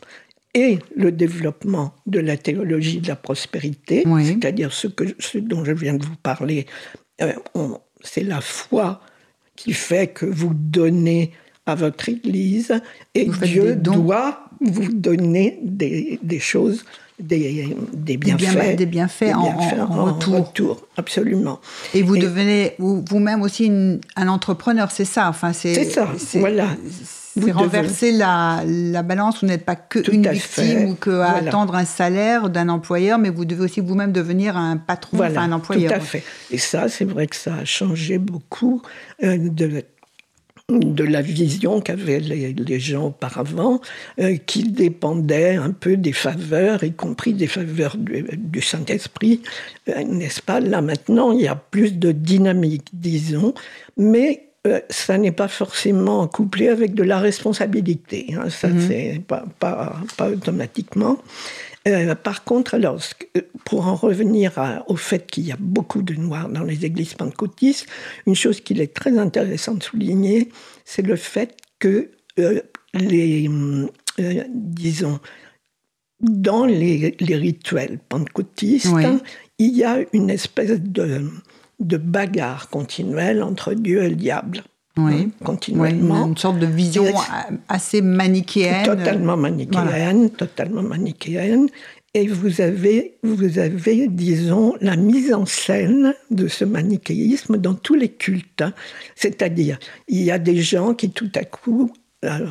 et 0.53 0.79
le 0.95 1.12
développement 1.12 1.93
de 2.05 2.19
la 2.19 2.38
théologie 2.38 2.99
de 2.99 3.07
la 3.07 3.15
prospérité, 3.15 4.03
c'est-à-dire 4.23 4.73
ce, 4.73 4.88
que, 4.88 5.03
ce 5.19 5.38
dont 5.38 5.63
je 5.63 5.71
viens 5.71 5.93
de 5.93 6.03
vous 6.03 6.15
parler, 6.15 6.65
euh, 7.21 7.33
c'est 8.01 8.23
la 8.23 8.41
foi 8.41 9.01
qui 9.55 9.73
fait 9.73 10.07
que 10.07 10.25
vous 10.25 10.53
donnez 10.53 11.31
à 11.65 11.75
votre 11.75 12.10
Église 12.10 12.79
et 13.13 13.25
Dieu 13.25 13.75
doit 13.75 14.49
vous 14.62 14.91
donner 14.91 15.60
des, 15.62 16.19
des 16.23 16.39
choses 16.39 16.86
des, 17.19 17.75
des, 17.93 18.17
bienfaits, 18.17 18.75
des, 18.75 18.86
bienfaits, 18.86 19.33
en, 19.33 20.13
retour. 20.13 20.88
Absolument. 20.97 21.60
Et 21.93 22.03
vous 22.03 22.17
devenez 22.17 22.75
vous-même 22.77 23.41
aussi 23.41 23.71
un 24.15 24.27
entrepreneur, 24.27 24.91
c'est 24.91 25.05
ça 25.05 25.27
enfin, 25.27 25.53
C'est 25.53 25.83
ça, 25.86 26.07
voilà. 26.36 26.69
C'est 27.43 27.52
renverser 27.52 28.12
la, 28.12 28.63
la, 28.65 29.04
balance, 29.04 29.41
vous 29.41 29.47
n'êtes 29.47 29.65
pas 29.65 29.76
qu'une 29.76 30.28
victime 30.28 30.89
ou 30.89 30.95
qu'à 30.95 31.32
attendre 31.32 31.76
un 31.76 31.86
salaire 31.86 32.50
d'un 32.50 32.69
employeur, 32.69 33.19
mais 33.19 33.30
vous 33.30 33.45
devez 33.45 33.63
aussi 33.63 33.80
vous-même 33.80 34.12
devenir 34.12 34.58
un 34.58 34.78
patron, 34.78 35.19
enfin 35.23 35.41
un 35.41 35.52
employeur. 35.52 35.91
Tout 35.91 35.97
à 35.97 36.02
fait. 36.02 36.23
Et 36.52 36.58
ça, 36.58 36.89
c'est 36.89 37.06
vrai 37.06 37.28
que 37.28 37.36
ça 37.36 37.56
a 37.56 37.65
changé 37.65 38.17
beaucoup 38.17 38.82
euh, 39.23 39.38
de 39.38 39.84
de 40.69 41.06
la 41.06 41.21
vision 41.21 41.80
qu'avaient 41.80 42.19
les, 42.19 42.80
gens 42.80 43.08
auparavant, 43.08 43.80
euh, 44.19 44.36
qui 44.36 44.63
dépendait 44.63 45.56
un 45.56 45.71
peu 45.71 45.95
des 45.95 46.12
faveurs, 46.12 46.84
y 46.84 46.91
compris 46.91 47.34
des 47.34 47.47
faveurs 47.47 47.95
du, 47.95 48.62
Saint-Esprit, 48.62 49.41
euh, 49.88 50.04
n'est-ce 50.04 50.41
pas? 50.41 50.60
Là 50.60 50.82
maintenant, 50.82 51.32
il 51.32 51.39
y 51.39 51.47
a 51.47 51.56
plus 51.56 51.97
de 51.97 52.12
dynamique, 52.12 52.89
disons, 52.91 53.54
mais 53.95 54.46
ça 54.89 55.17
n'est 55.17 55.32
pas 55.32 55.47
forcément 55.47 56.27
couplé 56.27 56.69
avec 56.69 56.93
de 56.93 57.03
la 57.03 57.19
responsabilité. 57.19 58.36
Hein, 58.38 58.49
ça, 58.49 58.67
mhm. 58.67 58.88
c'est 58.88 59.21
pas, 59.27 59.45
pas, 59.60 60.01
pas, 60.17 60.30
automatiquement. 60.30 61.17
Euh, 61.88 62.15
par 62.15 62.43
contre, 62.43 62.73
alors, 62.73 62.99
pour 63.63 63.88
en 63.88 63.95
revenir 63.95 64.84
au 64.88 64.95
fait 64.95 65.25
qu'il 65.25 65.45
y 65.45 65.51
a 65.51 65.58
beaucoup 65.60 66.01
de 66.01 66.15
noirs 66.15 66.49
dans 66.49 66.63
les 66.63 66.86
églises 66.86 67.13
pentecôtistes, 67.13 67.88
une 68.25 68.36
chose 68.36 68.60
qu'il 68.62 68.82
est 68.82 68.93
très 68.93 69.17
intéressant 69.17 69.75
de 69.75 69.84
souligner, 69.84 70.49
c'est 70.84 71.01
le 71.01 71.15
fait 71.15 71.56
que 71.80 72.12
euh, 72.39 72.62
les, 72.93 73.49
euh, 74.19 74.43
disons, 74.49 75.19
dans 76.19 76.65
les, 76.65 77.15
rituels 77.19 77.99
pentecôtistes, 78.10 78.89
il 79.60 79.75
y 79.75 79.84
a 79.84 79.99
une 80.13 80.30
espèce 80.30 80.82
de, 80.82 81.21
de 81.79 81.97
bagarre 81.97 82.69
continuelle 82.69 83.43
entre 83.43 83.73
Dieu 83.73 84.03
et 84.03 84.09
le 84.09 84.15
diable. 84.15 84.63
Oui. 84.97 85.13
Hein, 85.13 85.29
continuellement. 85.43 86.25
une 86.25 86.37
sorte 86.37 86.59
de 86.59 86.65
vision 86.65 87.05
assez 87.69 88.01
manichéenne. 88.01 88.85
Totalement 88.85 89.37
manichéenne, 89.37 90.29
totalement 90.31 90.81
manichéenne. 90.81 91.67
Et 92.13 92.27
vous 92.27 92.61
avez, 92.61 93.17
vous 93.21 93.59
avez, 93.59 94.07
disons, 94.07 94.75
la 94.81 94.95
mise 94.95 95.33
en 95.33 95.45
scène 95.45 96.15
de 96.31 96.47
ce 96.47 96.65
manichéisme 96.65 97.57
dans 97.57 97.75
tous 97.75 97.93
les 97.93 98.09
cultes. 98.09 98.61
Hein. 98.61 98.73
C'est-à-dire, 99.15 99.77
il 100.07 100.23
y 100.23 100.31
a 100.31 100.39
des 100.39 100.61
gens 100.61 100.95
qui 100.95 101.11
tout 101.11 101.31
à 101.35 101.43
coup 101.43 101.93
euh, 102.25 102.47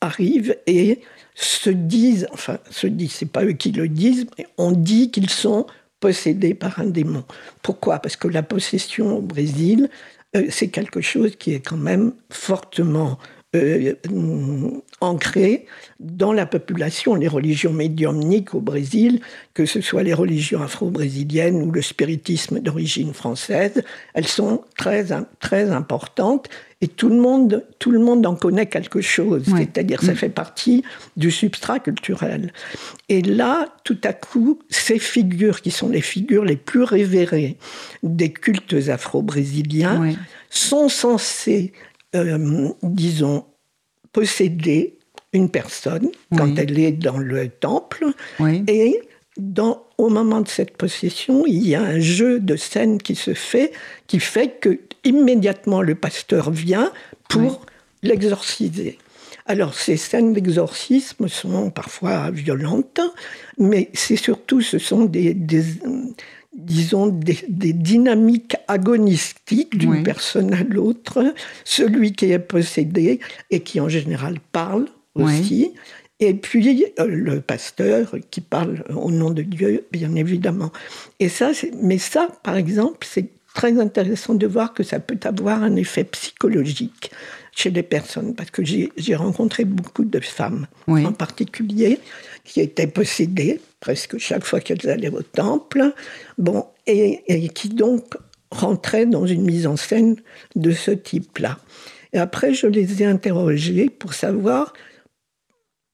arrivent 0.00 0.56
et 0.66 1.00
se 1.36 1.70
disent, 1.70 2.26
enfin, 2.32 2.58
se 2.70 2.88
disent, 2.88 3.12
c'est 3.12 3.30
pas 3.30 3.44
eux 3.44 3.52
qui 3.52 3.70
le 3.70 3.88
disent, 3.88 4.26
mais 4.36 4.46
on 4.56 4.72
dit 4.72 5.12
qu'ils 5.12 5.30
sont 5.30 5.66
possédés 6.00 6.54
par 6.54 6.78
un 6.78 6.86
démon. 6.86 7.24
Pourquoi? 7.62 7.98
Parce 7.98 8.16
que 8.16 8.28
la 8.28 8.42
possession 8.42 9.18
au 9.18 9.22
Brésil, 9.22 9.88
euh, 10.36 10.46
c'est 10.50 10.68
quelque 10.68 11.00
chose 11.00 11.36
qui 11.36 11.54
est 11.54 11.60
quand 11.60 11.76
même 11.76 12.12
fortement 12.30 13.18
euh, 13.56 13.94
ancré 15.00 15.64
dans 16.00 16.34
la 16.34 16.44
population. 16.44 17.14
Les 17.14 17.28
religions 17.28 17.72
médiumniques 17.72 18.54
au 18.54 18.60
Brésil, 18.60 19.20
que 19.54 19.64
ce 19.64 19.80
soit 19.80 20.02
les 20.02 20.12
religions 20.12 20.62
afro-brésiliennes 20.62 21.62
ou 21.62 21.70
le 21.70 21.80
spiritisme 21.80 22.60
d'origine 22.60 23.14
française, 23.14 23.82
elles 24.12 24.26
sont 24.26 24.64
très, 24.76 25.06
très 25.40 25.70
importantes 25.70 26.50
et 26.80 26.86
tout 26.86 27.08
le 27.08 27.16
monde, 27.16 27.64
tout 27.80 27.90
le 27.90 27.98
monde 27.98 28.24
en 28.24 28.36
connaît 28.36 28.66
quelque 28.66 29.00
chose. 29.00 29.44
C'est-à-dire, 29.56 30.00
ça 30.00 30.12
mm. 30.12 30.16
fait 30.16 30.28
partie 30.28 30.84
du 31.16 31.30
substrat 31.30 31.80
culturel. 31.80 32.52
Et 33.08 33.20
là, 33.20 33.66
tout 33.82 33.98
à 34.04 34.12
coup, 34.12 34.60
ces 34.68 35.00
figures 35.00 35.60
qui 35.60 35.72
sont 35.72 35.88
les 35.88 36.00
figures 36.00 36.44
les 36.44 36.56
plus 36.56 36.84
révérées 36.84 37.56
des 38.04 38.32
cultes 38.32 38.88
afro-brésiliens 38.88 40.14
sont 40.50 40.88
censées 40.88 41.72
euh, 42.14 42.68
disons, 42.82 43.44
posséder 44.12 44.98
une 45.34 45.50
personne 45.50 46.08
quand 46.34 46.56
elle 46.56 46.78
est 46.78 46.92
dans 46.92 47.18
le 47.18 47.48
temple. 47.48 48.06
Et 48.66 49.00
dans, 49.38 49.84
au 49.96 50.08
moment 50.08 50.40
de 50.40 50.48
cette 50.48 50.76
possession, 50.76 51.44
il 51.46 51.66
y 51.66 51.74
a 51.74 51.82
un 51.82 52.00
jeu 52.00 52.40
de 52.40 52.56
scène 52.56 52.98
qui 52.98 53.14
se 53.14 53.34
fait, 53.34 53.72
qui 54.06 54.20
fait 54.20 54.58
que 54.60 54.80
immédiatement 55.04 55.80
le 55.80 55.94
pasteur 55.94 56.50
vient 56.50 56.92
pour 57.28 57.64
l'exorciser. 58.02 58.98
Alors, 59.46 59.74
ces 59.74 59.96
scènes 59.96 60.34
d'exorcisme 60.34 61.26
sont 61.28 61.70
parfois 61.70 62.30
violentes, 62.30 63.00
mais 63.56 63.88
c'est 63.94 64.16
surtout, 64.16 64.60
ce 64.60 64.78
sont 64.78 65.06
des, 65.06 65.34
disons, 66.52 67.06
des, 67.06 67.72
dynamiques 67.72 68.56
agonistiques 68.66 69.78
d'une 69.78 70.02
personne 70.02 70.52
à 70.52 70.62
l'autre, 70.64 71.32
celui 71.64 72.12
qui 72.12 72.30
est 72.30 72.38
possédé 72.38 73.20
et 73.50 73.60
qui 73.60 73.80
en 73.80 73.88
général 73.88 74.38
parle 74.52 74.88
aussi, 75.14 75.72
et 76.20 76.34
puis 76.34 76.86
euh, 76.98 77.06
le 77.06 77.40
pasteur 77.40 78.14
qui 78.30 78.40
parle 78.40 78.84
au 78.94 79.10
nom 79.10 79.30
de 79.30 79.42
Dieu, 79.42 79.86
bien 79.92 80.14
évidemment. 80.14 80.72
Et 81.20 81.28
ça, 81.28 81.52
mais 81.82 81.98
ça, 81.98 82.28
par 82.42 82.56
exemple, 82.56 83.06
c'est 83.08 83.28
très 83.54 83.78
intéressant 83.80 84.34
de 84.34 84.46
voir 84.46 84.74
que 84.74 84.82
ça 84.82 85.00
peut 85.00 85.18
avoir 85.24 85.62
un 85.62 85.76
effet 85.76 86.04
psychologique 86.04 87.10
chez 87.52 87.70
les 87.70 87.82
personnes, 87.82 88.36
parce 88.36 88.52
que 88.52 88.62
j'ai 88.64 89.16
rencontré 89.16 89.64
beaucoup 89.64 90.04
de 90.04 90.20
femmes 90.20 90.68
en 90.86 91.12
particulier 91.12 91.98
qui 92.44 92.60
étaient 92.60 92.86
possédées 92.86 93.60
presque 93.80 94.18
chaque 94.18 94.44
fois 94.44 94.60
qu'elles 94.60 94.88
allaient 94.88 95.10
au 95.10 95.22
temple, 95.22 95.92
bon, 96.38 96.66
et, 96.86 97.48
qui 97.54 97.68
donc 97.68 98.14
rentraient 98.50 99.06
dans 99.06 99.26
une 99.26 99.42
mise 99.42 99.66
en 99.66 99.76
scène 99.76 100.16
de 100.54 100.70
ce 100.70 100.92
type-là. 100.92 101.58
Et 102.12 102.18
après, 102.18 102.54
je 102.54 102.66
les 102.66 103.02
ai 103.02 103.06
interrogées 103.06 103.90
pour 103.90 104.14
savoir 104.14 104.72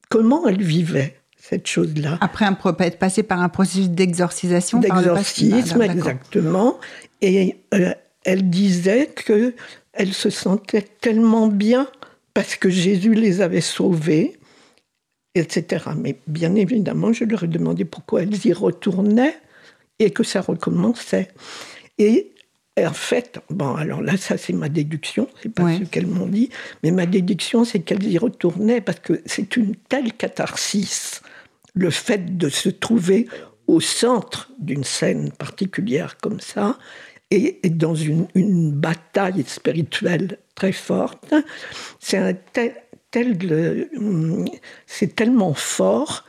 comment 0.09 0.47
elles 0.47 0.63
vivaient 0.63 1.17
cette 1.37 1.67
chose-là. 1.67 2.19
Après 2.21 2.47
un, 2.47 2.57
être 2.81 2.99
passé 2.99 3.23
par 3.23 3.41
un 3.41 3.49
processus 3.49 3.91
d'exorcisation 3.91 4.81
D'exorcisme, 4.81 5.81
ah, 5.83 5.87
exactement. 5.87 6.79
Et 7.21 7.57
euh, 7.75 7.93
elle 8.25 8.49
disait 8.49 9.11
que 9.15 9.55
elle 9.93 10.13
se 10.13 10.31
sentait 10.31 10.83
tellement 11.01 11.49
bien 11.49 11.87
parce 12.33 12.57
que 12.57 12.71
Jésus 12.71 13.15
les 13.15 13.43
avait 13.43 13.61
sauvées 13.61 14.39
etc. 15.35 15.85
Mais 15.97 16.17
bien 16.27 16.55
évidemment, 16.55 17.13
je 17.13 17.25
leur 17.25 17.45
ai 17.45 17.49
demandé 17.49 17.85
pourquoi 17.85 18.23
elles 18.23 18.47
y 18.47 18.53
retournaient 18.53 19.37
et 19.99 20.11
que 20.11 20.23
ça 20.23 20.41
recommençait. 20.41 21.29
Et 21.99 22.34
en 22.79 22.93
fait, 22.93 23.39
bon, 23.51 23.75
alors 23.77 24.03
là, 24.03 24.17
ça 24.17 24.37
c'est 24.37 24.53
ma 24.53 24.69
déduction, 24.69 25.29
c'est 25.43 25.49
pas 25.49 25.79
ce 25.79 25.85
qu'elles 25.85 26.07
m'ont 26.07 26.27
dit, 26.27 26.51
mais 26.83 26.91
ma 26.91 27.07
déduction 27.07 27.65
c'est 27.65 27.81
qu'elles 27.81 28.05
y 28.05 28.19
retournaient 28.19 28.81
parce 28.81 28.99
que 28.99 29.23
c'est 29.27 29.57
une 29.57 29.77
telle 29.77 30.13
catharsis, 30.13 31.23
le 31.75 31.91
fait 31.91 32.37
de 32.37 32.49
se 32.49 32.69
trouver 32.69 33.29
au 33.67 33.81
centre 33.81 34.51
d'une 34.59 34.85
scène 34.85 35.31
particulière 35.33 36.17
comme 36.19 36.41
ça, 36.41 36.79
et, 37.31 37.61
dans 37.65 37.95
une, 37.95 38.29
une, 38.35 38.71
bataille 38.71 39.45
spirituelle 39.47 40.39
très 40.55 40.73
forte, 40.73 41.35
c'est 41.99 42.19
un 42.19 42.35
tel, 42.35 42.75
c'est 44.87 45.15
tellement 45.15 45.55
fort 45.55 46.25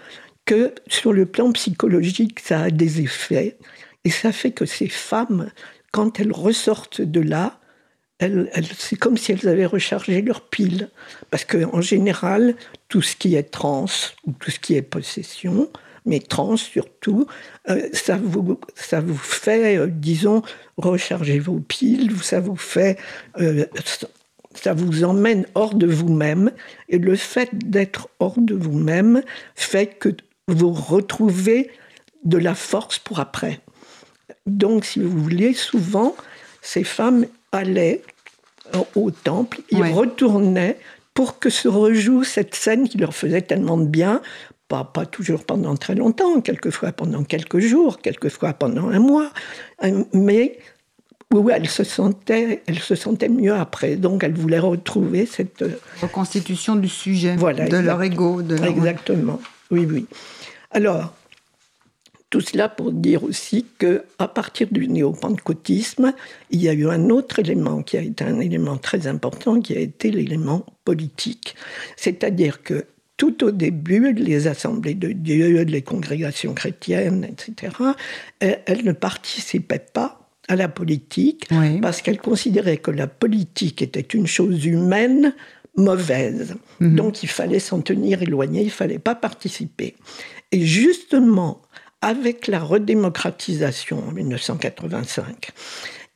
que 0.45 0.73
sur 0.87 1.13
le 1.13 1.25
plan 1.25 1.51
psychologique, 1.51 2.39
ça 2.39 2.63
a 2.63 2.69
des 2.69 3.01
effets. 3.01 3.57
Et 4.03 4.11
ça 4.11 4.31
fait 4.31 4.51
que 4.51 4.65
ces 4.65 4.87
femmes, 4.87 5.49
quand 5.95 6.19
elles 6.19 6.33
ressortent 6.33 6.99
de 6.99 7.21
là, 7.21 7.57
c'est 8.77 8.97
comme 8.97 9.15
si 9.15 9.31
elles 9.31 9.47
avaient 9.47 9.65
rechargé 9.65 10.21
leur 10.21 10.41
pile. 10.41 10.89
Parce 11.29 11.45
qu'en 11.45 11.79
général, 11.79 12.55
tout 12.89 13.01
ce 13.01 13.15
qui 13.15 13.35
est 13.35 13.49
trans, 13.49 13.85
ou 14.25 14.33
tout 14.33 14.51
ce 14.51 14.59
qui 14.59 14.75
est 14.75 14.81
possession, 14.81 15.69
mais 16.05 16.19
trans 16.19 16.57
surtout, 16.57 17.27
euh, 17.69 17.87
ça, 17.93 18.19
vous, 18.21 18.59
ça 18.75 18.99
vous 18.99 19.15
fait, 19.17 19.77
euh, 19.77 19.87
disons, 19.87 20.41
recharger 20.75 21.39
vos 21.39 21.61
piles, 21.61 22.11
ça 22.21 22.41
vous 22.41 22.57
fait 22.57 22.97
euh, 23.39 23.65
ça 24.53 24.73
vous 24.73 25.05
emmène 25.05 25.45
hors 25.55 25.75
de 25.75 25.87
vous-même. 25.87 26.51
Et 26.89 26.97
le 26.97 27.15
fait 27.15 27.49
d'être 27.53 28.09
hors 28.19 28.41
de 28.41 28.53
vous-même 28.53 29.23
fait 29.55 29.87
que 29.87 30.09
vous 30.49 30.73
retrouvez 30.73 31.71
de 32.25 32.37
la 32.37 32.53
force 32.53 32.99
pour 32.99 33.21
après. 33.21 33.61
Donc, 34.45 34.85
si 34.85 34.99
vous 34.99 35.09
voulez, 35.09 35.53
souvent, 35.53 36.15
ces 36.61 36.83
femmes 36.83 37.25
allaient 37.51 38.01
au 38.95 39.11
temple, 39.11 39.59
ils 39.69 39.83
retournaient 39.83 40.77
pour 41.13 41.39
que 41.39 41.49
se 41.49 41.67
rejoue 41.67 42.23
cette 42.23 42.55
scène 42.55 42.89
qui 42.89 42.97
leur 42.97 43.15
faisait 43.15 43.41
tellement 43.41 43.77
de 43.77 43.85
bien, 43.85 44.21
pas, 44.67 44.83
pas 44.83 45.05
toujours 45.05 45.45
pendant 45.45 45.75
très 45.75 45.95
longtemps, 45.95 46.41
quelquefois 46.41 46.91
pendant 46.91 47.23
quelques 47.23 47.59
jours, 47.59 47.99
quelquefois 47.99 48.53
pendant 48.53 48.89
un 48.89 48.99
mois, 48.99 49.31
mais 50.13 50.57
où 51.33 51.49
elle 51.49 51.69
se 51.69 51.83
sentait, 51.83 52.63
elle 52.65 52.79
se 52.79 52.95
sentait 52.95 53.29
mieux 53.29 53.53
après. 53.53 53.95
Donc, 53.95 54.23
elle 54.23 54.33
voulait 54.33 54.59
retrouver 54.59 55.25
cette 55.25 55.61
euh, 55.61 55.79
reconstitution 56.01 56.75
du 56.75 56.87
sujet, 56.87 57.35
de 57.35 57.77
leur 57.77 58.01
ego, 58.03 58.41
de 58.41 58.55
exactement. 58.63 59.39
Oui, 59.71 59.87
oui. 59.89 60.05
Alors, 60.71 61.13
tout 62.35 62.41
cela 62.41 62.67
pour 62.67 62.91
dire 62.91 63.23
aussi 63.23 63.65
que 63.77 64.03
à 64.19 64.27
partir 64.27 64.67
du 64.69 64.89
néo-pentecôtisme, 64.89 66.11
il 66.51 66.61
y 66.61 66.67
a 66.67 66.73
eu 66.73 66.89
un 66.89 67.09
autre 67.09 67.39
élément 67.39 67.81
qui 67.81 67.95
a 67.95 68.01
été 68.01 68.25
un 68.25 68.41
élément 68.41 68.75
très 68.75 69.07
important, 69.07 69.61
qui 69.61 69.73
a 69.73 69.79
été 69.79 70.11
l'élément 70.11 70.65
politique. 70.83 71.55
C'est-à-dire 71.95 72.61
que 72.61 72.87
tout 73.15 73.41
au 73.45 73.51
début, 73.51 74.11
les 74.11 74.47
assemblées 74.47 74.95
de 74.95 75.13
Dieu, 75.13 75.61
les 75.61 75.81
congrégations 75.81 76.53
chrétiennes, 76.53 77.23
etc., 77.23 77.73
elles 78.41 78.83
ne 78.83 78.91
participaient 78.91 79.79
pas 79.93 80.29
à 80.49 80.57
la 80.57 80.67
politique 80.67 81.47
parce 81.81 82.01
qu'elle 82.01 82.19
considérait 82.19 82.79
que 82.79 82.91
la 82.91 83.07
politique 83.07 83.81
était 83.81 84.01
une 84.01 84.27
chose 84.27 84.65
humaine 84.65 85.33
mauvaise. 85.77 86.57
Mhm. 86.81 86.95
Donc 86.97 87.23
il 87.23 87.29
fallait 87.29 87.59
s'en 87.59 87.79
tenir 87.79 88.21
éloigné, 88.21 88.61
il 88.61 88.71
fallait 88.71 88.99
pas 88.99 89.15
participer. 89.15 89.95
Et 90.51 90.65
justement, 90.65 91.61
avec 92.05 92.45
la 92.45 92.59
redémocratisation 92.59 94.03
en 94.07 94.11
1985. 94.11 95.49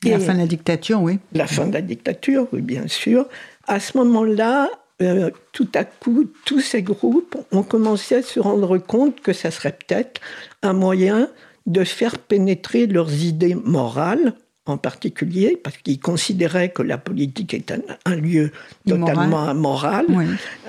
Et 0.06 0.12
la 0.12 0.20
fin 0.20 0.36
de 0.36 0.40
la 0.40 0.46
dictature, 0.46 1.02
oui. 1.02 1.18
La 1.34 1.48
fin 1.48 1.66
de 1.66 1.74
la 1.74 1.82
dictature, 1.82 2.48
oui, 2.54 2.62
bien 2.62 2.88
sûr. 2.88 3.28
À 3.68 3.80
ce 3.80 3.98
moment-là, 3.98 4.70
euh, 5.02 5.32
tout 5.52 5.68
à 5.74 5.86
coup, 5.86 6.26
tous 6.46 6.60
ces 6.60 6.84
groupes 6.84 7.36
ont 7.52 7.64
commencé 7.64 8.16
à 8.16 8.22
se 8.22 8.40
rendre 8.40 8.78
compte 8.78 9.20
que 9.22 9.34
ça 9.34 9.50
serait 9.50 9.72
peut-être 9.72 10.22
un 10.62 10.74
moyen 10.74 11.28
de 11.66 11.84
faire 11.84 12.20
pénétrer 12.20 12.86
leurs 12.86 13.24
idées 13.24 13.56
morales 13.56 14.36
en 14.70 14.78
particulier, 14.78 15.60
parce 15.62 15.78
qu'ils 15.78 16.00
considéraient 16.00 16.70
que 16.70 16.82
la 16.82 16.98
politique 16.98 17.54
est 17.54 17.74
un, 18.06 18.16
lieu 18.16 18.52
totalement 18.88 19.52
immoral. 19.52 20.06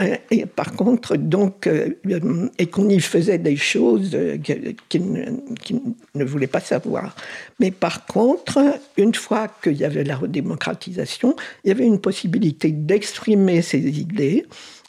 Euh, 0.00 0.16
et 0.30 0.46
par 0.46 0.72
contre, 0.72 1.16
donc, 1.16 1.66
euh, 1.66 1.90
et 2.58 2.66
qu'on 2.66 2.88
y 2.88 3.00
faisait 3.00 3.38
des 3.38 3.56
choses 3.56 4.16
qu'ils 4.88 5.02
ne, 6.14 6.24
voulaient 6.24 6.46
pas 6.46 6.60
savoir. 6.60 7.14
Mais 7.58 7.70
par 7.70 8.06
contre, 8.06 8.58
une 8.96 9.14
fois 9.14 9.48
qu'il 9.62 9.76
y 9.76 9.84
avait 9.84 10.04
la 10.04 10.16
redémocratisation, 10.16 11.36
il 11.64 11.68
y 11.68 11.70
avait 11.70 11.86
une 11.86 12.00
possibilité 12.00 12.70
d'exprimer 12.70 13.62
ces 13.62 13.78
idées 13.78 14.46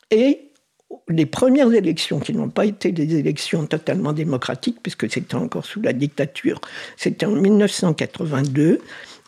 et 0.09 0.50
les 1.07 1.25
premières 1.25 1.73
élections, 1.73 2.19
qui 2.19 2.33
n'ont 2.33 2.49
pas 2.49 2.65
été 2.65 2.91
des 2.91 3.15
élections 3.15 3.65
totalement 3.65 4.13
démocratiques, 4.13 4.77
puisque 4.81 5.11
c'était 5.11 5.35
encore 5.35 5.65
sous 5.65 5.81
la 5.81 5.93
dictature, 5.93 6.59
c'était 6.97 7.25
en 7.25 7.31
1982. 7.31 8.79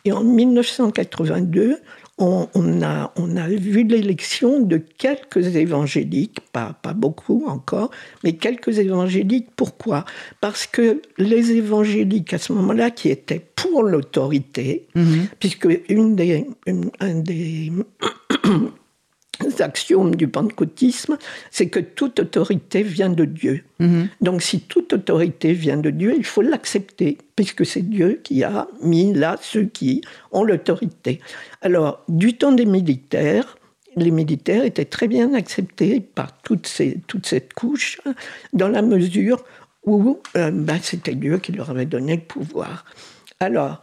Et 0.05 0.11
en 0.11 0.23
1982, 0.23 1.79
on, 2.17 2.47
a, 2.83 3.11
on 3.15 3.37
a 3.37 3.47
vu 3.47 3.83
l'élection 3.83 4.59
de 4.59 4.77
quelques 4.77 5.55
évangéliques, 5.55 6.39
pas, 6.51 6.77
pas 6.81 6.93
beaucoup 6.93 7.45
encore, 7.47 7.89
mais 8.23 8.33
quelques 8.33 8.77
évangéliques. 8.77 9.49
Pourquoi? 9.55 10.05
Parce 10.39 10.67
que 10.67 11.01
les 11.17 11.51
évangéliques, 11.51 12.33
à 12.33 12.37
ce 12.37 12.53
moment-là, 12.53 12.91
qui 12.91 13.09
étaient 13.09 13.43
pour 13.55 13.83
l'autorité, 13.83 14.87
mhm. 14.95 15.27
puisque 15.39 15.67
une 15.89 16.15
des, 16.15 16.45
un 16.99 17.15
des 17.15 17.71
axiomes 19.59 20.15
du 20.15 20.27
pentecôtisme, 20.27 21.17
c'est 21.51 21.67
que 21.67 21.79
toute 21.79 22.19
autorité 22.19 22.83
vient 22.83 23.09
de 23.09 23.25
Dieu. 23.25 23.63
Mhm. 23.79 24.09
Donc 24.21 24.41
si 24.41 24.61
toute 24.61 24.93
autorité 24.93 25.53
vient 25.53 25.77
de 25.77 25.89
Dieu, 25.89 26.13
il 26.17 26.25
faut 26.25 26.41
l'accepter, 26.41 27.17
puisque 27.35 27.65
c'est 27.65 27.81
Dieu 27.81 28.19
qui 28.23 28.43
a 28.43 28.67
mis 28.81 29.13
là 29.13 29.37
ceux 29.41 29.65
qui 29.65 30.01
ont 30.31 30.43
l'autorité. 30.43 31.19
Alors, 31.61 32.03
du 32.07 32.37
temps 32.37 32.51
des 32.51 32.65
militaires, 32.65 33.57
les 33.95 34.11
militaires 34.11 34.65
étaient 34.65 34.85
très 34.85 35.07
bien 35.07 35.33
acceptés 35.33 35.99
par 35.99 36.41
toute, 36.41 36.67
ces, 36.67 36.99
toute 37.07 37.25
cette 37.25 37.53
couche, 37.53 38.01
dans 38.53 38.69
la 38.69 38.81
mesure 38.81 39.43
où 39.85 40.19
euh, 40.35 40.51
ben, 40.51 40.79
c'était 40.81 41.15
Dieu 41.15 41.37
qui 41.39 41.51
leur 41.51 41.69
avait 41.69 41.85
donné 41.85 42.15
le 42.15 42.21
pouvoir. 42.21 42.85
Alors, 43.39 43.81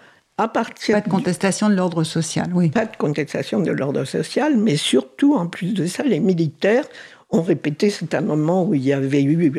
pas 0.49 0.65
de 0.65 1.09
contestation 1.09 1.69
de 1.69 1.75
l'ordre 1.75 2.05
social, 2.05 2.51
oui. 2.55 2.71
Pas 2.71 2.87
de 2.87 2.97
contestation 2.97 3.61
de 3.61 3.71
l'ordre 3.71 4.05
social, 4.05 4.57
mais 4.57 4.77
surtout, 4.77 5.35
en 5.35 5.47
plus 5.47 5.75
de 5.75 5.87
ça, 5.87 6.03
les 6.03 6.21
militaires 6.21 6.85
ont 7.33 7.43
répété, 7.43 7.91
c'est 7.91 8.15
un 8.15 8.21
moment 8.21 8.65
où 8.67 8.75
il 8.75 8.85
y 8.85 8.93
avait 8.93 9.23
eu, 9.23 9.53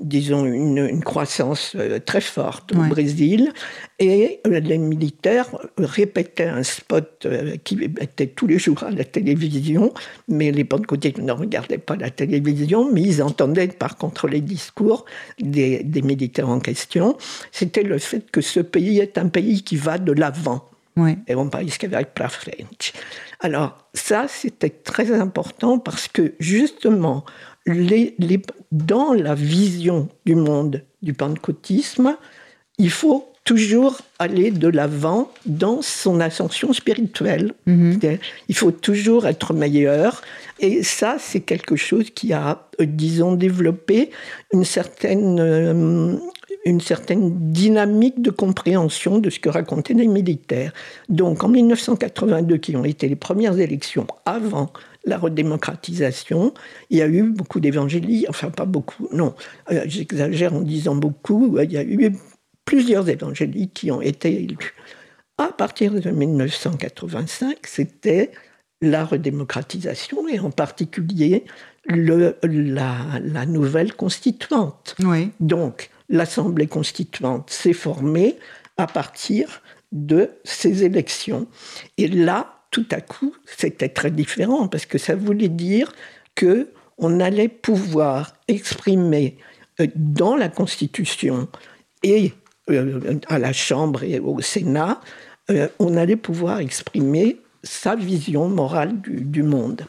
disons, 0.00 0.44
une, 0.44 1.02
croissance 1.02 1.74
euh, 1.76 1.98
très 1.98 2.20
forte 2.20 2.72
au 2.72 2.82
Brésil, 2.88 3.52
et 3.98 4.40
euh, 4.46 4.60
les 4.60 4.78
militaires 4.78 5.48
répétaient 5.78 6.44
un 6.44 6.62
spot 6.62 7.24
euh, 7.26 7.56
qui 7.64 7.78
était 8.00 8.26
tous 8.26 8.46
les 8.46 8.58
jours 8.58 8.82
à 8.82 8.90
la 8.90 9.04
télévision, 9.04 9.92
mais 10.28 10.52
les 10.52 10.64
pentecôtistes 10.64 11.18
ne 11.18 11.32
regardaient 11.32 11.78
pas 11.78 11.96
la 11.96 12.10
télévision, 12.10 12.90
mais 12.92 13.02
ils 13.02 13.22
entendaient 13.22 13.68
par 13.68 13.96
contre 13.96 14.28
les 14.28 14.40
discours 14.40 15.04
des, 15.40 15.82
des 15.82 16.02
militaires 16.02 16.48
en 16.48 16.60
question. 16.60 17.16
C'était 17.50 17.82
le 17.82 17.98
fait 17.98 18.30
que 18.30 18.40
ce 18.40 18.60
pays 18.60 18.98
est 18.98 19.16
un 19.16 19.28
pays 19.28 19.62
qui 19.62 19.76
va 19.76 19.98
de 19.98 20.12
l'avant. 20.12 20.64
Oui. 20.96 21.18
Et 21.26 21.34
on 21.34 21.48
parle 21.48 21.66
avec 21.92 22.18
la 22.18 22.28
French. 22.28 22.92
Alors, 23.40 23.88
ça, 23.94 24.26
c'était 24.28 24.70
très 24.70 25.12
important 25.12 25.78
parce 25.78 26.08
que 26.08 26.34
justement, 26.38 27.24
les, 27.66 28.14
dans 28.70 29.12
la 29.12 29.34
vision 29.34 30.08
du 30.24 30.34
monde 30.34 30.82
du 31.02 31.12
pentecôtisme, 31.12 32.16
il 32.78 32.90
faut 32.90 33.28
toujours 33.44 33.98
aller 34.18 34.50
de 34.50 34.68
l'avant 34.68 35.30
dans 35.44 35.82
son 35.82 36.20
ascension 36.20 36.72
spirituelle. 36.72 37.52
Mhm. 37.66 37.98
Il 38.48 38.54
faut 38.56 38.70
toujours 38.70 39.26
être 39.26 39.52
meilleur. 39.52 40.22
Et 40.60 40.82
ça, 40.82 41.16
c'est 41.18 41.40
quelque 41.40 41.76
chose 41.76 42.10
qui 42.10 42.32
a, 42.32 42.66
euh, 42.80 42.86
disons, 42.86 43.34
développé 43.34 44.10
une 44.52 44.64
certaine 44.64 45.38
euh, 45.40 46.16
une 46.64 46.80
certaine 46.80 47.52
dynamique 47.52 48.22
de 48.22 48.30
compréhension 48.30 49.18
de 49.18 49.30
ce 49.30 49.38
que 49.38 49.48
racontaient 49.48 49.94
les 49.94 50.06
militaires. 50.06 50.72
Donc 51.08 51.44
en 51.44 51.48
1982, 51.48 52.56
qui 52.56 52.76
ont 52.76 52.84
été 52.84 53.08
les 53.08 53.16
premières 53.16 53.58
élections 53.58 54.06
avant 54.24 54.72
la 55.04 55.18
redémocratisation, 55.18 56.54
il 56.90 56.98
y 56.98 57.02
a 57.02 57.06
eu 57.06 57.24
beaucoup 57.24 57.60
d'évangéliques, 57.60 58.26
enfin 58.28 58.50
pas 58.50 58.64
beaucoup, 58.64 59.08
non, 59.12 59.34
euh, 59.70 59.82
j'exagère 59.86 60.54
en 60.54 60.62
disant 60.62 60.94
beaucoup, 60.94 61.58
il 61.58 61.72
y 61.72 61.76
a 61.76 61.82
eu 61.82 62.16
plusieurs 62.64 63.08
évangéliques 63.08 63.74
qui 63.74 63.90
ont 63.90 64.00
été 64.00 64.42
élus. 64.42 64.74
À 65.36 65.48
partir 65.48 65.92
de 65.92 66.10
1985, 66.10 67.58
c'était 67.66 68.30
la 68.80 69.04
redémocratisation 69.04 70.28
et 70.28 70.38
en 70.38 70.50
particulier 70.50 71.44
le, 71.86 72.36
la, 72.42 72.96
la, 73.22 73.46
nouvelle 73.46 73.94
constituante. 73.94 74.94
Oui. 75.00 75.30
Donc, 75.40 75.90
l'Assemblée 76.08 76.66
constituante 76.66 77.50
s'est 77.50 77.72
formée 77.72 78.36
à 78.76 78.86
partir 78.86 79.62
de 79.92 80.30
ces 80.44 80.84
élections. 80.84 81.46
Et 81.98 82.08
là, 82.08 82.58
tout 82.70 82.86
à 82.90 83.00
coup, 83.00 83.34
c'était 83.46 83.88
très 83.88 84.10
différent 84.10 84.68
parce 84.68 84.86
que 84.86 84.98
ça 84.98 85.14
voulait 85.14 85.48
dire 85.48 85.92
que 86.34 86.68
on 86.98 87.20
allait 87.20 87.48
pouvoir 87.48 88.34
exprimer 88.48 89.38
euh, 89.80 89.86
dans 89.94 90.36
la 90.36 90.48
Constitution 90.48 91.48
et 92.02 92.32
euh, 92.70 93.18
à 93.28 93.38
la 93.38 93.52
Chambre 93.52 94.02
et 94.02 94.18
au 94.18 94.40
Sénat, 94.40 95.00
euh, 95.50 95.68
on 95.78 95.96
allait 95.96 96.16
pouvoir 96.16 96.60
exprimer 96.60 97.40
sa 97.62 97.96
vision 97.96 98.48
morale 98.48 99.00
du 99.00 99.42
monde. 99.42 99.82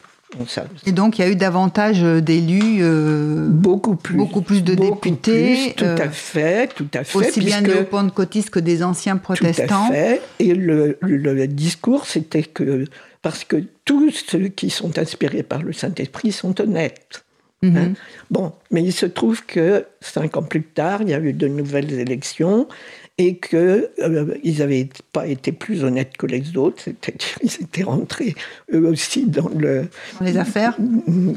Et 0.86 0.92
donc, 0.92 1.18
il 1.18 1.22
y 1.22 1.24
a 1.24 1.30
eu 1.30 1.36
davantage 1.36 2.02
euh, 2.02 2.20
d'élus, 2.20 2.78
euh, 2.80 3.48
beaucoup 3.48 3.96
plus, 3.96 4.16
beaucoup 4.16 4.42
plus 4.42 4.62
de 4.62 4.74
députés, 4.74 5.72
tout 5.76 5.84
à 5.84 6.08
fait, 6.08 6.74
tout 6.74 6.88
à 6.94 7.04
fait, 7.04 7.18
aussi 7.18 7.40
bien 7.40 7.62
des 7.62 7.84
pentecôtistes 7.84 8.50
que 8.50 8.58
des 8.58 8.82
anciens 8.82 9.16
protestants. 9.16 9.86
Tout 9.86 9.92
à 9.92 9.96
fait. 9.96 10.22
Et 10.38 10.54
le, 10.54 10.98
le 11.00 11.46
discours, 11.46 12.06
c'était 12.06 12.42
que 12.42 12.84
parce 13.22 13.44
que 13.44 13.64
tous 13.84 14.10
ceux 14.10 14.48
qui 14.48 14.70
sont 14.70 14.98
inspirés 14.98 15.42
par 15.42 15.62
le 15.62 15.72
Saint-Esprit 15.72 16.32
sont 16.32 16.60
honnêtes. 16.60 17.24
Mhm. 17.62 17.76
Hein. 17.76 17.92
bon, 18.30 18.52
mais 18.70 18.82
il 18.82 18.92
se 18.92 19.06
trouve 19.06 19.44
que 19.46 19.86
cinq 20.00 20.36
ans 20.36 20.42
plus 20.42 20.62
tard, 20.62 21.00
il 21.02 21.08
y 21.08 21.14
a 21.14 21.18
eu 21.18 21.32
de 21.32 21.48
nouvelles 21.48 21.92
élections 21.94 22.68
et 23.18 23.38
qu'ils 23.38 23.88
euh, 24.00 24.38
n'avaient 24.44 24.88
pas 25.12 25.26
été 25.26 25.52
plus 25.52 25.84
honnêtes 25.84 26.16
que 26.16 26.26
les 26.26 26.56
autres, 26.56 26.82
c'est-à-dire 26.82 27.38
ils 27.42 27.64
étaient 27.64 27.82
rentrés 27.82 28.34
eux 28.72 28.86
aussi 28.86 29.26
dans 29.26 29.48
le... 29.48 29.86
Dans 30.18 30.26
les 30.26 30.36
affaires? 30.36 30.76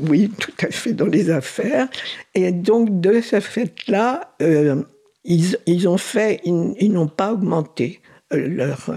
Oui, 0.09 0.29
tout 0.37 0.51
à 0.61 0.71
fait, 0.71 0.93
dans 0.93 1.05
les 1.05 1.29
affaires. 1.29 1.87
Et 2.35 2.51
donc, 2.51 2.99
de 2.99 3.21
ce 3.21 3.39
fait-là, 3.39 4.35
euh, 4.41 4.81
ils, 5.23 5.57
ils, 5.65 5.87
ont 5.87 5.97
fait, 5.97 6.41
ils, 6.43 6.91
n'ont 6.91 7.07
pas 7.07 7.33
augmenté 7.33 8.01
euh, 8.33 8.47
leur... 8.47 8.91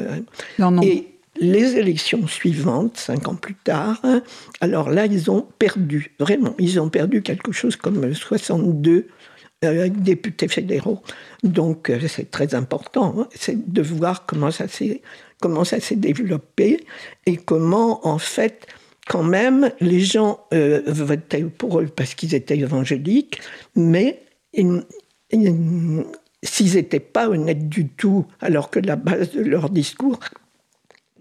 nom. 0.59 0.83
Et 0.83 1.07
les 1.41 1.77
élections 1.77 2.27
suivantes, 2.27 2.97
cinq 2.97 3.29
ans 3.29 3.35
plus 3.35 3.55
tard, 3.55 4.03
alors 4.61 4.91
là, 4.91 5.07
ils 5.07 5.31
ont 5.31 5.47
perdu, 5.59 6.13
vraiment, 6.19 6.55
ils 6.59 6.81
ont 6.81 6.89
perdu 6.89 7.23
quelque 7.23 7.53
chose 7.53 7.77
comme 7.77 8.13
62 8.13 9.07
députés 9.89 10.49
fédéraux. 10.49 11.03
Donc 11.43 11.91
euh, 11.91 12.01
c'est 12.09 12.31
très 12.31 12.55
important, 12.55 13.15
hein. 13.19 13.29
c'est 13.35 13.73
de 13.73 13.83
voir 13.83 14.27
comment 14.27 14.51
ça 14.51 14.69
s'est 14.69 15.03
comment 15.41 15.65
ça 15.65 15.81
s'est 15.81 15.97
développé 15.97 16.85
et 17.27 17.37
comment 17.37 18.07
en 18.07 18.19
fait 18.19 18.67
quand 19.07 19.25
même 19.25 19.71
les 19.81 20.01
gens 20.01 20.41
euh, 20.55 20.83
votaient 20.87 21.45
pour 21.45 21.81
eux 21.81 21.87
parce 21.87 22.15
qu'ils 22.15 22.35
étaient 22.35 22.59
évangéliques, 22.59 23.41
mais 23.75 24.23
s'ils 26.43 26.75
n'étaient 26.75 27.01
pas 27.01 27.29
honnêtes 27.29 27.69
du 27.69 27.89
tout, 27.89 28.27
alors 28.41 28.71
que 28.71 28.79
la 28.79 28.97
base 28.97 29.33
de 29.33 29.43
leur 29.43 29.71
discours 29.71 30.19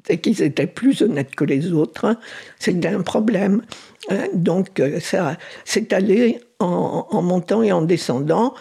c'est 0.06 0.18
qu'ils 0.18 0.42
étaient 0.42 0.68
plus 0.68 1.02
honnêtes 1.02 1.36
que 1.36 1.44
les 1.44 1.72
autres, 1.72 2.06
hein, 2.06 2.18
c'était 2.60 2.90
un 2.90 3.02
problème. 3.02 3.62
Hein. 4.10 4.28
donc 4.34 4.82
ça, 5.00 5.38
c'est 5.66 5.94
allé 5.94 6.40
en, 6.60 7.22
montant 7.22 7.62
et 7.64 7.72
en 7.72 7.82
descendant 7.82 8.54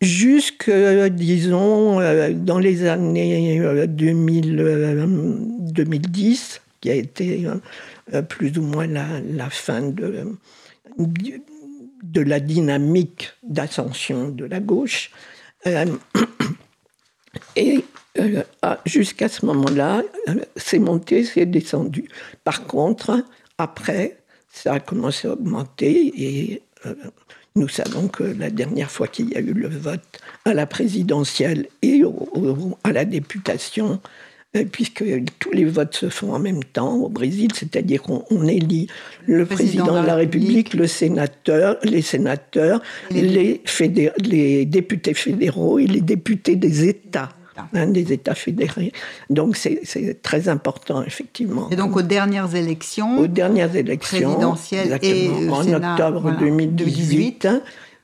jusque, 0.00 0.70
disons, 1.10 2.00
dans 2.34 2.58
les 2.58 2.86
années 2.86 3.86
2000, 3.86 5.06
2010, 5.60 6.60
qui 6.80 6.90
a 6.90 6.94
été 6.94 7.46
plus 8.28 8.58
ou 8.58 8.62
moins 8.62 8.86
la, 8.88 9.06
la 9.20 9.48
fin 9.48 9.82
de, 9.82 10.26
de 12.02 12.20
la 12.20 12.40
dynamique 12.40 13.30
d'ascension 13.42 14.28
de 14.28 14.44
la 14.44 14.60
gauche. 14.60 15.10
et 17.56 17.84
jusqu'à 18.86 19.28
ce 19.28 19.46
moment-là, 19.46 20.02
c'est 20.56 20.78
monté, 20.78 21.24
c'est 21.24 21.46
descendu. 21.46 22.08
Par 22.44 22.66
contre, 22.66 23.24
après, 23.58 24.16
ça 24.52 24.74
a 24.74 24.80
commencé 24.80 25.28
à 25.28 25.32
augmenter 25.32 26.12
et 26.16 26.62
euh, 26.86 26.94
nous 27.56 27.68
savons 27.68 28.08
que 28.08 28.22
la 28.22 28.50
dernière 28.50 28.90
fois 28.90 29.08
qu'il 29.08 29.30
y 29.30 29.36
a 29.36 29.40
eu 29.40 29.52
le 29.52 29.68
vote 29.68 30.00
à 30.44 30.54
la 30.54 30.66
présidentielle 30.66 31.68
et 31.82 32.02
à 32.84 32.92
la 32.92 33.04
députation, 33.04 34.00
euh, 34.56 34.64
puisque 34.70 35.04
tous 35.38 35.52
les 35.52 35.64
votes 35.64 35.94
se 35.94 36.08
font 36.08 36.34
en 36.34 36.38
même 36.38 36.64
temps 36.64 36.94
au 36.94 37.08
Brésil, 37.08 37.48
c'est-à-dire 37.54 38.02
qu'on 38.02 38.46
élit 38.46 38.88
le, 39.26 39.46
président, 39.46 40.00
de 40.00 40.06
la 40.06 40.16
République, 40.16 40.74
le 40.74 40.86
sénateur, 40.86 41.78
les 41.82 42.02
sénateurs, 42.02 42.82
les, 43.10 43.62
les 44.18 44.66
députés 44.66 45.14
fédéraux 45.14 45.78
et 45.78 45.86
les 45.86 46.02
députés 46.02 46.56
des 46.56 46.88
États 46.88 47.30
un 47.74 47.86
des 47.86 48.12
États 48.12 48.34
fédérés. 48.34 48.92
Donc 49.30 49.56
c'est 49.56 50.22
très 50.22 50.48
important, 50.48 51.02
effectivement. 51.02 51.68
Et 51.70 51.76
donc 51.76 51.96
aux 51.96 52.02
dernières 52.02 52.54
élections, 52.54 53.18
aux 53.18 53.26
dernières 53.26 53.74
élections 53.76 54.32
présidentielles 54.34 54.98
et 55.02 55.30
en 55.50 55.72
octobre 55.72 56.36
2018, 56.38 57.48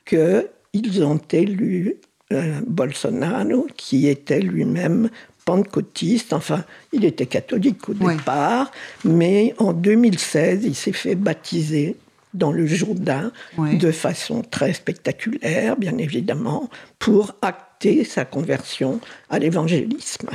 qu'ils 0.05 1.05
ont 1.05 1.21
élu 1.33 1.97
euh, 2.33 2.61
Bolsonaro, 2.67 3.67
qui 3.77 4.07
était 4.07 4.41
lui-même 4.41 5.11
pentecôtiste, 5.45 6.35
enfin, 6.35 6.63
il 6.93 7.07
était 7.07 7.25
catholique 7.25 7.89
au 7.89 7.95
départ, 7.95 8.71
mais 9.05 9.55
en 9.57 9.73
2016, 9.73 10.65
il 10.65 10.75
s'est 10.75 10.93
fait 10.93 11.15
baptiser 11.15 11.97
dans 12.35 12.53
le 12.53 12.67
Jourdain 12.67 13.33
de 13.57 13.91
façon 13.91 14.43
très 14.43 14.75
spectaculaire, 14.75 15.77
bien 15.77 15.97
évidemment, 15.97 16.69
pour 16.99 17.35
acter 17.41 17.68
sa 18.05 18.25
conversion 18.25 19.01
à 19.31 19.39
l'évangélisme. 19.39 20.31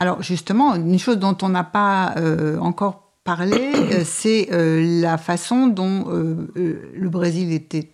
Alors 0.00 0.22
justement, 0.22 0.74
une 0.74 0.98
chose 0.98 1.18
dont 1.18 1.36
on 1.42 1.48
n'a 1.48 1.64
pas 1.64 2.14
euh, 2.16 2.58
encore 2.58 3.12
parlé, 3.24 3.72
euh, 3.74 4.02
c'est 4.04 4.48
euh, 4.52 5.00
la 5.00 5.18
façon 5.18 5.66
dont 5.66 6.06
le 6.54 7.08
Brésil 7.08 7.52
était 7.52 7.92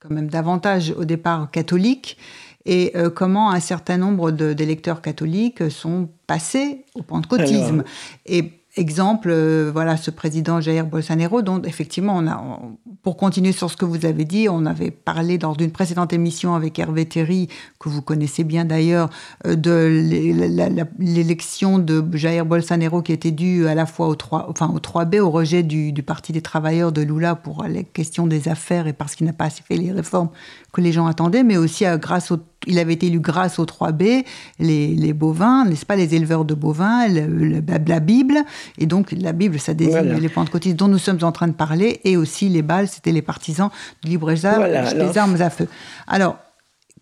quand 0.00 0.10
même 0.10 0.28
davantage 0.28 0.92
au 0.96 1.04
départ 1.04 1.50
catholique 1.50 2.18
et 2.64 2.92
comment 3.14 3.50
un 3.50 3.60
certain 3.60 3.96
nombre 3.96 4.30
d'électeurs 4.30 5.00
catholiques 5.00 5.70
sont 5.70 6.10
passés 6.26 6.84
au 6.94 7.02
pentecôtisme. 7.02 7.82
Et 8.26 8.57
exemple, 8.78 9.28
euh, 9.30 9.70
voilà, 9.72 9.96
ce 9.96 10.10
président 10.10 10.60
Jair 10.60 10.86
Bolsonaro, 10.86 11.42
dont 11.42 11.60
effectivement, 11.62 12.16
on 12.16 12.26
a, 12.26 12.60
pour 13.02 13.16
continuer 13.16 13.52
sur 13.52 13.70
ce 13.70 13.76
que 13.76 13.84
vous 13.84 14.06
avez 14.06 14.24
dit, 14.24 14.48
on 14.48 14.64
avait 14.64 14.90
parlé 14.90 15.36
dans 15.36 15.54
une 15.54 15.70
précédente 15.70 16.12
émission 16.12 16.54
avec 16.54 16.78
Hervé 16.78 17.04
Théry, 17.04 17.48
que 17.78 17.88
vous 17.88 18.02
connaissez 18.02 18.44
bien 18.44 18.64
d'ailleurs, 18.64 19.10
euh, 19.46 19.56
de 19.56 20.88
l'élection 20.98 21.78
de 21.78 22.04
Jair 22.12 22.46
Bolsonaro 22.46 23.02
qui 23.02 23.12
était 23.12 23.30
due 23.30 23.66
à 23.66 23.74
la 23.74 23.86
fois 23.86 24.08
au 24.08 24.14
3, 24.14 24.46
enfin 24.48 24.72
au 24.74 24.78
3B, 24.78 25.20
au 25.20 25.30
rejet 25.30 25.62
du, 25.62 25.92
du 25.92 26.02
Parti 26.02 26.32
des 26.32 26.42
travailleurs 26.42 26.92
de 26.92 27.02
Lula 27.02 27.34
pour 27.34 27.64
les 27.64 27.84
questions 27.84 28.26
des 28.26 28.48
affaires 28.48 28.86
et 28.86 28.92
parce 28.92 29.14
qu'il 29.14 29.26
n'a 29.26 29.32
pas 29.32 29.46
assez 29.46 29.62
fait 29.62 29.76
les 29.76 29.92
réformes 29.92 30.30
que 30.78 30.82
les 30.84 30.92
gens 30.92 31.06
attendaient, 31.06 31.42
mais 31.42 31.56
aussi 31.56 31.84
à, 31.84 31.98
grâce 31.98 32.30
au 32.30 32.38
il 32.66 32.78
avait 32.78 32.92
été 32.92 33.06
élu 33.06 33.18
grâce 33.20 33.58
aux 33.58 33.64
3B, 33.64 34.24
les, 34.58 35.12
bovins, 35.12 35.64
n'est-ce 35.64 35.86
pas, 35.86 35.96
les 35.96 36.14
éleveurs 36.14 36.44
de 36.44 36.54
bovins, 36.54 37.06
la 37.08 38.00
Bible, 38.00 38.38
et 38.78 38.86
donc 38.86 39.12
la 39.12 39.32
Bible, 39.32 39.58
ça 39.58 39.74
désigne 39.74 40.18
les 40.20 40.28
pentecôtistes 40.28 40.76
dont 40.76 40.88
nous 40.88 40.98
sommes 40.98 41.20
en 41.22 41.32
train 41.32 41.46
de 41.48 41.52
parler, 41.52 42.00
et 42.04 42.16
aussi 42.16 42.48
les 42.48 42.62
balles, 42.62 42.88
c'était 42.88 43.12
les 43.12 43.22
partisans 43.22 43.70
du 44.02 44.10
libre-échange 44.10 44.94
des 44.94 45.18
armes 45.18 45.40
à 45.40 45.50
feu. 45.50 45.68
Alors, 46.08 46.36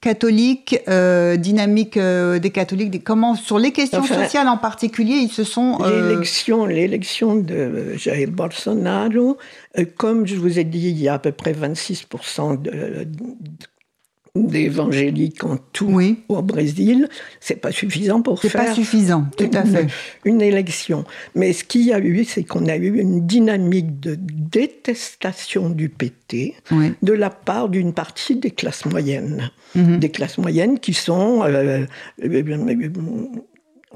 catholique, 0.01 0.80
euh, 0.88 1.36
dynamique 1.36 1.97
euh, 1.97 2.38
des 2.38 2.51
catholiques, 2.51 3.03
comment 3.05 3.34
sur 3.34 3.59
les 3.59 3.72
questions 3.72 4.05
sociales 4.05 4.49
en 4.49 4.57
particulier, 4.57 5.14
ils 5.14 5.30
se 5.30 5.44
sont... 5.44 5.78
Euh, 5.82 6.09
l'élection, 6.09 6.66
l'élection 6.66 7.36
de 7.36 7.94
Jair 7.97 8.28
Bolsonaro, 8.30 9.38
comme 9.97 10.26
je 10.26 10.36
vous 10.36 10.59
ai 10.59 10.64
dit, 10.64 10.88
il 10.90 11.01
y 11.01 11.09
a 11.09 11.14
à 11.14 11.18
peu 11.18 11.32
près 11.32 11.53
26% 11.53 12.61
de 12.61 13.07
d'évangéliques 14.45 15.45
en 15.45 15.57
tout 15.72 16.01
au 16.28 16.43
Brésil, 16.43 17.09
c'est 17.41 17.57
pas 17.57 17.72
suffisant 17.72 18.22
pour 18.22 18.41
faire. 18.41 18.66
pas 18.66 18.74
suffisant, 18.74 19.26
tout 19.37 19.51
à 19.53 19.64
fait. 19.64 19.87
Une 20.24 20.43
élection. 20.43 21.05
Mais 21.34 21.53
ce 21.53 21.64
qu'il 21.64 21.82
y 21.82 21.93
a 21.93 21.99
eu, 21.99 22.24
c'est 22.24 22.45
qu'on 22.45 22.66
a 22.66 22.76
eu 22.76 22.99
une 23.01 23.26
dynamique 23.26 24.01
de 24.01 24.16
détestation 24.18 25.70
du 25.70 25.89
PT 25.89 26.55
de 27.03 27.12
la 27.12 27.30
part 27.30 27.68
d'une 27.68 27.93
partie 27.93 28.37
des 28.37 28.51
classes 28.51 28.84
moyennes, 28.87 29.51
mhm. 29.74 29.99
des 29.99 30.11
classes 30.11 30.39
moyennes 30.39 30.78
qui 30.78 30.95
sont 30.95 31.43
euh, 31.43 31.87
euh, 32.22 32.43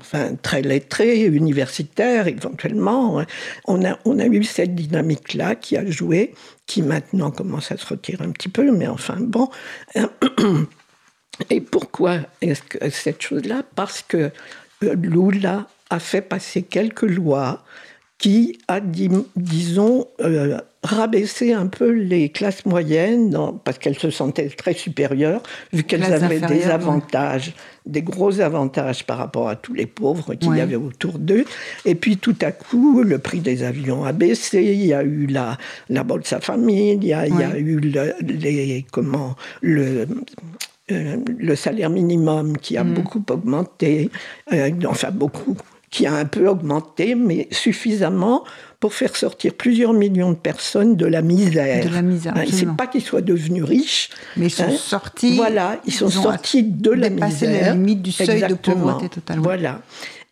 enfin 0.01 0.35
très 0.43 0.63
lettrés, 0.63 1.25
universitaires 1.25 2.27
éventuellement. 2.27 3.25
On 3.67 3.85
a, 3.85 3.99
on 4.05 4.19
a 4.19 4.27
eu 4.27 4.45
cette 4.45 4.75
dynamique-là 4.75 5.55
qui 5.55 5.77
a 5.77 5.89
joué, 5.91 6.35
qui 6.67 6.83
maintenant 6.83 7.31
commence 7.31 7.73
à 7.73 7.77
se 7.77 7.87
retirer 7.87 8.25
un 8.25 8.33
petit 8.33 8.49
peu, 8.49 8.71
mais 8.73 8.89
enfin 8.89 9.17
bon. 9.19 9.49
Et 11.49 11.61
pourquoi 11.61 12.19
est-ce 12.43 12.63
que 12.63 12.91
cette 12.91 13.23
chose-là? 13.23 13.63
Parce 13.75 14.03
que 14.03 14.31
euh, 14.85 14.95
Lula 14.95 15.67
a 15.89 15.99
fait 15.99 16.23
passer 16.23 16.63
quelques 16.63 17.03
lois 17.03 17.65
qui 18.19 18.59
a, 18.69 18.81
disons, 18.81 20.07
euh, 20.21 20.59
rabaissé 20.83 21.53
un 21.53 21.67
peu 21.67 21.91
les 21.91 22.31
classes 22.31 22.65
moyennes, 22.65 23.37
parce 23.65 23.79
qu'elles 23.79 23.99
se 23.99 24.11
sentaient 24.11 24.49
très 24.49 24.73
supérieures, 24.73 25.43
vu 25.73 25.83
qu'elles 25.83 26.05
avaient 26.05 26.41
des 26.41 26.65
avantages, 26.65 27.55
des 27.85 28.01
gros 28.03 28.41
avantages 28.41 29.05
par 29.05 29.19
rapport 29.19 29.49
à 29.49 29.57
tous 29.57 29.75
les 29.75 29.87
pauvres 29.87 30.35
qu'il 30.35 30.57
y 30.57 30.61
avait 30.61 30.77
autour 30.77 31.19
d'eux. 31.19 31.45
Et 31.85 31.95
puis 31.95 32.17
tout 32.17 32.37
à 32.41 32.51
coup, 32.53 33.03
le 33.03 33.19
prix 33.19 33.41
des 33.41 33.63
avions 33.63 34.05
a 34.05 34.13
baissé, 34.13 34.63
il 34.63 34.87
y 34.87 34.95
a 34.95 35.03
eu 35.03 35.27
la, 35.27 35.59
la 35.91 36.03
Bolsa 36.03 36.41
Famille, 36.41 36.95
il 36.95 37.05
y 37.05 37.13
a, 37.13 37.27
il 37.27 37.39
y 37.39 37.43
a 37.43 37.59
eu 37.59 37.79
le, 37.79 38.15
les, 38.23 38.87
comment, 38.91 39.37
le, 39.61 40.07
euh, 40.93 41.17
le 41.39 41.57
salaire 41.57 41.91
minimum 41.91 42.57
qui 42.57 42.77
a 42.77 42.85
mm. 42.85 42.95
beaucoup 42.95 43.23
augmenté, 43.31 44.11
euh, 44.53 44.71
enfin 44.87 45.11
beaucoup, 45.11 45.57
qui 45.91 46.07
a 46.07 46.15
un 46.15 46.25
peu 46.25 46.49
augmenté, 46.49 47.15
mais 47.15 47.49
suffisamment 47.51 48.45
pour 48.79 48.95
faire 48.95 49.15
sortir 49.17 49.53
plusieurs 49.55 49.93
millions 49.93 50.31
de 50.31 50.37
personnes 50.37 50.97
de 50.97 51.05
la 51.05 51.21
misère. 51.21 51.85
De 51.85 51.93
la 51.93 52.03
misère. 52.03 52.33
Hein, 52.37 52.45
c'est 52.51 52.77
pas 52.77 52.87
qu'ils 52.87 53.03
soient 53.03 53.21
devenus 53.21 53.65
riches. 53.65 54.09
Mais 54.37 54.47
ils 54.47 54.51
sont 54.51 54.63
hein. 54.65 54.77
sortis. 54.77 55.37
Voilà, 55.37 55.81
ils 55.85 55.93
sont 55.93 56.09
sortis 56.09 56.63
de 56.63 56.91
la 56.91 57.11
misère. 57.11 57.67
la 57.67 57.73
limite 57.73 58.03
du 58.03 58.13
seuil 58.13 58.41
de 58.49 58.55
pauvreté 58.55 59.09
totalement. 59.09 59.43
Voilà. 59.43 59.83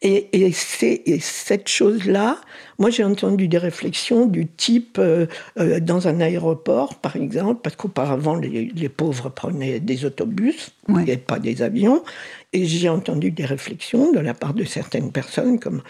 Et, 0.00 0.28
et, 0.32 0.52
et 0.82 1.20
cette 1.20 1.68
chose-là, 1.68 2.40
moi 2.78 2.88
j'ai 2.88 3.02
entendu 3.02 3.48
des 3.48 3.58
réflexions 3.58 4.26
du 4.26 4.46
type 4.46 4.96
euh, 5.00 5.26
euh, 5.58 5.80
dans 5.80 6.06
un 6.06 6.20
aéroport, 6.20 6.94
par 6.96 7.16
exemple, 7.16 7.62
parce 7.64 7.74
qu'auparavant 7.74 8.36
les, 8.36 8.70
les, 8.72 8.88
pauvres 8.88 9.28
prenaient 9.28 9.80
des 9.80 10.04
autobus 10.04 10.70
et 11.04 11.16
pas 11.16 11.40
des 11.40 11.62
avions, 11.62 12.04
et 12.52 12.64
j'ai 12.64 12.88
entendu 12.88 13.32
des 13.32 13.44
réflexions 13.44 14.12
de 14.12 14.20
la 14.20 14.34
part 14.34 14.54
de 14.54 14.62
certaines 14.62 15.10
personnes 15.10 15.58
comme 15.58 15.82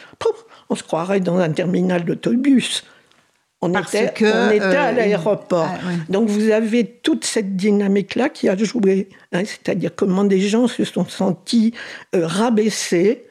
on 0.70 0.74
se 0.74 0.82
croirait 0.82 1.20
dans 1.20 1.36
un 1.36 1.50
terminal 1.50 2.04
d'autobus. 2.04 2.84
On 3.61 3.70
était, 3.70 4.12
on 4.20 4.50
était 4.50 4.64
à 4.64 4.88
euh, 4.88 4.92
l'aéroport. 4.92 5.68
Ah, 5.68 5.90
Donc 6.09 6.28
vous 6.28 6.50
avez 6.50 6.84
toute 6.84 7.24
cette 7.24 7.56
dynamique-là 7.56 8.28
qui 8.28 8.48
a 8.48 8.56
joué. 8.56 9.09
Hein, 9.32 9.42
c'est-à-dire 9.44 9.90
comment 9.94 10.22
des 10.24 10.40
gens 10.40 10.68
se 10.68 10.84
sont 10.84 11.06
sentis 11.06 11.74
euh, 12.14 12.24
rabaissés 12.24 13.24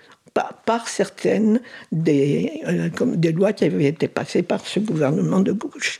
par, 0.65 0.87
certaines 0.87 1.59
des, 1.91 2.61
euh, 2.67 2.89
des 3.15 3.31
lois 3.31 3.53
qui 3.53 3.65
avaient 3.65 3.85
été 3.85 4.07
passées 4.07 4.43
par 4.43 4.65
ce 4.65 4.79
gouvernement 4.79 5.39
de 5.39 5.51
gauche. 5.51 5.99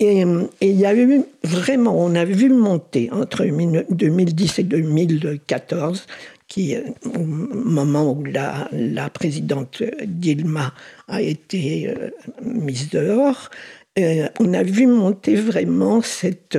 Et, 0.00 0.20
et, 0.60 0.70
il 0.70 0.78
y 0.78 0.86
a 0.86 0.94
eu 0.94 1.22
vraiment, 1.42 1.98
on 1.98 2.14
a 2.14 2.24
vu 2.24 2.50
monter 2.50 3.10
entre 3.10 3.44
2010 3.44 4.58
et 4.60 4.62
2014 4.62 6.06
qui, 6.48 6.74
euh, 6.74 6.82
au 7.04 7.24
moment 7.24 8.12
où 8.12 8.24
la, 8.24 9.10
présidente 9.10 9.82
Dilma 10.04 10.72
a 11.06 11.20
été 11.20 11.88
euh, 11.88 12.10
mise 12.42 12.88
dehors, 12.90 13.50
euh, 13.98 14.28
on 14.40 14.54
a 14.54 14.62
vu 14.62 14.86
monter 14.86 15.36
vraiment 15.36 16.02
cette, 16.02 16.58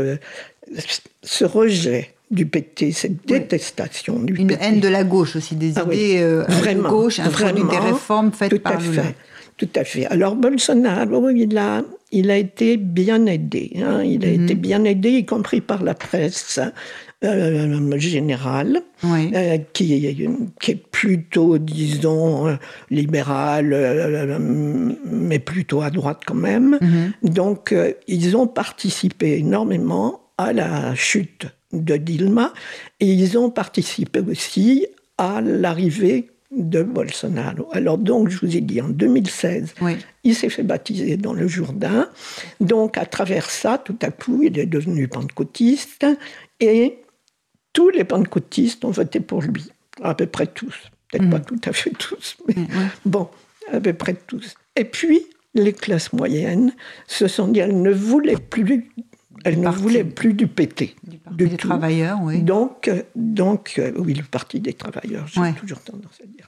ce 1.24 1.46
rejet 1.46 2.14
du 2.32 2.46
PT, 2.46 2.92
cette 2.92 3.26
détestation 3.26 4.20
du 4.20 4.36
Une 4.36 4.52
haine 4.52 4.80
de 4.80 4.88
la 4.88 5.04
gauche 5.04 5.36
aussi, 5.36 5.56
des 5.56 5.78
ah 5.78 5.84
idées 5.92 6.20
de 6.20 6.82
gauche, 6.82 7.20
vraiment, 7.20 7.66
des 7.66 7.78
réformes 7.78 8.32
faites 8.32 8.52
tout 8.52 8.60
par 8.60 8.76
à 8.76 8.80
fait, 8.80 9.16
Tout 9.58 9.70
à 9.76 9.84
fait. 9.84 10.06
Alors 10.06 10.36
Bolsonaro, 10.36 11.30
il 11.30 11.58
a, 11.58 11.82
il 12.12 12.30
a 12.30 12.38
été 12.38 12.78
bien 12.78 13.26
aidé. 13.26 13.74
Hein. 13.78 14.04
il 14.04 14.24
a 14.26 14.28
mhm. 14.30 14.44
été 14.44 14.56
bien 14.56 14.84
aidé, 14.84 15.10
y 15.10 15.26
compris 15.26 15.62
par 15.62 15.84
la 15.84 15.94
presse 15.94 16.60
euh, 17.24 17.98
général, 18.00 18.82
Oui. 19.04 19.32
euh, 19.34 19.58
qui, 19.74 19.94
est, 19.94 20.30
qui 20.60 20.72
est 20.72 20.88
plutôt, 20.92 21.58
disons, 21.58 22.48
euh, 22.48 22.56
libéral, 22.90 23.72
euh, 23.74 24.38
mais 24.40 25.40
plutôt 25.40 25.82
à 25.82 25.90
droite 25.90 26.22
quand 26.26 26.36
même. 26.36 26.78
Mhm. 26.82 27.32
Donc, 27.34 27.72
euh, 27.72 27.94
ils 28.08 28.38
ont 28.38 28.48
participé 28.48 29.38
énormément 29.38 30.22
à 30.38 30.54
la 30.54 30.96
chute 30.96 31.48
de 31.74 31.98
Dilma 31.98 32.54
et 33.00 33.08
ils 33.08 33.38
ont 33.38 33.50
participé 33.50 34.20
aussi 34.22 34.88
à 35.18 35.42
l'arrivée 35.42 36.32
de 36.52 36.82
Bolsonaro. 36.82 37.68
Alors 37.74 37.98
donc, 38.00 38.30
je 38.30 38.40
vous 38.40 38.58
ai 38.58 38.62
dit, 38.62 38.82
en 38.82 38.90
2016, 38.90 39.76
Oui. 39.82 39.98
il 40.24 40.34
s'est 40.36 40.50
fait 40.50 40.64
baptiser 40.64 41.16
dans 41.16 41.34
le 41.34 41.48
Jourdain. 41.48 42.10
Donc, 42.60 42.98
à 42.98 43.06
travers 43.06 43.50
ça, 43.52 43.78
tout 43.78 43.98
à 44.02 44.10
coup, 44.10 44.42
il 44.44 44.58
est 44.58 44.66
devenu 44.66 45.08
pentecôtiste. 45.08 46.08
Et 46.60 46.98
tous 47.72 47.90
les 47.90 48.04
pentecôtistes 48.04 48.84
ont 48.84 48.90
voté 48.92 49.20
pour 49.20 49.44
lui. 49.44 49.70
À 50.02 50.16
peu 50.16 50.26
près 50.26 50.48
tous. 50.48 50.74
Peut-être 51.12 51.30
pas 51.30 51.40
tout 51.40 51.60
à 51.66 51.74
fait 51.74 51.92
tous, 51.92 52.38
mais 52.48 52.56
bon, 53.06 53.28
à 53.72 53.80
peu 53.80 53.94
près 53.94 54.16
tous. 54.28 54.56
Et 54.76 54.86
puis, 54.86 55.22
les 55.56 55.74
classes 55.74 56.14
moyennes 56.14 56.72
se 57.08 57.28
sont 57.28 57.48
dit, 57.48 57.60
elles 57.60 57.82
ne 57.82 57.92
voulaient 57.92 58.38
plus, 58.38 58.92
elles 59.46 59.60
ne 59.60 59.64
parti- 59.64 59.82
voulaient 59.82 60.04
plus 60.04 60.34
du 60.34 60.48
PT. 60.48 60.96
Du 61.04 61.18
Parti 61.18 61.38
du 61.38 61.48
des 61.50 61.58
tout. 61.58 61.68
travailleurs, 61.68 62.20
oui. 62.22 62.42
Donc, 62.42 62.90
donc 63.16 63.76
euh, 63.80 63.92
oui, 63.98 64.14
le 64.14 64.24
Parti 64.24 64.60
des 64.60 64.74
travailleurs, 64.74 65.28
j'ai 65.28 65.40
Ouais. 65.42 65.54
toujours 65.54 65.80
tendance 65.82 66.20
à 66.24 66.26
dire. 66.26 66.48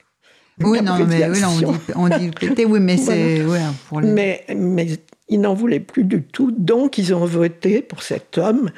Oui, 0.63 0.81
non, 0.81 0.97
mais 1.05 1.27
oui, 1.29 1.39
non, 1.41 1.47
on, 1.49 1.71
dit, 1.71 1.79
on 1.95 2.09
dit 2.19 2.25
le 2.27 2.31
PT, 2.31 2.65
oui, 2.67 2.79
mais 2.79 2.97
c'est 3.07 3.43
ouais, 3.43 3.59
pour 3.87 4.01
les... 4.01 4.11
Mais, 4.11 4.45
mais 4.55 4.87
ils 5.29 5.39
n'en 5.41 5.53
voulaient 5.55 5.79
plus 5.79 6.03
du 6.03 6.21
tout. 6.21 6.51
Donc, 6.51 6.97
ils 6.97 7.13
ont 7.15 7.25
voté 7.25 7.81
pour 7.81 8.03
cet 8.03 8.37
homme 8.37 8.69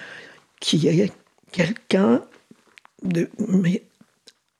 qui 0.61 0.87
est 0.87 1.11
quelqu'un 1.51 2.21
de. 3.03 3.27
Mais 3.49 3.83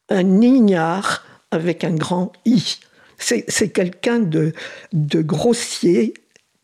un 0.09 0.41
ignare 0.41 1.23
avec 1.51 1.83
un 1.85 1.93
grand 1.95 2.33
I. 2.45 2.79
C'est 3.17 3.45
c'est 3.47 3.69
quelqu'un 3.69 4.19
de, 4.19 4.51
de 4.91 5.21
grossier, 5.21 6.13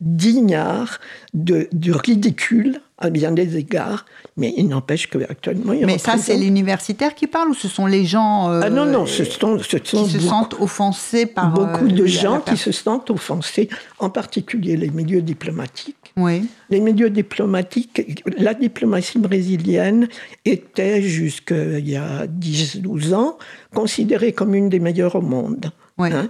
d'ignare, 0.01 0.99
de, 1.33 1.67
de 1.71 1.91
ridicule 1.91 2.81
à 2.97 3.09
bien 3.09 3.31
des 3.31 3.57
égards. 3.57 4.05
Mais 4.37 4.53
il 4.57 4.67
n'empêche 4.67 5.07
qu'actuellement, 5.07 5.73
il 5.73 5.85
Mais 5.85 5.97
ça, 5.97 6.17
c'est 6.17 6.37
l'universitaire 6.37 7.15
qui 7.15 7.27
parle 7.27 7.49
ou 7.49 7.53
ce 7.53 7.67
sont 7.67 7.85
les 7.85 8.05
gens 8.05 8.49
euh, 8.49 8.61
Ah 8.63 8.69
non, 8.69 8.85
non, 8.85 9.05
ce 9.05 9.23
sont, 9.23 9.59
ce 9.59 9.77
sont 9.83 10.05
qui 10.05 10.09
se 10.11 10.17
beaucoup- 10.17 10.29
sentent 10.29 10.55
offensés 10.59 11.25
par 11.25 11.51
beaucoup 11.51 11.85
euh, 11.85 11.91
de 11.91 12.05
gens 12.05 12.39
qui 12.41 12.57
se 12.57 12.71
sentent 12.71 13.09
offensés, 13.09 13.69
en 13.99 14.09
particulier 14.09 14.75
les 14.77 14.89
milieux 14.89 15.21
diplomatiques. 15.21 15.95
Oui, 16.17 16.45
Les 16.69 16.79
milieux 16.81 17.09
diplomatiques, 17.09 18.01
la 18.37 18.53
diplomatie 18.53 19.19
brésilienne 19.19 20.09
était 20.43 21.01
jusqu'il 21.01 21.87
y 21.87 21.95
a 21.95 22.25
10-12 22.27 23.13
ans 23.13 23.37
considérée 23.73 24.33
comme 24.33 24.53
une 24.55 24.67
des 24.69 24.79
meilleures 24.79 25.15
au 25.15 25.21
monde. 25.21 25.71
Oui. 25.97 26.09
Hein. 26.11 26.29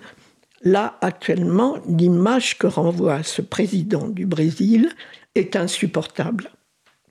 Là, 0.63 0.97
actuellement, 1.01 1.77
l'image 1.87 2.57
que 2.57 2.67
renvoie 2.67 3.23
ce 3.23 3.41
président 3.41 4.07
du 4.09 4.25
Brésil 4.25 4.89
est 5.35 5.55
insupportable 5.55 6.49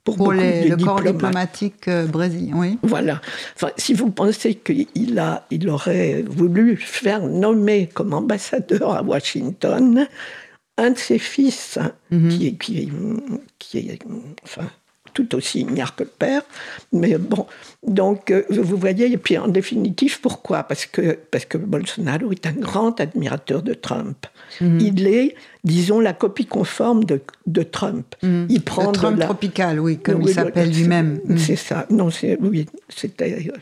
pour, 0.05 0.17
pour 0.17 0.27
beaucoup 0.27 0.39
les- 0.39 0.65
de 0.71 0.77
le 0.77 0.85
corps 0.85 0.97
diplomates. 0.97 1.15
diplomatique 1.15 1.89
euh, 1.89 2.07
brésilien, 2.07 2.55
oui. 2.57 2.79
Voilà. 2.83 3.21
Enfin, 3.57 3.71
si 3.77 3.95
vous 3.95 4.11
pensez 4.11 4.55
qu'il 4.55 5.19
a, 5.19 5.47
il 5.51 5.69
aurait 5.69 6.23
voulu 6.23 6.77
faire 6.77 7.23
nommer 7.27 7.89
comme 7.93 8.13
ambassadeur 8.15 8.95
à 8.95 9.03
Washington 9.03 10.07
un 10.77 10.91
de 10.91 10.99
ses 10.99 11.19
fils, 11.19 11.79
hein, 11.81 11.93
qui, 12.31 12.47
est, 12.49 12.53
qui, 12.55 12.79
est, 12.79 12.89
qui 13.59 13.79
est, 13.79 13.99
enfin, 14.45 14.71
tout 15.19 15.35
aussi 15.35 15.61
ignare 15.63 15.97
que 15.97 16.05
le 16.05 16.11
père, 16.11 16.43
mais 16.93 17.19
bon. 17.19 17.47
Donc, 17.87 18.31
euh, 18.31 18.45
vous 18.51 18.77
voyez, 18.77 19.11
et 19.11 19.17
puis 19.17 19.37
en 19.37 19.49
définitive, 19.49 20.21
pourquoi? 20.21 20.63
Parce 20.63 20.87
que, 20.87 21.19
parce 21.33 21.45
que 21.45 21.59
Bolsonaro 21.59 22.31
est 22.31 22.47
un 22.47 22.53
grand 22.53 23.01
admirateur 23.01 23.63
de 23.63 23.75
Trump. 23.75 24.27
Il 24.61 25.07
est, 25.09 25.35
disons, 25.65 25.99
la 26.01 26.13
copie 26.13 26.47
conforme 26.47 27.03
de, 27.05 27.21
de 27.47 27.63
Trump. 27.65 28.15
Il 28.23 28.63
prend 28.63 28.87
Le 28.87 28.93
Trump 28.93 29.19
la- 29.19 29.25
tropical, 29.27 29.81
oui, 29.81 29.99
comme 29.99 30.23
oui, 30.23 30.31
il 30.31 30.35
s'appelle 30.35 30.69
le- 30.71 30.75
lui-même. 30.77 31.21
Mm. 31.25 31.37
C'est 31.39 31.57
ça. 31.57 31.87
Non, 31.91 32.11
c'est 32.11 32.39
oui, 32.41 32.67
c'était 32.89 33.33
euh, 33.49 33.59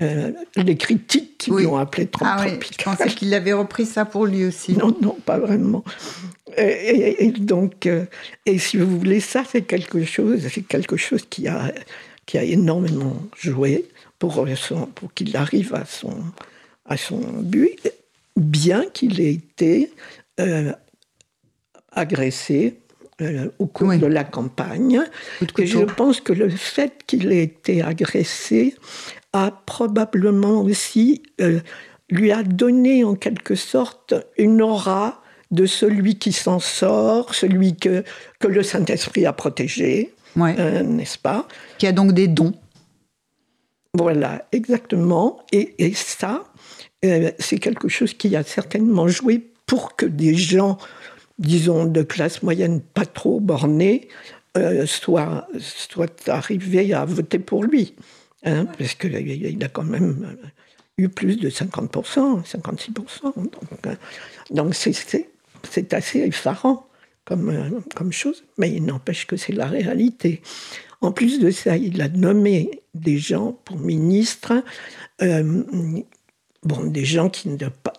les 0.00 0.76
critiques 0.76 1.38
qui 1.38 1.50
Oui. 1.50 1.62
l'ont 1.64 1.76
appelé 1.76 2.06
Trump 2.06 2.30
Ah 2.34 2.44
oui, 2.46 2.58
je 2.78 2.82
pensais 2.84 3.08
qu'il 3.08 3.32
avait 3.34 3.52
repris 3.52 3.84
ça 3.86 4.04
pour 4.04 4.26
lui 4.26 4.44
aussi. 4.44 4.72
Non, 4.72 4.96
non, 5.00 5.16
pas 5.24 5.38
vraiment. 5.38 5.84
Et, 6.56 6.62
et- 6.62 7.24
et 7.26 7.30
donc, 7.32 7.86
euh, 7.86 8.04
et 8.46 8.58
si 8.58 8.76
vous 8.76 8.98
voulez, 8.98 9.20
ça, 9.20 9.44
c'est 9.50 9.62
quelque 9.62 10.04
chose, 10.04 10.46
c'est 10.52 10.62
quelque 10.62 10.96
chose 10.96 11.24
qui 11.28 11.46
a, 11.48 11.72
qui 12.26 12.38
a 12.38 12.44
énormément 12.44 13.16
joué 13.36 13.84
pour, 14.18 14.46
son- 14.56 14.86
pour 14.86 15.12
qu'il 15.14 15.36
arrive 15.36 15.74
à 15.74 15.84
son, 15.84 16.14
à 16.86 16.96
son 16.96 17.18
but, 17.42 17.78
bien 18.36 18.84
qu'il 18.92 19.20
ait 19.20 19.32
été 19.34 19.92
euh, 20.40 20.72
agressé 21.92 22.76
euh, 23.20 23.48
au 23.58 23.66
cours 23.66 23.88
Oui. 23.88 23.98
de 23.98 24.06
la 24.06 24.24
campagne. 24.24 25.00
De 25.40 25.62
Et 25.62 25.66
je 25.66 25.78
pense 25.78 26.20
que 26.20 26.32
le 26.32 26.48
fait 26.50 27.02
qu'il 27.06 27.30
ait 27.32 27.44
été 27.44 27.80
agressé 27.82 28.74
a 29.34 29.50
probablement 29.66 30.62
aussi 30.62 31.22
euh, 31.42 31.60
lui 32.08 32.32
a 32.32 32.42
donné 32.42 33.04
en 33.04 33.14
quelque 33.16 33.54
sorte 33.56 34.14
une 34.38 34.62
aura 34.62 35.20
de 35.50 35.66
celui 35.66 36.18
qui 36.18 36.32
s'en 36.32 36.58
sort, 36.60 37.34
celui 37.34 37.76
que, 37.76 38.04
que 38.38 38.48
le 38.48 38.62
Saint-Esprit 38.62 39.26
a 39.26 39.32
protégé, 39.34 40.14
Ouais. 40.36 40.54
euh, 40.58 40.82
n'est-ce 40.82 41.18
pas? 41.18 41.46
Qui 41.78 41.86
a 41.86 41.92
donc 41.92 42.12
des 42.12 42.26
dons. 42.28 42.54
Voilà, 43.96 44.46
exactement. 44.52 45.44
Et, 45.52 45.74
et 45.78 45.94
ça, 45.94 46.44
euh, 47.04 47.30
c'est 47.38 47.58
quelque 47.58 47.88
chose 47.88 48.14
qui 48.14 48.34
a 48.34 48.42
certainement 48.42 49.06
joué 49.06 49.44
pour 49.66 49.94
que 49.94 50.06
des 50.06 50.34
gens, 50.34 50.78
disons, 51.38 51.84
de 51.84 52.02
classe 52.02 52.42
moyenne 52.42 52.80
pas 52.80 53.06
trop 53.06 53.38
bornés, 53.38 54.08
euh, 54.56 54.86
soient, 54.86 55.46
soient 55.58 56.06
arrivés 56.28 56.92
à 56.94 57.04
voter 57.04 57.38
pour 57.38 57.62
lui. 57.64 57.94
Hein, 58.44 58.66
Parce 58.78 58.94
qu'il 58.94 59.14
a 59.64 59.68
quand 59.68 59.84
même 59.84 60.26
euh, 60.42 60.46
eu 60.98 61.08
plus 61.08 61.36
de 61.36 61.48
50%, 61.50 62.42
56%. 62.44 63.34
Donc, 63.36 63.54
euh, 63.86 63.94
c'est- 64.72 65.92
assez 65.94 66.20
effarant 66.20 66.86
comme, 67.24 67.48
euh, 67.48 67.80
comme 67.94 68.12
chose, 68.12 68.44
mais 68.58 68.70
il 68.70 68.84
n'empêche 68.84 69.26
que 69.26 69.36
c'est 69.36 69.52
la 69.54 69.66
réalité. 69.66 70.42
En 71.00 71.10
plus 71.12 71.40
de 71.40 71.50
ça, 71.50 71.76
il 71.76 72.00
a 72.02 72.08
nommé 72.08 72.82
des 72.94 73.18
gens 73.18 73.52
pour 73.64 73.78
ministres, 73.78 74.62
bon, 76.64 76.84
des 76.84 77.04
gens 77.04 77.28
qui 77.28 77.50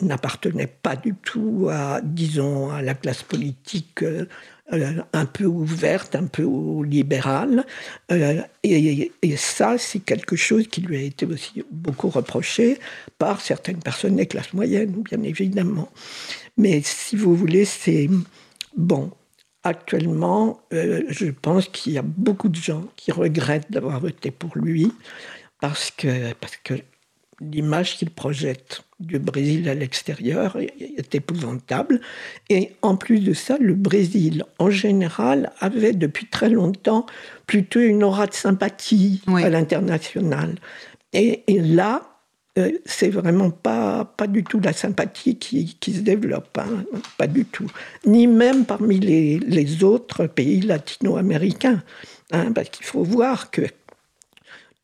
n'appartenaient 0.02 0.66
pas 0.66 0.96
du 0.96 1.14
tout 1.14 1.68
à, 1.70 2.00
disons, 2.02 2.70
à 2.70 2.82
la 2.82 2.94
classe 2.94 3.22
politique 3.22 4.02
euh, 4.02 4.26
euh, 4.72 5.02
un 5.12 5.26
peu 5.26 5.44
ouverte, 5.44 6.16
un 6.16 6.26
peu 6.26 6.44
libérale. 6.84 7.64
Euh, 8.10 8.42
et, 8.64 9.10
ça, 9.36 9.78
c'est 9.78 10.00
quelque 10.00 10.36
chose 10.36 10.66
qui 10.66 10.80
lui 10.80 10.96
a 10.96 11.02
été 11.02 11.26
aussi 11.26 11.62
beaucoup 11.70 12.08
reproché 12.08 12.78
par 13.18 13.40
certaines 13.40 13.78
personnes 13.78 14.16
des 14.16 14.26
classes 14.26 14.52
moyennes, 14.52 14.90
bien 14.90 15.22
évidemment. 15.22 15.88
Mais 16.56 16.80
si 16.82 17.16
vous 17.16 17.34
voulez, 17.34 17.64
c'est 17.64 18.08
bon. 18.76 19.10
Actuellement, 19.62 20.60
je 20.70 21.30
pense 21.30 21.68
qu'il 21.68 21.92
y 21.94 21.98
a 21.98 22.02
beaucoup 22.02 22.48
de 22.48 22.54
gens 22.54 22.84
qui 22.94 23.10
regrettent 23.10 23.70
d'avoir 23.70 23.98
voté 23.98 24.30
pour 24.30 24.56
lui 24.56 24.92
parce 25.60 25.90
que, 25.90 26.32
parce 26.34 26.56
que 26.58 26.74
l'image 27.40 27.96
qu'il 27.96 28.10
projette 28.10 28.82
du 28.98 29.18
Brésil 29.18 29.68
à 29.68 29.74
l'extérieur 29.74 30.56
est, 30.56 31.14
épouvantable. 31.14 32.00
Et 32.48 32.72
en 32.82 32.96
plus 32.96 33.20
de 33.20 33.34
ça, 33.34 33.58
le 33.60 33.74
Brésil, 33.74 34.44
en 34.58 34.70
général, 34.70 35.52
avait 35.60 35.92
depuis 35.92 36.26
très 36.26 36.48
longtemps 36.48 37.04
plutôt 37.46 37.80
une 37.80 38.02
aura 38.02 38.26
de 38.26 38.34
sympathie 38.34 39.22
Oui. 39.26 39.42
à 39.44 39.50
l'international. 39.50 40.54
Et, 41.12 41.42
et 41.46 41.60
là, 41.60 42.02
euh, 42.58 42.72
c'est 42.86 43.10
vraiment 43.10 43.50
pas, 43.50 44.06
pas 44.16 44.26
du 44.26 44.42
tout 44.42 44.60
la 44.60 44.72
sympathie 44.72 45.36
qui, 45.36 45.76
qui 45.78 45.92
se 45.92 46.00
développe, 46.00 46.56
hein, 46.58 46.84
pas 47.18 47.26
du 47.26 47.44
tout. 47.44 47.70
Ni 48.06 48.26
même 48.26 48.64
parmi 48.64 48.98
les, 48.98 49.38
les 49.40 49.84
autres 49.84 50.26
pays 50.26 50.62
latino-américains. 50.62 51.82
hein, 52.32 52.52
parce 52.52 52.70
qu'il 52.70 52.86
faut 52.86 53.02
voir 53.02 53.50
que 53.50 53.62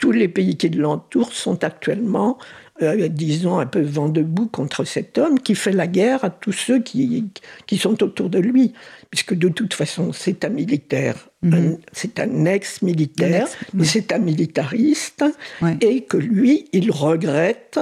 tous 0.03 0.11
les 0.11 0.26
pays 0.26 0.57
qui 0.57 0.68
l'entourent 0.70 1.32
sont 1.32 1.62
actuellement, 1.62 2.36
euh, 2.82 3.07
disons, 3.07 3.59
un 3.61 3.66
peu 3.66 3.80
vent 3.80 4.09
debout 4.09 4.48
contre 4.48 4.82
cet 4.84 5.16
homme 5.16 5.38
qui 5.38 5.55
fait 5.55 5.70
la 5.70 5.86
guerre 5.86 6.24
à 6.24 6.30
tous 6.30 6.50
ceux 6.50 6.80
qui, 6.82 7.24
qui 7.68 7.76
sont 7.78 8.03
autour 8.03 8.28
de 8.28 8.40
lui. 8.40 8.72
Puisque 9.11 9.34
de 9.34 9.48
toute 9.48 9.74
façon, 9.74 10.12
c'est 10.12 10.44
un 10.44 10.48
militaire, 10.48 11.28
un- 11.44 11.76
c'est 11.92 12.18
un 12.18 12.46
ex-militaire, 12.46 13.42
ex, 13.46 13.57
mais 13.74 13.84
c'est 13.84 14.12
un 14.12 14.18
militariste, 14.18 15.24
Ouais. 15.62 15.76
et 15.80 16.00
que 16.03 16.16
lui, 16.16 16.66
il 16.72 16.90
regrette 16.90 17.78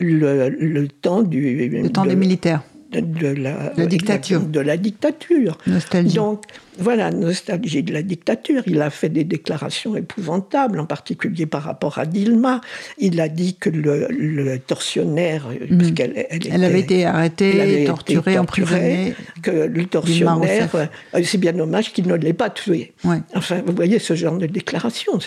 le, 0.00 0.48
le 0.48 0.88
temps 0.88 1.22
du... 1.22 1.68
Le 1.68 1.88
temps 1.90 2.04
de- 2.04 2.08
des 2.10 2.16
militaires. 2.16 2.62
De 2.90 3.28
la, 3.28 3.86
dictature. 3.86 4.40
De 4.40 4.60
la 4.60 4.76
dictature. 4.76 5.58
Nostalgie. 5.66 6.16
Donc, 6.16 6.44
voilà, 6.78 7.10
nostalgie 7.10 7.82
de 7.82 7.92
la 7.92 8.02
dictature. 8.02 8.62
Il 8.66 8.80
a 8.82 8.90
fait 8.90 9.08
des 9.08 9.24
déclarations 9.24 9.96
épouvantables, 9.96 10.80
en 10.80 10.86
particulier 10.86 11.46
par 11.46 11.62
rapport 11.62 11.98
à 11.98 12.06
Dilma. 12.06 12.60
Il 12.98 13.20
a 13.20 13.28
dit 13.28 13.54
que 13.54 13.70
le, 13.70 14.58
tortionnaire, 14.58 15.46
mm. 15.48 15.78
parce 15.78 15.90
qu'elle 15.92 16.26
elle, 16.50 16.64
avait 16.64 16.80
été 16.80 17.06
arrêtée, 17.06 17.84
torturée, 17.86 18.38
emprisonnée, 18.38 19.14
que 19.42 19.50
le 19.50 19.86
tortionnaire, 19.86 20.74
euh, 20.74 21.22
c'est 21.22 21.38
bien 21.38 21.52
dommage 21.52 21.92
qu'il 21.92 22.08
ne 22.08 22.14
l'ait 22.14 22.32
pas 22.32 22.50
tué. 22.50 22.92
Enfin, 23.34 23.62
vous 23.64 23.74
voyez 23.74 23.98
ce 23.98 24.14
genre 24.14 24.36
de 24.36 24.46
déclaration. 24.46 25.18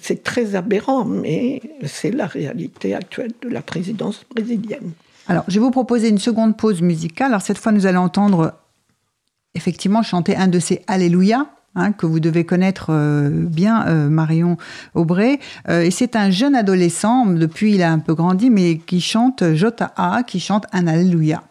C'est 0.00 0.24
très 0.24 0.56
aberrant, 0.56 1.04
mais 1.04 1.62
c'est 1.86 2.10
la 2.10 2.26
réalité 2.26 2.94
actuelle 2.94 3.30
de 3.40 3.48
la 3.48 3.62
présidence 3.62 4.26
brésilienne. 4.34 4.92
Alors, 5.30 5.44
je 5.46 5.54
vais 5.54 5.60
vous 5.60 5.70
proposer 5.70 6.08
une 6.08 6.18
seconde 6.18 6.56
pause 6.56 6.82
musicale. 6.82 7.28
Alors, 7.28 7.40
cette 7.40 7.56
fois, 7.56 7.70
nous 7.70 7.86
allons 7.86 8.00
entendre 8.00 8.52
effectivement 9.54 10.02
chanter 10.02 10.34
un 10.34 10.48
de 10.48 10.58
ces 10.58 10.82
Alléluia. 10.88 11.46
Hein, 11.76 11.92
que 11.92 12.04
vous 12.04 12.18
devez 12.18 12.44
connaître 12.44 12.86
euh, 12.88 13.30
bien, 13.30 13.86
euh, 13.86 14.08
Marion 14.08 14.56
Aubray. 14.94 15.38
Euh, 15.68 15.82
et 15.82 15.92
c'est 15.92 16.16
un 16.16 16.30
jeune 16.30 16.56
adolescent, 16.56 17.26
depuis 17.26 17.74
il 17.74 17.82
a 17.84 17.92
un 17.92 18.00
peu 18.00 18.12
grandi, 18.12 18.50
mais 18.50 18.78
qui 18.78 19.00
chante 19.00 19.54
Jota 19.54 19.92
A, 19.96 20.24
qui 20.24 20.40
chante 20.40 20.66
un 20.72 20.88
Alléluia. 20.88 21.44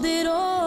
Vous 0.00 0.57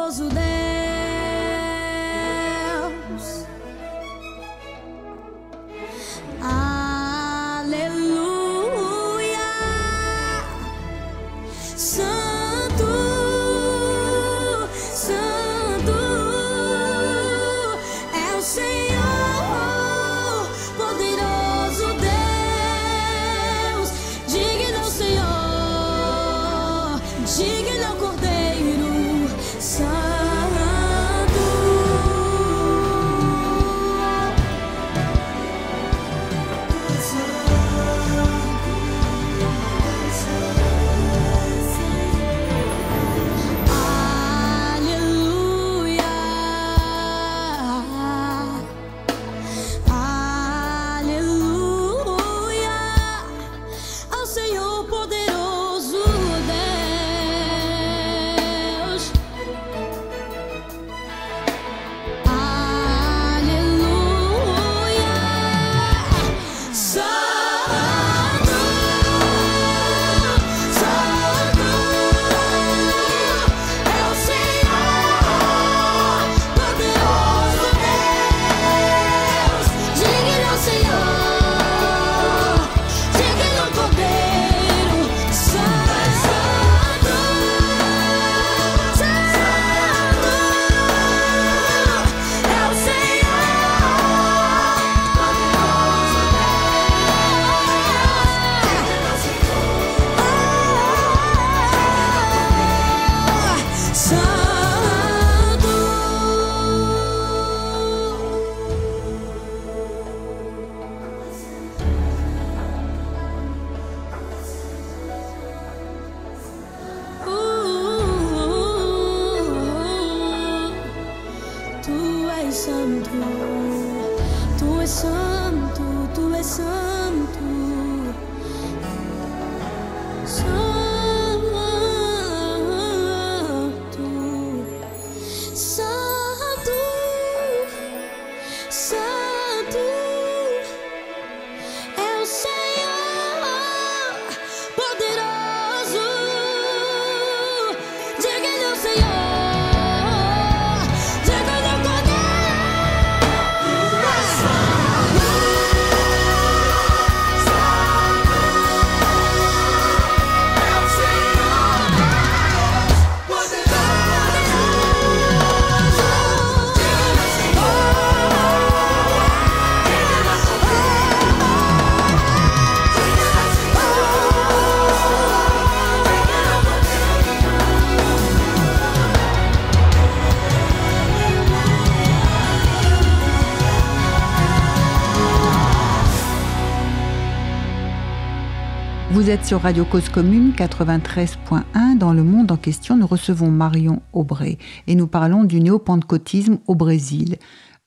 êtes 189.32 189.46
sur 189.46 189.62
Radio 189.62 189.86
Cause 189.86 190.10
Commune 190.10 190.52
93.1. 190.58 191.98
Dans 191.98 192.12
le 192.12 192.22
monde 192.22 192.52
en 192.52 192.58
question, 192.58 192.98
nous 192.98 193.08
recevons 193.08 193.50
Marion 193.50 194.02
Aubray 194.12 194.58
et 194.88 194.96
nous 194.96 195.08
parlons 195.08 195.46
du 195.46 195.62
néo-pentecôtisme 195.62 196.58
au 196.68 196.76
Brésil. 196.76 197.38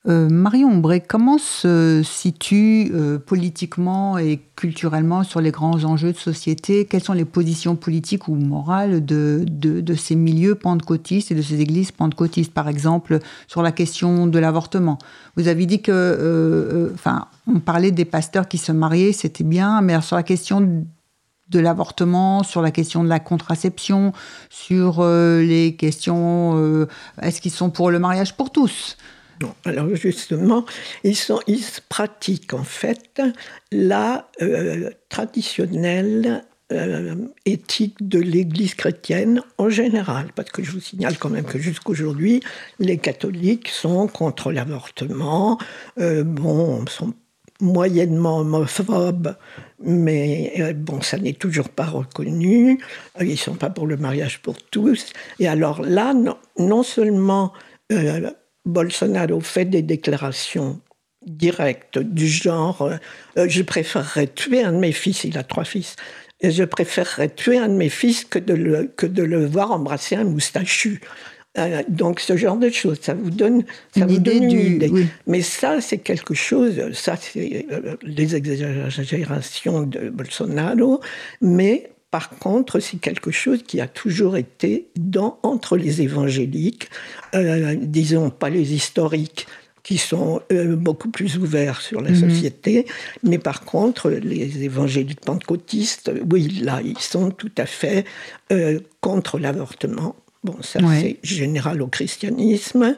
Euh, 0.07 0.27
Marion 0.27 0.75
Aubray, 0.75 1.01
comment 1.01 1.37
se 1.37 2.01
situe 2.03 2.89
euh, 2.95 3.19
politiquement 3.19 4.17
et 4.17 4.39
culturellement 4.55 5.23
sur 5.23 5.39
les 5.39 5.51
grands 5.51 5.83
enjeux 5.83 6.13
de 6.13 6.17
société? 6.17 6.85
Quelles 6.85 7.03
sont 7.03 7.13
les 7.13 7.25
positions 7.25 7.75
politiques 7.75 8.27
ou 8.27 8.33
morales 8.33 9.05
de, 9.05 9.45
de, 9.47 9.93
ces 9.93 10.15
milieux 10.15 10.55
pentecôtistes 10.55 11.31
et 11.31 11.35
de 11.35 11.43
ces 11.43 11.61
églises 11.61 11.91
pentecôtistes 11.91 12.55
Par 12.55 12.67
exemple, 12.69 13.19
sur 13.47 13.61
la 13.61 13.71
question 13.71 14.25
de 14.25 14.39
l'avortement? 14.39 14.97
Vous 15.35 15.47
avez 15.47 15.67
dit 15.67 15.83
que, 15.83 15.91
euh, 15.91 16.89
enfin, 16.95 17.27
on 17.45 17.59
parlait 17.59 17.91
des 17.91 18.05
pasteurs 18.05 18.47
qui 18.47 18.57
se 18.57 18.71
mariaient, 18.71 19.11
c'était 19.11 19.43
bien, 19.43 19.81
mais 19.81 20.01
sur 20.01 20.15
la 20.15 20.23
question 20.23 20.87
de 21.49 21.59
l'avortement, 21.59 22.43
sur 22.43 22.61
la 22.61 22.71
question 22.71 23.03
de 23.03 23.09
la 23.09 23.19
contraception, 23.19 24.13
sur 24.49 24.99
euh, 24.99 25.41
les 25.41 25.75
questions 25.75 26.57
euh, 26.57 26.87
est-ce 27.21 27.41
qu'ils 27.41 27.51
sont 27.51 27.69
pour 27.69 27.91
le 27.91 27.99
mariage 27.99 28.35
pour 28.35 28.51
tous? 28.51 28.97
Non, 29.41 29.53
alors 29.65 29.93
justement, 29.95 30.65
ils, 31.03 31.15
sont, 31.15 31.39
ils 31.45 31.63
pratiquent 31.89 32.53
en 32.53 32.63
fait 32.63 33.21
la 33.71 34.29
euh, 34.41 34.89
traditionnelle 35.09 36.43
éthique 37.45 37.95
de 38.01 38.17
l'Église 38.17 38.73
chrétienne 38.73 39.43
en 39.59 39.69
général, 39.69 40.31
parce 40.33 40.49
que 40.49 40.63
je 40.63 40.71
vous 40.71 40.79
signale 40.79 41.15
quand 41.19 41.29
même 41.29 41.45
que 41.45 41.59
jusqu'aujourd'hui, 41.59 42.41
les 42.79 42.97
catholiques 42.97 43.69
sont 43.69 44.07
contre 44.07 44.51
l'avortement, 44.51 45.59
bon, 45.95 46.83
sont 46.87 47.13
moyennement 47.61 48.39
homophobes, 48.39 49.35
mais 49.83 50.53
euh, 50.59 50.73
bon, 50.73 51.01
ça 51.01 51.17
n'est 51.17 51.33
toujours 51.33 51.69
pas 51.69 51.85
reconnu. 51.85 52.79
Ils 53.19 53.27
ne 53.27 53.35
sont 53.35 53.55
pas 53.55 53.69
pour 53.69 53.87
le 53.87 53.97
mariage 53.97 54.41
pour 54.41 54.61
tous. 54.61 55.11
Et 55.39 55.47
alors 55.47 55.81
là, 55.81 56.13
non, 56.57 56.83
seulement 56.83 57.53
Bolsonaro 58.65 59.39
fait 59.41 59.65
des 59.65 59.81
déclarations 59.81 60.79
directes 61.25 61.99
du 61.99 62.27
genre 62.27 62.89
je 63.35 63.61
préférerais 63.63 64.27
tuer 64.27 64.63
un 64.63 64.73
de 64.73 64.77
mes 64.77 64.91
fils, 64.91 65.23
il 65.23 65.37
a 65.37 65.43
trois 65.43 65.65
fils, 65.65 65.95
et 66.41 66.51
je 66.51 66.63
préférerais 66.63 67.29
tuer 67.29 67.57
un 67.57 67.67
de 67.67 67.73
mes 67.73 67.89
fils 67.89 68.25
que 68.25 68.39
de 68.39 68.53
le 69.23 69.45
voir 69.45 69.71
embrasser 69.71 70.15
un 70.15 70.23
moustachu. 70.23 71.01
Euh, 71.57 71.83
donc 71.87 72.19
ce 72.19 72.35
genre 72.37 72.57
de 72.57 72.69
choses, 72.69 72.97
ça 73.01 73.13
vous 73.13 73.29
donne, 73.29 73.63
ça 73.95 74.01
une 74.01 74.07
vous 74.07 74.15
idée 74.15 74.39
donne 74.39 74.43
une 74.43 74.49
du, 74.49 74.75
idée. 74.75 74.89
Oui. 74.91 75.05
Mais 75.27 75.41
ça, 75.41 75.79
c'est 75.81 75.99
quelque 75.99 76.33
chose, 76.33 76.91
ça, 76.93 77.15
c'est 77.15 77.65
euh, 77.71 77.95
les 78.03 78.35
exagérations 78.35 79.83
de 79.83 80.09
Bolsonaro, 80.09 80.99
mais 81.41 81.89
par 82.11 82.29
contre, 82.29 82.79
c'est 82.79 82.97
quelque 82.97 83.31
chose 83.31 83.63
qui 83.65 83.81
a 83.81 83.87
toujours 83.87 84.37
été 84.37 84.87
dans, 84.95 85.37
entre 85.43 85.75
les 85.77 86.01
évangéliques, 86.01 86.89
euh, 87.33 87.75
disons 87.79 88.29
pas 88.29 88.49
les 88.49 88.73
historiques, 88.73 89.47
qui 89.83 89.97
sont 89.97 90.41
euh, 90.51 90.75
beaucoup 90.75 91.09
plus 91.11 91.37
ouverts 91.37 91.79
sur 91.81 92.01
la 92.01 92.09
Mhm. 92.11 92.29
société. 92.29 92.85
Mais 93.21 93.37
par 93.37 93.61
contre, 93.65 94.09
les 94.09 94.63
évangéliques 94.63 95.21
pentecôtistes, 95.21 96.11
oui, 96.31 96.59
là, 96.63 96.81
ils 96.83 96.97
sont 96.97 97.29
tout 97.31 97.51
à 97.57 97.65
fait 97.67 98.03
euh, 98.51 98.79
contre 99.01 99.37
l'avortement. 99.37 100.15
Bon, 100.45 100.55
ça, 100.61 100.79
Ouais. 100.79 100.99
c'est 101.01 101.19
général 101.27 101.81
au 101.81 101.87
christianisme. 101.87 102.95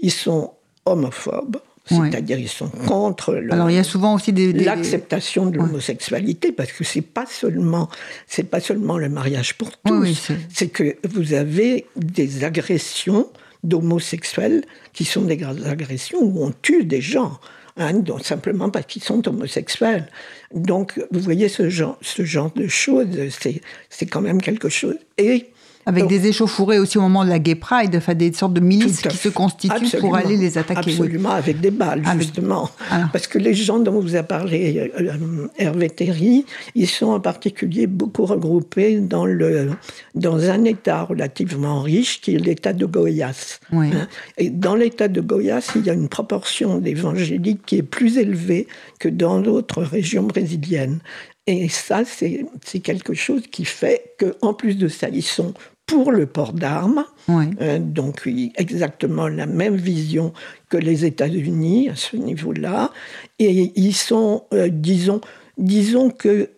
Ils 0.00 0.10
sont 0.10 0.52
homophobes, 0.86 1.58
Ouais. 1.90 2.10
c'est-à-dire 2.10 2.38
ils 2.38 2.48
sont 2.48 2.68
contre 2.88 3.34
le- 3.34 3.52
Alors, 3.52 3.70
il 3.70 3.76
y 3.76 3.78
a 3.78 3.84
souvent 3.84 4.14
aussi 4.14 4.32
des. 4.32 4.52
des- 4.52 4.64
l'acceptation 4.64 5.46
de 5.46 5.56
l'homosexualité 5.58 6.52
parce 6.52 6.72
que 6.72 6.84
c'est 6.84 7.02
pas 7.18 7.26
seulement 7.26 7.88
c'est 8.26 8.48
pas 8.54 8.60
seulement 8.60 8.96
le 8.98 9.08
mariage 9.08 9.54
pour 9.58 9.70
tous 9.84 9.92
oui, 10.00 10.18
c'est- 10.52 10.68
que 10.68 10.96
vous 11.08 11.32
avez 11.34 11.86
des 11.96 12.44
agressions 12.44 13.28
d'homosexuels 13.62 14.64
qui 14.92 15.04
sont 15.04 15.22
des 15.22 15.38
agressions 15.44 16.18
où 16.22 16.44
on 16.44 16.52
tue 16.62 16.84
des 16.84 17.00
gens 17.00 17.38
hein, 17.76 17.92
donc 17.94 18.24
simplement 18.24 18.70
parce 18.70 18.86
qu'ils 18.86 19.02
sont 19.02 19.26
homosexuels 19.28 20.06
donc 20.54 21.00
vous 21.10 21.20
voyez 21.20 21.48
ce 21.48 21.68
genre 21.68 21.98
ce 22.00 22.24
genre 22.24 22.50
de 22.54 22.66
choses 22.68 23.08
c'est 23.40 23.60
c'est 23.90 24.06
quand 24.06 24.20
même 24.22 24.40
quelque 24.40 24.68
chose 24.68 24.96
et 25.18 25.46
Avec 25.88 26.02
donc, 26.02 26.10
des 26.10 26.26
échauffourées 26.26 26.80
aussi 26.80 26.98
au 26.98 27.02
moment 27.02 27.24
de 27.24 27.30
la 27.30 27.38
Gay 27.38 27.54
Pride, 27.54 27.94
enfin 27.94 28.14
des 28.14 28.32
sortes 28.32 28.54
de 28.54 28.60
milices 28.60 29.02
qui 29.02 29.16
se 29.16 29.28
constituent 29.28 29.72
Absolument. 29.72 30.08
pour 30.08 30.16
aller 30.16 30.36
les 30.36 30.58
attaquer. 30.58 30.90
oui. 30.90 30.92
Absolument, 30.94 31.30
avec 31.30 31.60
des 31.60 31.70
balles, 31.70 32.02
Avec- 32.04 32.22
justement. 32.22 32.68
Alors. 32.90 33.08
Parce 33.12 33.28
que 33.28 33.38
les 33.38 33.54
gens 33.54 33.78
dont 33.78 34.00
vous 34.00 34.16
a 34.16 34.24
parlé 34.24 34.90
euh, 34.98 35.46
Hervé 35.56 35.88
Terry, 35.90 36.44
ils 36.74 36.88
sont 36.88 37.06
en 37.06 37.20
particulier 37.20 37.86
beaucoup 37.86 38.26
regroupés 38.26 38.98
dans, 38.98 39.26
le, 39.26 39.70
dans 40.16 40.50
un 40.50 40.64
État 40.64 41.02
relativement 41.04 41.82
riche 41.82 42.20
qui 42.20 42.34
est 42.34 42.38
l'État 42.38 42.72
de 42.72 42.84
Goiás. 42.84 43.60
Oui. 43.70 43.90
Hein. 43.94 44.08
Et 44.38 44.50
dans 44.50 44.74
l'État 44.74 45.06
de 45.06 45.20
Goiás, 45.20 45.70
il 45.76 45.86
y 45.86 45.90
a 45.90 45.92
une 45.94 46.08
proportion 46.08 46.78
d'évangéliques 46.78 47.64
qui 47.64 47.76
est 47.76 47.82
plus 47.84 48.18
élevée 48.18 48.66
que 48.98 49.08
dans 49.08 49.40
d'autres 49.40 49.82
régions 49.82 50.24
brésiliennes. 50.24 50.98
Et 51.46 51.68
ça, 51.68 52.02
c'est 52.04 52.80
quelque 52.80 53.14
chose 53.14 53.42
qui 53.52 53.64
fait 53.64 54.16
qu'en 54.18 54.52
plus 54.52 54.76
de 54.76 54.88
ça, 54.88 55.08
ils 55.08 55.22
sont 55.22 55.54
pour 55.86 56.10
le 56.10 56.26
port 56.26 56.52
d'armes, 56.52 57.04
Oui. 57.28 57.46
euh, 57.60 57.78
donc 57.78 58.22
oui, 58.26 58.52
exactement 58.56 59.28
la 59.28 59.46
même 59.46 59.76
vision 59.76 60.32
que 60.68 60.76
les 60.76 61.04
États-Unis 61.04 61.88
à 61.90 61.94
ce 61.96 62.16
niveau-là. 62.16 62.90
Et 63.38 63.72
ils 63.76 63.94
sont, 63.94 64.42
euh, 64.52 64.68
disons, 64.68 65.20
disons 65.58 66.10
que 66.10 66.50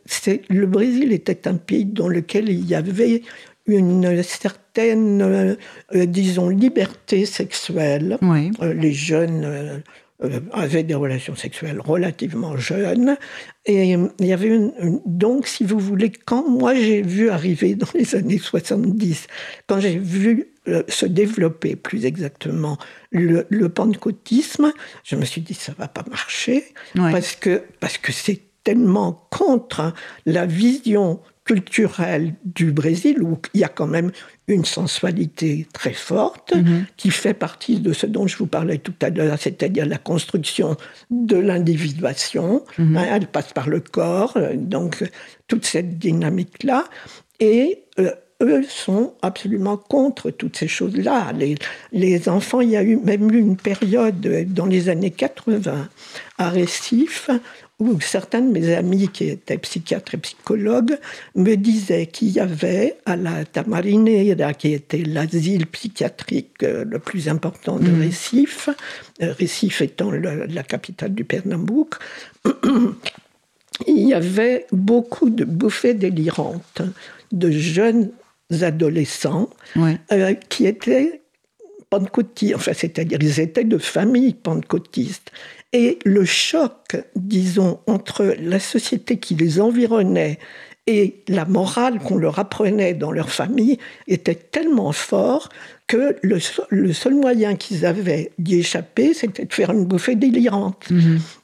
le 0.49 0.67
Brésil 0.67 1.13
était 1.13 1.47
un 1.47 1.55
pays 1.57 1.85
dans 1.85 2.09
lequel 2.09 2.49
il 2.49 2.67
y 2.67 2.75
avait 2.75 3.23
une 3.67 4.23
certaine, 4.23 5.21
euh, 5.21 5.57
disons, 6.07 6.49
liberté 6.49 7.27
sexuelle. 7.27 8.17
Oui. 8.23 8.51
Les 8.63 8.93
jeunes 8.93 9.83
euh, 10.25 10.41
avaient 10.53 10.83
des 10.83 10.95
relations 10.95 11.35
sexuelles 11.37 11.81
relativement 11.81 12.57
jeunes. 12.57 13.17
Et 13.67 13.95
euh, 13.97 14.09
il 14.19 14.27
y 14.27 14.33
avait 14.33 14.49
une, 14.49 14.73
une- 14.81 15.01
donc, 15.07 15.47
si 15.47 15.65
vous 15.65 15.79
voulez, 15.79 16.11
quand 16.11 16.49
moi 16.49 16.75
j'ai 16.75 17.03
vu 17.03 17.31
arriver 17.31 17.75
dans 17.75 17.87
les 17.95 18.15
années 18.15 18.39
70, 18.39 19.27
quand 19.67 19.81
j'ai 19.81 19.99
vu 19.99 20.49
euh, 20.67 20.83
se 20.89 21.07
développer 21.07 21.77
plus 21.77 22.05
exactement 22.05 22.79
le, 23.11 23.47
le 23.49 23.69
pentecôtisme, 23.69 24.73
je 25.05 25.17
me 25.17 25.25
suis 25.25 25.41
dit 25.41 25.55
ça 25.55 25.73
va 25.79 25.89
pas 25.89 26.05
marcher 26.11 26.65
Ouais. 26.97 27.13
parce 27.13 27.35
que 27.37 27.63
parce 27.81 27.97
que 27.99 28.13
c'est 28.13 28.41
tellement 28.65 29.27
contre 29.31 29.95
la 30.27 30.45
vision 30.47 31.21
culturelle 31.49 32.35
du 32.45 32.73
Brésil 32.73 33.23
où 33.23 33.39
il 33.55 33.61
y 33.61 33.65
a 33.65 33.69
quand 33.69 33.87
même 33.87 34.13
une 34.49 34.67
sensualité 34.67 35.67
très 35.73 35.95
forte 35.95 36.53
qui 36.99 37.11
fait 37.11 37.33
partie 37.33 37.81
de 37.81 37.95
ce 37.95 38.05
dont 38.05 38.27
je 38.27 38.37
vous 38.37 38.47
parlais 38.47 38.77
tout 38.77 38.95
à 39.01 39.09
l'heure, 39.09 39.39
c'est-à-dire 39.41 39.87
la 39.87 39.97
construction 39.97 40.77
de 41.11 41.39
l'individuation. 41.39 42.65
Hein, 42.79 43.05
elle 43.11 43.29
passe 43.29 43.55
par 43.55 43.71
le 43.71 43.81
corps, 43.81 44.35
euh, 44.37 44.57
donc 44.57 45.01
euh, 45.01 45.07
toute 45.47 45.65
cette 45.65 45.99
dynamique-là. 45.99 46.85
Et 47.41 47.85
euh, 47.99 48.11
eux 48.43 48.63
sont 48.63 49.15
absolument 49.23 49.79
contre 49.79 50.31
toutes 50.31 50.57
ces 50.57 50.69
choses-là. 50.69 51.33
Les, 51.33 51.57
les 51.93 52.29
enfants, 52.29 52.61
il 52.61 52.71
y 52.71 52.77
a 52.77 52.83
eu 52.83 52.99
même 52.99 53.33
eu 53.33 53.39
une 53.39 53.57
période 53.57 54.21
dans 54.53 54.67
les 54.67 54.91
années 54.91 55.11
80 55.11 55.89
à 56.37 56.51
Récif 56.51 57.31
où 57.81 58.01
certains 58.01 58.41
de 58.41 58.51
mes 58.51 58.75
amis 58.75 59.09
qui 59.09 59.29
étaient 59.29 59.57
psychiatres 59.59 60.15
et 60.15 60.19
psychologues 60.19 60.99
me 61.37 61.55
disaient 61.55 62.07
qu'il 62.07 62.31
y 62.31 62.41
avait 62.41 62.97
à 63.07 63.15
la 63.17 63.45
Tamarinera, 63.45 64.53
qui 64.55 64.73
était 64.73 65.05
l'asile 65.05 65.67
psychiatrique 65.67 66.63
euh, 66.65 66.85
le 66.85 66.99
plus 66.99 67.29
important 67.29 67.79
de 67.79 67.91
Récif, 68.01 68.69
euh, 69.23 69.33
Récif 69.33 69.81
étant 69.81 70.11
le- 70.11 70.47
la 70.47 70.63
capitale 70.65 71.15
du 71.15 71.25
Pernambouc, 71.25 71.95
il 73.87 74.09
y 74.09 74.15
avait 74.15 74.67
beaucoup 74.73 75.31
de 75.31 75.45
bouffées 75.45 75.95
délirantes 75.95 76.83
de 77.33 77.51
jeunes 77.51 78.11
adolescents 78.63 79.51
Ouais. 79.77 79.99
euh, 80.13 80.35
qui 80.49 80.67
étaient 80.67 81.21
pentecôtistes, 81.91 82.55
enfin, 82.57 82.73
c'est-à-dire 82.75 83.19
ils 83.23 83.41
étaient 83.41 83.65
de 83.65 83.79
familles 83.79 84.35
pentecôtistes. 84.35 85.31
Et 85.73 85.99
le 86.05 86.25
choc, 86.25 86.97
disons, 87.15 87.81
entre 87.87 88.35
la 88.41 88.59
société 88.59 89.19
qui 89.19 89.35
les 89.35 89.61
environnait 89.61 90.39
et 90.89 91.23
la 91.29 91.45
morale 91.45 91.99
qu'on 91.99 92.17
leur 92.17 92.39
apprenait 92.39 92.95
dans 92.95 93.13
leur 93.13 93.29
famille 93.29 93.77
était 94.07 94.35
tellement 94.35 94.93
fort 94.93 95.51
que 95.87 96.17
le, 96.23 96.41
seul 96.41 97.15
moyen 97.15 97.57
qu'ils 97.57 97.85
avaient 97.85 98.33
d'y 98.39 98.61
échapper, 98.61 99.13
c'était 99.13 99.45
de 99.45 99.53
faire 99.53 99.71
une 99.71 99.85
bouffée 99.85 100.17
délirante. 100.17 100.89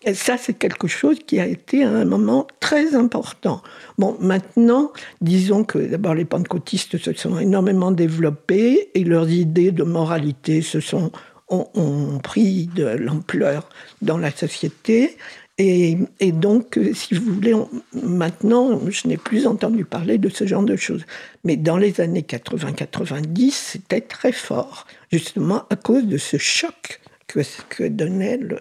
Et 0.03 0.15
ça, 0.15 0.39
c'est 0.39 0.55
quelque 0.55 0.89
chose 0.89 1.19
qui 1.27 1.41
a 1.41 1.47
été 1.47 1.85
à 1.85 1.91
un 1.91 2.07
moment 2.07 2.47
très 2.59 2.95
important. 2.95 3.63
Bon, 3.99 4.17
maintenant, 4.19 4.93
disons 5.21 5.65
que 5.65 5.79
d'abord 5.79 6.15
les 6.15 6.25
pentecôtistes 6.25 6.97
se 6.97 7.13
sont 7.13 7.39
énormément 7.39 7.91
développés 7.91 8.89
et 8.95 9.05
leurs 9.05 9.31
idées 9.31 9.73
de 9.73 9.83
moralité 9.83 10.63
se 10.63 10.81
sont 10.81 11.13
ont, 11.55 11.69
ont 11.75 12.19
pris 12.19 12.67
de 12.75 12.85
l'ampleur 12.87 13.69
dans 14.03 14.19
la 14.19 14.31
société. 14.31 15.17
Et, 15.57 15.97
et 16.19 16.33
donc, 16.33 16.77
euh, 16.79 16.93
si 16.95 17.15
vous 17.15 17.35
voulez, 17.35 17.55
on- 17.55 17.69
maintenant, 18.03 18.81
je 18.91 19.07
n'ai 19.07 19.17
plus 19.17 19.47
entendu 19.47 19.85
parler 19.85 20.19
de 20.19 20.29
ce 20.29 20.47
genre 20.47 20.65
de 20.65 20.75
choses. 20.77 21.05
Mais 21.45 21.57
dans 21.57 21.77
les 21.77 22.01
années 22.01 22.23
80-90, 22.23 23.51
c'était 23.53 24.01
très 24.01 24.33
fort, 24.33 24.87
justement 25.13 25.63
à 25.71 25.77
cause 25.77 26.07
de 26.07 26.19
ce 26.19 26.39
choc 26.39 27.01
que, 27.29 27.41
que 27.69 27.85
donnait 27.85 28.37
le, 28.37 28.59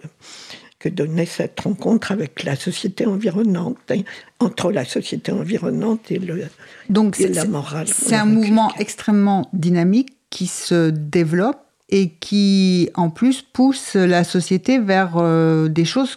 que 0.78 0.88
donnait 0.88 1.26
cette 1.26 1.58
rencontre 1.60 2.12
avec 2.12 2.44
la 2.44 2.54
société 2.56 3.06
environnante, 3.06 3.78
hein, 3.90 4.02
entre 4.38 4.70
la 4.70 4.84
société 4.84 5.32
environnante 5.32 6.10
et, 6.12 6.18
le, 6.18 6.44
Donc, 6.90 7.18
et 7.18 7.28
la 7.28 7.44
morale. 7.46 7.88
c'est 7.88 8.14
un 8.14 8.24
mouvement 8.26 8.72
extrêmement 8.78 9.48
dynamique 9.52 10.10
qui 10.30 10.46
se 10.46 10.90
développe 10.90 11.58
et 11.88 12.10
qui, 12.10 12.90
en 12.94 13.10
plus, 13.10 13.42
pousse 13.42 13.94
la 13.94 14.24
société 14.24 14.78
vers 14.78 15.14
euh, 15.16 15.68
des 15.68 15.84
choses 15.84 16.16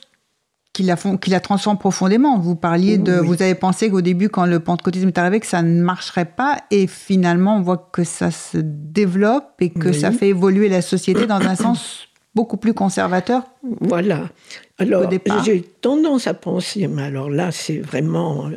qui 0.73 0.83
la, 0.83 0.95
font, 0.95 1.17
qui 1.17 1.31
la 1.31 1.39
transforment 1.39 1.79
profondément. 1.79 2.37
Vous 2.37 2.55
parliez 2.55 2.97
de. 2.97 3.19
Oui. 3.19 3.27
Vous 3.27 3.41
avez 3.41 3.55
pensé 3.55 3.89
qu'au 3.89 4.01
début, 4.01 4.29
quand 4.29 4.45
le 4.45 4.59
pentecôtisme 4.59 5.07
est 5.07 5.17
arrivé, 5.17 5.39
que 5.39 5.47
ça 5.47 5.63
ne 5.63 5.81
marcherait 5.81 6.25
pas, 6.25 6.59
et 6.69 6.85
finalement, 6.85 7.57
on 7.57 7.61
voit 7.61 7.89
que 7.91 8.03
ça 8.03 8.29
se 8.31 8.59
développe 8.61 9.53
et 9.59 9.71
que 9.71 9.89
Oui. 9.89 9.99
ça 9.99 10.11
fait 10.11 10.29
évoluer 10.29 10.69
la 10.69 10.81
société 10.83 11.25
dans 11.25 11.41
un 11.41 11.55
sens 11.65 12.07
beaucoup 12.35 12.57
plus 12.57 12.75
conservateur 12.75 13.41
Voilà. 13.81 14.29
Alors, 14.77 15.09
j'ai 15.43 15.61
tendance 15.63 16.27
à 16.27 16.35
penser, 16.35 16.87
mais 16.87 17.01
alors 17.01 17.31
là, 17.31 17.51
c'est 17.51 17.79
vraiment 17.79 18.51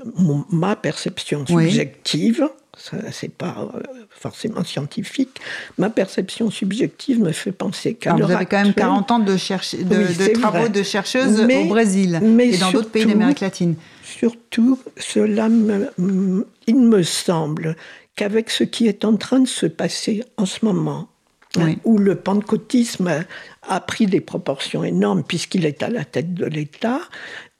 ma 0.50 0.76
perception 0.76 1.46
subjective. 1.46 2.46
C'est 2.76 3.32
pas 3.32 3.68
euh, 3.74 3.80
forcément 4.10 4.64
scientifique. 4.64 5.40
Ma 5.78 5.90
perception 5.90 6.50
subjective 6.50 7.20
me 7.20 7.32
fait 7.32 7.52
penser 7.52 7.94
qu'à 7.94 8.14
Vous 8.14 8.30
avez 8.30 8.46
quand 8.46 8.62
même 8.62 8.74
40 8.74 9.10
ans 9.10 9.18
de, 9.18 9.32
de, 9.32 10.32
travaux 10.32 10.68
de 10.68 10.82
chercheuses 10.82 11.40
au 11.40 11.64
Brésil 11.66 12.20
et 12.40 12.56
dans 12.58 12.70
d'autres 12.70 12.90
pays 12.90 13.06
d'Amérique 13.06 13.40
latine. 13.40 13.74
Surtout, 14.02 14.78
cela 14.96 15.48
il 16.66 16.76
me 16.76 17.02
semble 17.02 17.76
qu'avec 18.16 18.50
ce 18.50 18.64
qui 18.64 18.86
est 18.86 19.04
en 19.04 19.16
train 19.16 19.40
de 19.40 19.48
se 19.48 19.66
passer 19.66 20.22
en 20.36 20.46
ce 20.46 20.64
moment, 20.64 21.08
hein, 21.58 21.74
où 21.84 21.98
le 21.98 22.14
pentecôtisme 22.14 23.24
a 23.62 23.80
pris 23.80 24.06
des 24.06 24.20
proportions 24.20 24.84
énormes 24.84 25.24
puisqu'il 25.24 25.64
est 25.64 25.82
à 25.82 25.88
la 25.88 26.04
tête 26.04 26.34
de 26.34 26.46
l'État, 26.46 27.00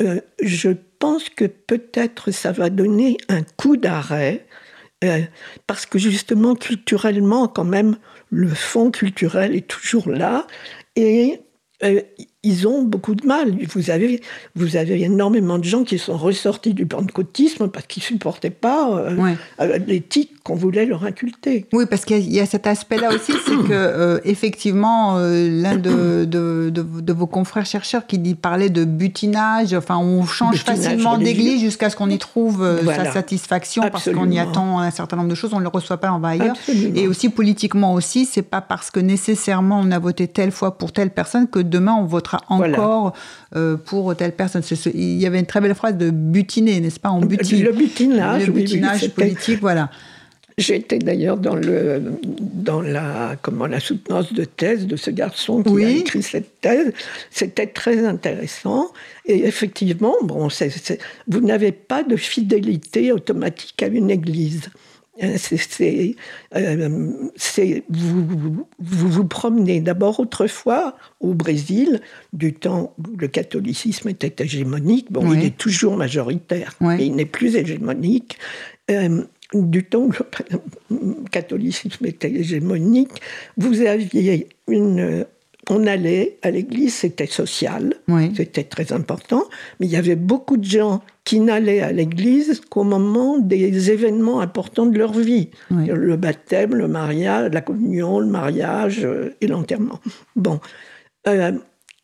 euh, 0.02 0.20
je 0.42 0.70
pense 0.98 1.28
que 1.28 1.46
peut-être 1.46 2.30
ça 2.30 2.52
va 2.52 2.70
donner 2.70 3.16
un 3.28 3.42
coup 3.42 3.76
d'arrêt 3.76 4.46
euh, 5.04 5.22
parce 5.66 5.86
que 5.86 5.98
justement, 5.98 6.54
culturellement, 6.54 7.48
quand 7.48 7.64
même, 7.64 7.96
le 8.30 8.48
fond 8.48 8.90
culturel 8.90 9.54
est 9.54 9.66
toujours 9.66 10.08
là. 10.10 10.46
Et 10.96 11.40
euh, 11.82 12.02
ils 12.42 12.66
ont 12.66 12.82
beaucoup 12.82 13.14
de 13.14 13.26
mal. 13.26 13.54
Vous 13.74 13.90
avez, 13.90 14.22
vous 14.56 14.76
avez 14.76 15.02
énormément 15.02 15.58
de 15.58 15.64
gens 15.64 15.84
qui 15.84 15.98
sont 15.98 16.16
ressortis 16.16 16.72
du 16.72 16.86
pentecôtisme 16.86 17.68
parce 17.68 17.86
qu'ils 17.86 18.02
ne 18.02 18.06
supportaient 18.06 18.48
pas 18.48 18.96
euh, 18.96 19.34
euh, 19.60 19.78
l'éthique 19.86 20.30
qu'on 20.42 20.54
voulait 20.54 20.86
leur 20.86 21.04
inculter. 21.04 21.66
Oui, 21.74 21.84
parce 21.88 22.06
qu'il 22.06 22.32
y, 22.32 22.40
a 22.40 22.46
cet 22.46 22.66
aspect-là 22.66 23.10
aussi, 23.10 23.32
c'est 23.44 23.56
que 23.56 23.72
euh, 23.72 24.20
effectivement, 24.24 25.18
l'un 25.18 25.76
de, 25.76 26.24
de, 26.24 26.70
de, 26.70 27.12
vos 27.12 27.26
confrères 27.26 27.66
chercheurs 27.66 28.06
qui 28.06 28.18
dit, 28.18 28.34
parlait 28.34 28.70
de 28.70 28.86
butinage, 28.86 29.74
enfin, 29.74 29.98
on 29.98 30.24
change 30.24 30.64
facilement 30.64 31.18
d'église 31.18 31.60
jusqu'à 31.60 31.90
ce 31.90 31.96
qu'on 31.96 32.08
y 32.08 32.18
trouve 32.18 32.66
sa 32.86 33.12
satisfaction 33.12 33.82
parce 33.90 34.10
qu'on 34.10 34.30
y 34.30 34.38
attend 34.38 34.80
un 34.80 34.90
certain 34.90 35.16
nombre 35.16 35.28
de 35.28 35.34
choses, 35.34 35.52
on 35.52 35.58
ne 35.58 35.64
le 35.64 35.68
reçoit 35.68 35.98
pas, 35.98 36.16
va 36.18 36.28
ailleurs. 36.28 36.56
Et 36.94 37.06
aussi 37.06 37.28
politiquement 37.28 37.92
aussi, 37.92 38.24
c'est 38.24 38.40
pas 38.40 38.62
parce 38.62 38.90
que 38.90 39.00
nécessairement 39.00 39.80
on 39.80 39.90
a 39.90 39.98
voté 39.98 40.26
telle 40.26 40.52
fois 40.52 40.78
pour 40.78 40.92
telle 40.92 41.10
personne 41.10 41.46
que 41.48 41.58
demain 41.58 41.94
on 41.94 42.06
votera 42.06 42.29
encore 42.48 43.14
euh, 43.56 43.76
pour 43.76 44.14
telle 44.16 44.32
personne. 44.32 44.62
il 44.94 45.20
y 45.20 45.26
avait 45.26 45.40
une 45.40 45.46
très 45.46 45.60
belle 45.60 45.74
phrase 45.74 45.96
de 45.96 46.10
butiner, 46.10 46.80
n'est-ce 46.80 47.00
pas 47.00 47.10
On 47.10 47.20
butine. 47.20 47.62
Le 47.62 47.72
butinage, 47.72 48.46
le 48.46 48.52
butinage 48.52 49.08
politique, 49.10 49.60
voilà. 49.60 49.90
J'étais 50.60 50.98
d'ailleurs 50.98 51.38
dans, 51.38 51.54
le, 51.54 52.02
dans 52.22 52.82
la, 52.82 53.36
comment, 53.40 53.66
la 53.66 53.80
soutenance 53.80 54.32
de 54.34 54.44
thèse 54.44 54.86
de 54.86 54.96
ce 54.96 55.10
garçon 55.10 55.62
qui 55.62 55.84
a 55.84 55.88
écrit 55.88 56.22
cette 56.22 56.60
thèse. 56.60 56.92
C'était 57.30 57.66
très 57.66 58.04
intéressant. 58.04 58.92
Et 59.24 59.46
effectivement, 59.46 60.14
bon, 60.22 60.48
vous 61.28 61.40
n'avez 61.40 61.72
pas 61.72 62.02
de 62.02 62.16
fidélité 62.16 63.10
automatique 63.10 63.82
à 63.82 63.86
une 63.86 64.10
église. 64.10 64.68
Euh, 65.22 65.36
c'est, 65.36 66.14
euh, 66.56 67.80
vous, 67.88 68.66
vous, 68.78 69.24
promenez 69.24 69.80
d'abord 69.80 70.20
autrefois 70.20 70.96
au 71.20 71.34
Brésil, 71.34 72.00
du 72.32 72.54
temps 72.54 72.94
où 72.98 73.16
le 73.16 73.28
catholicisme 73.28 74.08
était 74.08 74.42
hégémonique. 74.42 75.12
Bon, 75.12 75.32
il 75.32 75.44
est 75.44 75.56
toujours 75.56 75.96
majoritaire, 75.96 76.74
mais 76.80 77.06
il 77.06 77.16
n'est 77.16 77.26
plus 77.26 77.56
hégémonique. 77.56 78.38
Euh, 78.90 79.22
du 79.52 79.84
temps 79.84 80.02
où 80.02 80.12
le 80.90 81.16
catholicisme 81.30 82.06
était 82.06 82.30
hégémonique, 82.30 83.10
vous 83.56 83.80
aviez 83.82 84.48
une 84.68 85.26
on 85.70 85.86
allait 85.86 86.38
à 86.42 86.50
l'église, 86.50 86.94
c'était 86.94 87.26
social, 87.26 87.94
c'était 88.34 88.64
très 88.64 88.92
important, 88.92 89.44
mais 89.78 89.86
il 89.86 89.92
y 89.92 89.96
avait 89.96 90.16
beaucoup 90.16 90.56
de 90.56 90.64
gens 90.64 91.00
qui 91.24 91.38
n'allaient 91.38 91.80
à 91.80 91.92
l'église 91.92 92.60
qu'au 92.68 92.82
moment 92.82 93.38
des 93.38 93.92
événements 93.92 94.40
importants 94.40 94.86
de 94.86 94.98
leur 94.98 95.12
vie. 95.12 95.50
Le 95.70 96.16
baptême, 96.16 96.74
le 96.74 96.88
mariage, 96.88 97.52
la 97.52 97.60
communion, 97.60 98.18
le 98.18 98.26
mariage 98.26 99.04
euh, 99.04 99.36
et 99.40 99.46
l'enterrement. 99.46 100.00
Bon. 100.34 100.60
Euh, 101.28 101.52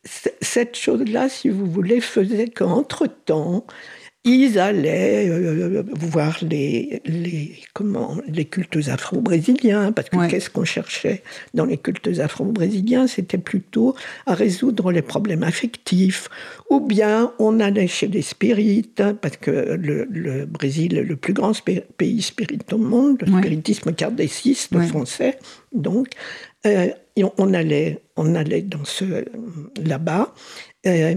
cette 0.05 0.77
chose-là, 0.77 1.29
si 1.29 1.49
vous 1.49 1.67
voulez, 1.67 2.01
faisait 2.01 2.49
qu'entre-temps, 2.49 3.67
ils 4.27 4.59
allaient 4.59 5.29
euh, 5.29 5.85
voir 5.95 6.37
les, 6.43 7.01
les, 7.05 7.53
comment, 7.75 8.17
les 8.27 8.45
cultes 8.45 8.89
afro-brésiliens, 8.89 9.93
parce 9.93 10.11
que 10.11 10.29
qu'est-ce 10.29 10.51
qu'on 10.51 10.65
cherchait 10.65 11.23
dans 11.55 11.65
les 11.65 11.77
cultes 11.77 12.19
afro-brésiliens? 12.19 13.07
C'était 13.07 13.39
plutôt 13.39 13.95
à 14.27 14.35
résoudre 14.35 14.91
les 14.91 15.03
problèmes 15.03 15.45
affectifs, 15.45 16.29
ou 16.71 16.81
bien 16.81 17.33
on 17.39 17.61
allait 17.61 17.87
chez 17.87 18.09
les 18.09 18.23
spirites, 18.23 19.01
parce 19.23 19.37
que 19.37 19.51
le, 19.81 20.45
Brésil 20.47 20.99
est 20.99 21.05
le 21.05 21.17
plus 21.17 21.33
grand 21.33 21.53
pays 21.97 22.21
spirit 22.21 22.59
au 22.73 22.79
monde, 22.79 23.19
le 23.25 23.29
spiritisme 23.39 23.93
kardéciste 23.93 24.77
français, 24.89 25.39
donc, 25.73 26.09
euh, 26.67 26.89
on 27.39 27.55
allait, 27.55 28.03
on 28.17 28.35
allait 28.35 28.63
dans 28.63 28.85
ce 28.85 29.25
là-bas 29.83 30.35
euh, 30.87 31.15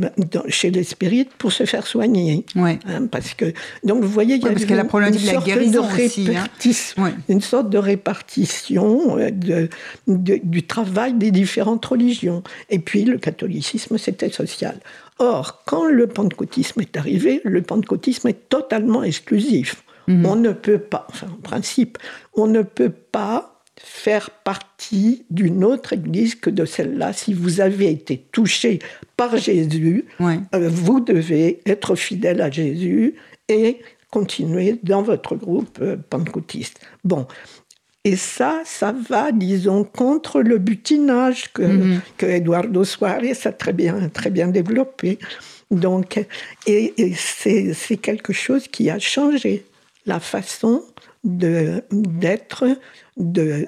chez 0.47 0.71
les 0.71 0.83
spirites 0.83 1.31
pour 1.37 1.51
se 1.51 1.65
faire 1.65 1.85
soigner. 1.85 2.45
Ouais. 2.55 2.79
Hein, 2.85 3.07
parce 3.07 3.33
que, 3.33 3.53
donc 3.83 4.01
vous 4.03 4.09
voyez, 4.09 4.35
il 4.35 4.43
y 4.43 4.47
a 4.47 4.51
parce 4.51 4.63
une, 4.63 4.75
la 4.75 4.85
problématique 4.85 5.27
de 5.27 5.33
la 5.33 5.41
guérison 5.41 5.85
aussi, 5.85 6.29
hein. 6.35 7.13
une 7.27 7.41
sorte 7.41 7.69
de 7.69 7.77
répartition 7.77 9.17
euh, 9.19 9.29
de, 9.31 9.69
du 10.07 10.63
travail 10.63 11.13
des 11.13 11.31
différentes 11.31 11.85
religions. 11.85 12.43
Et 12.69 12.79
puis 12.79 13.03
le 13.03 13.17
catholicisme, 13.17 13.97
c'était 13.97 14.29
social. 14.29 14.79
Or, 15.19 15.63
quand 15.65 15.85
le 15.85 16.07
pentecôtisme 16.07 16.81
est 16.81 16.95
arrivé, 16.97 17.41
le 17.43 17.61
pentecôtisme 17.61 18.27
est 18.29 18.49
totalement 18.49 19.03
exclusif. 19.03 19.83
Mhm. 20.07 20.25
On 20.25 20.35
ne 20.35 20.51
peut 20.51 20.79
pas, 20.79 21.05
enfin 21.09 21.27
en 21.27 21.41
principe, 21.41 21.97
on 22.33 22.47
ne 22.47 22.61
peut 22.61 22.89
pas 22.89 23.58
faire 23.81 24.29
partie 24.29 25.23
d'une 25.29 25.63
autre 25.63 25.93
église 25.93 26.35
que 26.35 26.49
de 26.49 26.65
celle-là. 26.65 27.13
Si 27.13 27.33
vous 27.33 27.61
avez 27.61 27.89
été 27.89 28.25
touché 28.31 28.79
par 29.15 29.37
Jésus, 29.37 30.05
euh, 30.21 30.37
vous 30.51 30.99
devez 30.99 31.61
être 31.65 31.95
fidèle 31.95 32.41
à 32.41 32.51
Jésus 32.51 33.15
et 33.47 33.79
continuer 34.11 34.79
dans 34.83 35.01
votre 35.01 35.35
groupe 35.35 35.79
euh, 35.81 35.95
pentecôtiste. 36.09 36.81
Bon. 37.03 37.25
Et 38.03 38.15
ça, 38.15 38.61
ça 38.65 38.93
va, 39.09 39.31
disons, 39.31 39.83
contre 39.83 40.41
le 40.41 40.57
butinage 40.57 41.51
que, 41.53 41.61
mm-hmm. 41.61 41.99
que 42.17 42.25
Eduardo 42.25 42.83
Suarez 42.83 43.37
a 43.45 43.51
très 43.51 43.73
bien, 43.73 44.09
très 44.09 44.29
bien 44.29 44.47
développé. 44.47 45.19
Donc, 45.69 46.23
et, 46.65 46.93
et 46.97 47.13
c'est 47.13 47.97
quelque 47.97 48.33
chose 48.33 48.67
qui 48.67 48.89
a 48.89 48.99
changé 48.99 49.65
la 50.05 50.19
façon 50.19 50.83
d'être, 51.23 52.65
de, 53.17 53.67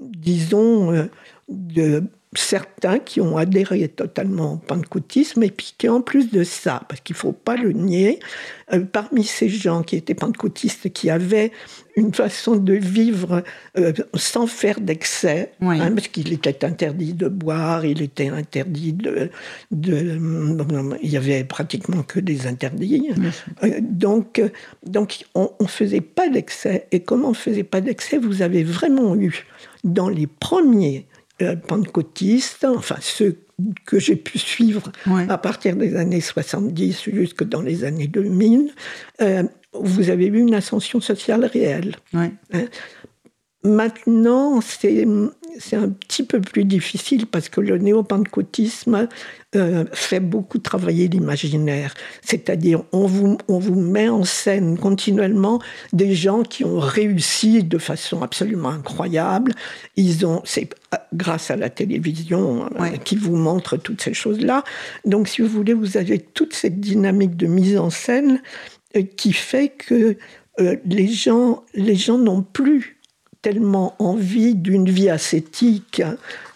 disons, 0.00 0.92
euh, 0.92 1.04
de 1.48 2.04
certains 2.34 2.98
qui 2.98 3.20
ont 3.20 3.36
adhéré 3.36 3.88
totalement 3.88 4.54
au 4.54 4.56
pentecôtisme 4.56 5.42
et 5.42 5.50
puis 5.50 5.74
qui 5.76 5.88
en 5.88 6.00
plus 6.00 6.30
de 6.30 6.44
ça, 6.44 6.82
parce 6.88 7.00
qu'il 7.00 7.14
ne 7.14 7.18
faut 7.18 7.32
pas 7.32 7.56
le 7.56 7.72
nier, 7.72 8.20
euh, 8.72 8.80
parmi 8.80 9.24
ces 9.24 9.48
gens 9.48 9.82
qui 9.82 9.96
étaient 9.96 10.14
pentecôtistes, 10.14 10.90
qui 10.92 11.10
avaient 11.10 11.52
une 11.94 12.14
façon 12.14 12.56
de 12.56 12.72
vivre 12.72 13.42
euh, 13.76 13.92
sans 14.14 14.46
faire 14.46 14.80
d'excès, 14.80 15.52
hein, 15.60 15.92
parce 15.92 16.08
qu'il 16.08 16.32
était 16.32 16.64
interdit 16.64 17.12
de 17.12 17.28
boire, 17.28 17.84
il 17.84 18.00
était 18.00 18.28
interdit 18.28 18.94
de... 18.94 19.30
de 19.70 20.18
il 21.02 21.10
y 21.10 21.18
avait 21.18 21.44
pratiquement 21.44 22.02
que 22.02 22.18
des 22.18 22.46
interdits. 22.46 23.10
Euh, 23.62 23.80
donc, 23.82 24.40
donc 24.86 25.26
on 25.34 25.50
ne 25.60 25.66
faisait 25.66 26.00
pas 26.00 26.30
d'excès. 26.30 26.86
Et 26.92 27.00
comme 27.00 27.26
on 27.26 27.30
ne 27.30 27.34
faisait 27.34 27.62
pas 27.64 27.82
d'excès, 27.82 28.16
vous 28.16 28.40
avez 28.40 28.64
vraiment 28.64 29.14
eu, 29.14 29.44
dans 29.84 30.08
les 30.08 30.26
premiers 30.26 31.06
euh, 31.06 31.11
pentecôtistes, 31.66 32.64
enfin 32.64 32.96
ceux 33.00 33.36
que 33.86 33.98
j'ai 33.98 34.16
pu 34.16 34.38
suivre 34.38 34.90
à 35.28 35.38
partir 35.38 35.76
des 35.76 35.96
années 35.96 36.20
70 36.20 37.04
jusque 37.12 37.44
dans 37.44 37.60
les 37.60 37.84
années 37.84 38.08
2000, 38.08 38.72
euh, 39.20 39.42
vous 39.72 40.10
avez 40.10 40.26
eu 40.26 40.40
une 40.40 40.54
ascension 40.54 41.00
sociale 41.00 41.44
réelle. 41.44 41.96
Hein. 42.14 42.64
Maintenant, 43.64 44.60
c'est 44.60 45.06
un 45.06 45.88
petit 45.88 46.24
peu 46.24 46.40
plus 46.40 46.64
difficile 46.64 47.26
parce 47.26 47.48
que 47.48 47.60
le 47.60 47.78
néopentecôtisme 47.78 49.06
euh, 49.54 49.84
fait 49.92 50.18
beaucoup 50.18 50.58
travailler 50.58 51.06
l'imaginaire. 51.06 51.94
C'est-à-dire, 52.22 52.82
on 52.90 53.06
vous, 53.06 53.38
on 53.46 53.60
vous 53.60 53.78
met 53.78 54.08
en 54.08 54.24
scène 54.24 54.76
continuellement 54.78 55.60
des 55.92 56.12
gens 56.12 56.42
qui 56.42 56.64
ont 56.64 56.80
réussi 56.80 57.62
de 57.62 57.78
façon 57.78 58.22
absolument 58.22 58.70
incroyable. 58.70 59.52
Ils 59.94 60.26
ont, 60.26 60.42
c'est 60.44 60.68
grâce 61.12 61.52
à 61.52 61.56
la 61.56 61.70
télévision 61.70 62.68
euh, 62.80 62.96
qui 63.04 63.14
vous 63.14 63.36
montre 63.36 63.76
toutes 63.76 64.02
ces 64.02 64.14
choses-là. 64.14 64.64
Donc, 65.04 65.28
si 65.28 65.40
vous 65.40 65.48
voulez, 65.48 65.72
vous 65.72 65.96
avez 65.96 66.18
toute 66.18 66.52
cette 66.52 66.80
dynamique 66.80 67.36
de 67.36 67.46
mise 67.46 67.78
en 67.78 67.90
scène 67.90 68.42
euh, 68.96 69.02
qui 69.02 69.32
fait 69.32 69.68
que 69.68 70.16
les 70.84 71.08
gens, 71.08 71.64
les 71.72 71.96
gens 71.96 72.18
n'ont 72.18 72.42
plus 72.42 72.98
tellement 73.42 73.96
envie 73.98 74.54
d'une 74.54 74.88
vie 74.88 75.10
ascétique. 75.10 76.00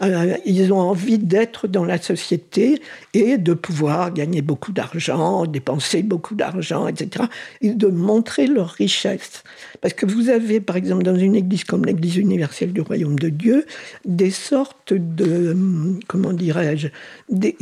Euh, 0.03 0.37
ils 0.47 0.73
ont 0.73 0.79
envie 0.79 1.19
d'être 1.19 1.67
dans 1.67 1.85
la 1.85 1.99
société 1.99 2.81
et 3.13 3.39
de 3.39 3.55
pouvoir 3.55 4.13
gagner 4.13 4.41
beaucoup 4.41 4.71
d'argent, 4.73 5.47
dépenser 5.47 6.05
beaucoup 6.05 6.37
d'argent, 6.37 6.87
etc. 6.87 7.25
Et 7.61 7.71
de 7.71 7.89
montrer 7.89 8.47
leur 8.47 8.71
richesse. 8.71 9.43
Parce 9.81 9.95
que 9.95 10.07
vous 10.07 10.29
avez, 10.29 10.61
par 10.61 10.77
exemple, 10.77 11.03
dans 11.03 11.17
une 11.17 11.35
église 11.35 11.65
comme 11.65 11.85
l'église 11.85 12.17
universelle 12.17 12.73
du 12.73 12.81
royaume 12.81 13.19
de 13.19 13.31
Dieu, 13.31 13.67
des 14.05 14.31
sortes 14.31 14.93
de, 14.93 15.57
comment 16.07 16.33
dirais-je, 16.33 16.89
des, 17.29 17.57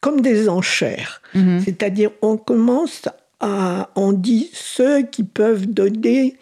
comme 0.00 0.22
des 0.22 0.48
enchères. 0.48 1.20
Mhm. 1.34 1.60
C'est-à-dire, 1.62 2.10
on 2.22 2.38
commence 2.38 3.02
à, 3.40 3.90
on 3.96 4.12
dit 4.12 4.48
ceux 4.54 5.02
qui 5.02 5.24
peuvent 5.24 5.66
donner 5.66 6.36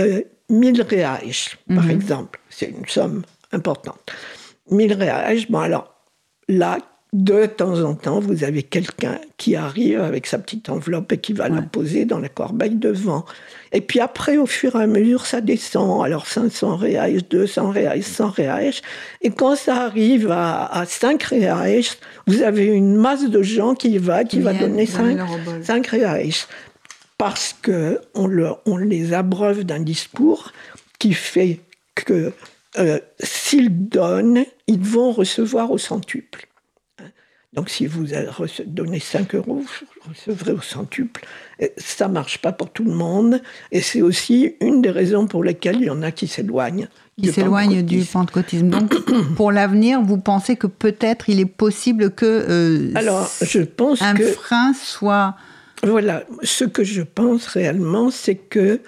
euh, 0.00 0.22
1000 0.50 0.82
reais, 0.82 1.04
par 1.68 1.84
mhm. 1.84 1.90
exemple. 1.90 2.40
C'est 2.50 2.68
une 2.68 2.86
somme 2.86 3.22
importante. 3.52 4.00
1000 4.70 4.92
reais, 4.94 5.46
bon 5.48 5.60
alors 5.60 5.94
là, 6.48 6.78
de 7.12 7.46
temps 7.46 7.82
en 7.82 7.94
temps, 7.94 8.20
vous 8.20 8.44
avez 8.44 8.62
quelqu'un 8.62 9.18
qui 9.36 9.56
arrive 9.56 10.00
avec 10.00 10.28
sa 10.28 10.38
petite 10.38 10.68
enveloppe 10.68 11.10
et 11.10 11.18
qui 11.18 11.32
va 11.32 11.48
la 11.48 11.60
poser 11.60 12.04
dans 12.04 12.20
la 12.20 12.28
corbeille 12.28 12.76
devant. 12.76 13.24
Et 13.72 13.80
puis 13.80 13.98
après, 13.98 14.36
au 14.36 14.46
fur 14.46 14.76
et 14.76 14.84
à 14.84 14.86
mesure, 14.86 15.26
ça 15.26 15.40
descend. 15.40 16.04
Alors 16.04 16.28
500 16.28 16.76
reais, 16.76 17.18
200 17.28 17.70
reais, 17.72 18.00
100 18.00 18.30
reais. 18.30 18.70
Et 19.22 19.30
quand 19.30 19.56
ça 19.56 19.86
arrive 19.86 20.30
à, 20.30 20.84
5 20.86 21.20
reais, 21.24 21.80
vous 22.28 22.42
avez 22.42 22.66
une 22.66 22.94
masse 22.94 23.28
de 23.28 23.42
gens 23.42 23.74
qui 23.74 23.98
va, 23.98 24.22
qui 24.22 24.38
va 24.38 24.52
donner 24.52 24.86
5, 24.86 25.18
5 25.62 25.86
reais 25.88 26.30
parce 27.20 27.54
qu'on 27.62 27.98
on 28.64 28.76
les 28.78 29.12
abreuve 29.12 29.64
d'un 29.64 29.80
discours 29.80 30.52
qui 30.98 31.12
fait 31.12 31.60
que 31.94 32.32
euh, 32.78 32.98
s'ils 33.22 33.88
donnent, 33.90 34.46
ils 34.66 34.80
vont 34.80 35.12
recevoir 35.12 35.70
au 35.70 35.76
centuple. 35.76 36.48
Donc 37.52 37.68
si 37.68 37.86
vous 37.86 38.06
donnez 38.64 39.00
5 39.00 39.34
euros, 39.34 39.62
vous 39.62 40.10
recevrez 40.10 40.52
au 40.52 40.62
centuple. 40.62 41.26
Ça 41.76 42.08
ne 42.08 42.14
marche 42.14 42.38
pas 42.38 42.52
pour 42.52 42.70
tout 42.70 42.84
le 42.84 42.94
monde. 42.94 43.42
Et 43.70 43.82
c'est 43.82 44.00
aussi 44.00 44.54
une 44.62 44.80
des 44.80 44.90
raisons 44.90 45.26
pour 45.26 45.44
lesquelles 45.44 45.76
il 45.76 45.84
y 45.84 45.90
en 45.90 46.00
a 46.00 46.12
qui 46.12 46.26
s'éloignent. 46.26 46.88
Qui 47.20 47.30
s'éloignent 47.32 47.82
du 47.82 48.02
pentecôtisme. 48.04 48.70
Donc 48.70 48.94
pour 49.36 49.52
l'avenir, 49.52 50.00
vous 50.00 50.16
pensez 50.16 50.56
que 50.56 50.68
peut-être 50.68 51.28
il 51.28 51.38
est 51.38 51.44
possible 51.44 52.12
que 52.12 52.24
euh, 52.24 52.92
Alors, 52.94 53.30
je 53.42 53.60
pense 53.60 54.00
un 54.00 54.14
frein 54.14 54.72
soit 54.72 55.34
voilà, 55.82 56.24
ce 56.42 56.64
que 56.64 56.84
je 56.84 57.02
pense 57.02 57.46
réellement, 57.46 58.10
c'est 58.10 58.34
que 58.34 58.80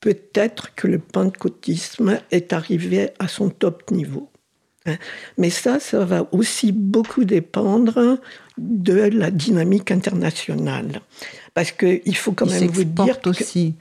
peut-être 0.00 0.74
que 0.74 0.88
le 0.88 0.98
pentecôtisme 0.98 2.18
est 2.30 2.52
arrivé 2.52 3.10
à 3.18 3.28
son 3.28 3.48
top 3.50 3.90
niveau. 3.90 4.28
Hein. 4.86 4.96
Mais 5.38 5.50
ça, 5.50 5.78
ça 5.78 6.04
va 6.04 6.26
aussi 6.32 6.72
beaucoup 6.72 7.24
dépendre 7.24 8.18
de 8.58 8.94
la 8.94 9.30
dynamique 9.30 9.90
internationale. 9.90 11.00
Parce 11.54 11.70
qu'il 11.70 12.16
faut 12.16 12.32
quand 12.32 12.50
même 12.50 12.66
vous 12.66 12.84
dire. 12.84 13.20
Que, 13.20 13.30
aussi. 13.30 13.74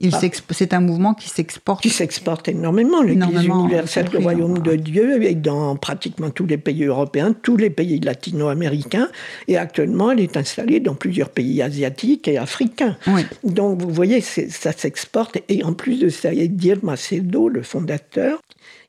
Ah. 0.00 0.20
C'est 0.50 0.74
un 0.74 0.80
mouvement 0.80 1.12
qui 1.14 1.28
s'exporte. 1.28 1.82
Qui 1.82 1.90
s'exporte 1.90 2.48
énormément. 2.48 3.02
L'Église 3.02 3.44
universelle 3.44 4.08
du 4.08 4.18
Royaume 4.18 4.60
de 4.60 4.76
Dieu 4.76 5.24
est 5.24 5.34
dans 5.34 5.74
pratiquement 5.76 6.30
tous 6.30 6.46
les 6.46 6.58
pays 6.58 6.84
européens, 6.84 7.32
tous 7.32 7.56
les 7.56 7.70
pays 7.70 7.98
latino-américains, 7.98 9.08
et 9.48 9.56
actuellement 9.56 10.12
elle 10.12 10.20
est 10.20 10.36
installée 10.36 10.78
dans 10.78 10.94
plusieurs 10.94 11.30
pays 11.30 11.60
asiatiques 11.62 12.28
et 12.28 12.38
africains. 12.38 12.96
Donc 13.42 13.82
vous 13.82 13.90
voyez, 13.90 14.20
ça 14.20 14.72
s'exporte, 14.72 15.38
et 15.48 15.64
en 15.64 15.72
plus 15.72 15.98
de 15.98 16.08
ça, 16.08 16.32
il 16.32 16.38
y 16.40 16.44
a 16.44 16.46
Diego 16.46 16.80
Macedo, 16.84 17.48
le 17.48 17.62
fondateur, 17.62 18.40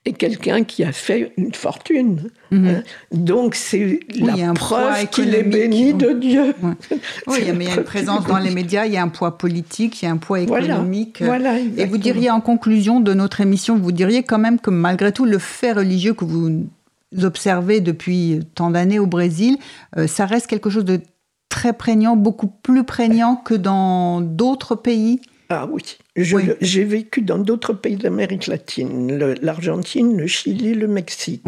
est 0.06 0.14
quelqu'un 0.14 0.64
qui 0.64 0.84
a 0.84 0.92
fait 0.92 1.34
une 1.38 1.54
fortune. 1.54 2.30
Mhm. 2.52 2.68
Hein. 2.68 2.84
Donc 3.12 3.56
c'est 3.56 4.00
la 4.16 4.54
preuve 4.54 5.08
qu'il 5.10 5.36
est 5.36 5.44
béni 5.44 5.94
de 5.94 6.12
Dieu. 6.12 6.56
Oui, 7.28 7.40
mais 7.56 7.66
il 7.66 7.70
y 7.70 7.72
a 7.72 7.76
une 7.76 7.84
présence 7.84 8.26
dans 8.26 8.38
les 8.38 8.52
médias, 8.52 8.86
il 8.86 8.94
y 8.94 8.98
a 8.98 9.04
un 9.04 9.10
poids 9.10 9.38
politique, 9.38 10.02
il 10.02 10.06
y 10.06 10.08
a 10.08 10.12
un 10.12 10.18
poids 10.18 10.40
économique. 10.40 11.22
Et 11.78 11.86
vous 11.86 11.98
diriez 11.98 12.30
en 12.30 12.42
conclusion 12.42 13.00
de 13.00 13.14
notre 13.14 13.42
émission, 13.42 13.78
vous 13.78 13.92
diriez 13.92 14.24
quand 14.24 14.40
même 14.40 14.60
que 14.60 14.70
malgré 14.70 15.12
tout, 15.12 15.26
le 15.26 15.38
fait 15.38 15.74
religieux 15.74 16.14
que 16.14 16.26
vous 16.26 16.66
observez 17.22 17.82
depuis 17.82 18.40
tant 18.56 18.72
d'années 18.72 19.00
au 19.00 19.08
Brésil, 19.08 19.58
euh, 19.98 20.08
ça 20.08 20.26
reste 20.26 20.48
quelque 20.48 20.70
chose 20.70 20.86
de 20.86 21.02
très 21.50 21.74
prégnant, 21.74 22.16
beaucoup 22.16 22.48
plus 22.48 22.84
prégnant 22.84 23.36
que 23.36 23.56
dans 23.56 24.22
d'autres 24.22 24.76
pays? 24.76 25.20
Ah 25.50 25.68
oui, 25.70 25.82
j'ai 26.16 26.84
vécu 26.84 27.22
dans 27.22 27.40
d'autres 27.40 27.74
pays 27.74 27.96
d'Amérique 27.96 28.46
latine, 28.46 29.18
l'Argentine, 29.42 30.16
le, 30.16 30.28
Chili, 30.28 30.76
le 30.76 30.88
Mexique. 30.88 31.44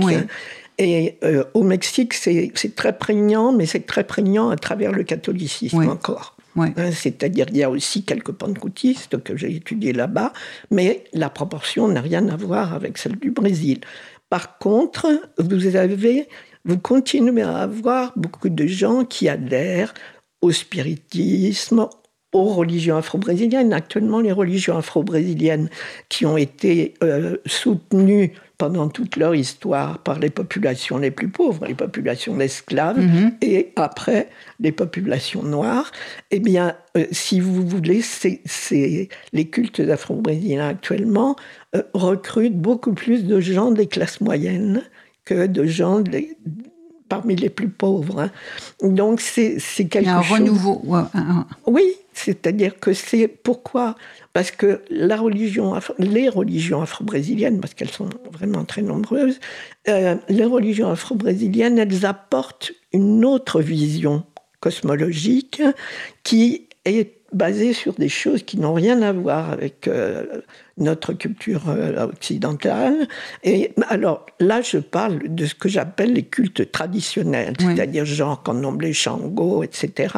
Et 0.79 1.19
euh, 1.23 1.43
au 1.53 1.61
Mexique, 1.61 2.15
c'est 2.15 2.75
très 2.75 2.97
prégnant, 2.97 3.51
mais 3.51 3.67
c'est 3.67 3.85
très 3.85 4.03
prégnant 4.03 4.49
à 4.49 4.55
travers 4.55 4.91
le 4.91 5.03
catholicisme 5.03 5.87
encore. 5.87 6.35
Hein, 6.57 6.91
c'est-à-dire 6.91 7.45
qu'il 7.45 7.57
y 7.57 7.63
a 7.63 7.69
aussi 7.69 8.03
quelques 8.03 8.31
pentecôtistes 8.31 9.21
que 9.23 9.37
j'ai 9.37 9.55
étudiés 9.55 9.93
là-bas, 9.93 10.33
mais 10.71 11.03
la 11.13 11.29
proportion 11.29 11.87
n'a 11.87 12.01
rien 12.01 12.27
à 12.27 12.35
voir 12.35 12.73
avec 12.73 12.97
celle 12.97 13.17
du 13.17 13.31
Brésil. 13.31 13.81
Par 14.29 14.57
contre, 14.57 15.07
vous 15.37 15.75
avez, 15.75 16.27
vous 16.65 16.77
continuez 16.77 17.43
à 17.43 17.59
avoir 17.59 18.13
beaucoup 18.15 18.49
de 18.49 18.65
gens 18.65 19.05
qui 19.05 19.29
adhèrent 19.29 19.93
au 20.41 20.51
spiritisme, 20.51 21.87
aux 22.33 22.45
religions 22.45 22.97
afro-brésiliennes. 22.97 23.73
Actuellement, 23.73 24.19
les 24.19 24.31
religions 24.31 24.77
afro-brésiliennes 24.77 25.69
qui 26.09 26.25
ont 26.25 26.37
été 26.37 26.93
euh, 27.03 27.37
soutenues 27.45 28.33
pendant 28.57 28.89
toute 28.89 29.15
leur 29.15 29.33
histoire 29.33 29.97
par 29.97 30.19
les 30.19 30.29
populations 30.29 30.99
les 30.99 31.09
plus 31.09 31.29
pauvres, 31.29 31.65
les 31.65 31.73
populations 31.73 32.37
d'esclaves, 32.37 32.99
mhm. 32.99 33.31
et 33.41 33.71
après 33.75 34.29
les 34.59 34.71
populations 34.71 35.41
noires, 35.41 35.91
eh 36.29 36.39
bien, 36.39 36.75
euh, 36.95 37.05
si 37.11 37.39
vous 37.39 37.67
voulez, 37.67 38.01
c'est, 38.01 39.09
les 39.33 39.45
cultes 39.49 39.79
afro-brésiliens 39.79 40.67
actuellement 40.67 41.35
euh, 41.75 41.81
recrutent 41.95 42.57
beaucoup 42.57 42.93
plus 42.93 43.25
de 43.25 43.39
gens 43.39 43.71
des 43.71 43.87
classes 43.87 44.21
moyennes 44.21 44.83
que 45.25 45.47
de 45.47 45.65
gens 45.65 46.03
parmi 47.11 47.35
les 47.35 47.49
plus 47.49 47.67
pauvres. 47.67 48.21
Hein. 48.21 48.31
Donc 48.81 49.19
c'est, 49.19 49.57
quelque 49.89 50.05
chose... 50.05 50.07
Un 50.07 50.21
renouveau. 50.21 50.81
Oui, 51.67 51.83
c'est-à-dire 52.13 52.79
que 52.79 52.93
c'est 52.93 53.27
pourquoi? 53.27 53.95
Parce 54.31 54.51
que 54.51 54.81
la 54.89 55.17
religion, 55.17 55.77
les 55.99 56.29
religions 56.29 56.81
afro-brésiliennes, 56.81 57.59
parce 57.59 57.73
qu'elles 57.73 57.91
sont 57.91 58.07
vraiment 58.31 58.63
très 58.63 58.81
nombreuses, 58.81 59.41
euh, 59.89 60.15
les 60.29 60.45
religions 60.45 60.89
afro-brésiliennes, 60.89 61.79
elles 61.79 62.05
apportent 62.05 62.71
une 62.93 63.25
autre 63.25 63.59
vision 63.59 64.23
cosmologique 64.61 65.61
qui 66.23 66.69
est 66.85 67.20
basée 67.31 67.73
sur 67.73 67.93
des 67.93 68.09
choses 68.09 68.43
qui 68.43 68.57
n'ont 68.57 68.73
rien 68.73 69.01
à 69.01 69.13
voir 69.13 69.51
avec 69.51 69.87
euh, 69.87 70.41
notre 70.77 71.13
culture 71.13 71.69
euh, 71.69 72.07
occidentale. 72.07 73.07
Et 73.43 73.71
alors 73.89 74.25
là, 74.39 74.61
je 74.61 74.77
parle 74.77 75.33
de 75.33 75.45
ce 75.45 75.55
que 75.55 75.69
j'appelle 75.69 76.13
les 76.13 76.23
cultes 76.23 76.71
traditionnels, 76.71 77.53
c'est-à-dire 77.59 78.05
genre 78.05 78.43
Candomblé, 78.43 78.93
Shango, 78.93 79.63
etc., 79.63 80.13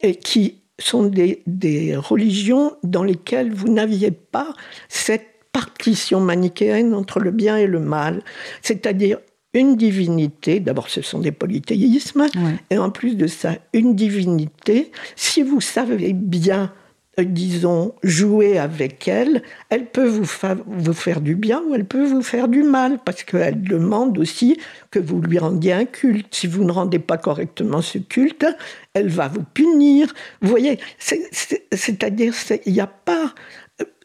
et 0.00 0.14
qui 0.14 0.60
sont 0.78 1.04
des, 1.04 1.42
des 1.46 1.96
religions 1.96 2.76
dans 2.84 3.02
lesquelles 3.02 3.52
vous 3.52 3.68
n'aviez 3.68 4.12
pas 4.12 4.54
cette 4.88 5.26
partition 5.52 6.20
manichéenne 6.20 6.94
entre 6.94 7.18
le 7.18 7.32
bien 7.32 7.56
et 7.56 7.66
le 7.66 7.80
mal, 7.80 8.22
c'est-à-dire 8.62 9.18
une 9.54 9.76
divinité, 9.76 10.60
d'abord 10.60 10.88
ce 10.88 11.02
sont 11.02 11.20
des 11.20 11.32
polythéismes, 11.32 12.26
et 12.70 12.78
en 12.78 12.90
plus 12.90 13.16
de 13.16 13.26
ça, 13.26 13.54
une 13.72 13.94
divinité, 13.94 14.92
si 15.16 15.42
vous 15.42 15.60
savez 15.60 16.12
bien 16.12 16.72
euh, 17.18 17.24
disons, 17.24 17.94
jouer 18.02 18.58
avec 18.58 19.08
elle, 19.08 19.42
elle 19.70 19.86
peut 19.86 20.06
vous, 20.06 20.24
vous, 20.66 20.92
faire 20.92 21.20
du 21.20 21.34
bien 21.34 21.62
ou 21.66 21.74
elle 21.74 21.84
peut 21.84 22.04
vous 22.04 22.22
faire 22.22 22.48
du 22.48 22.62
mal, 22.62 22.98
parce 23.04 23.24
qu'elle 23.24 23.62
demande 23.62 24.18
aussi 24.18 24.58
que 24.90 24.98
vous 24.98 25.20
lui 25.20 25.38
rendiez 25.38 25.72
un 25.72 25.84
culte. 25.84 26.34
Si 26.34 26.46
vous 26.46 26.64
ne 26.64 26.70
rendez 26.70 26.98
pas 26.98 27.18
correctement 27.18 27.82
ce 27.82 27.98
culte, 27.98 28.46
elle 28.94 29.08
va 29.08 29.28
vous 29.28 29.42
punir. 29.42 30.12
Vous 30.42 30.48
voyez, 30.48 30.78
c'est-à-dire, 30.98 32.34
il 32.66 32.72
n'y 32.72 32.80
a 32.80 32.86
pas 32.86 33.34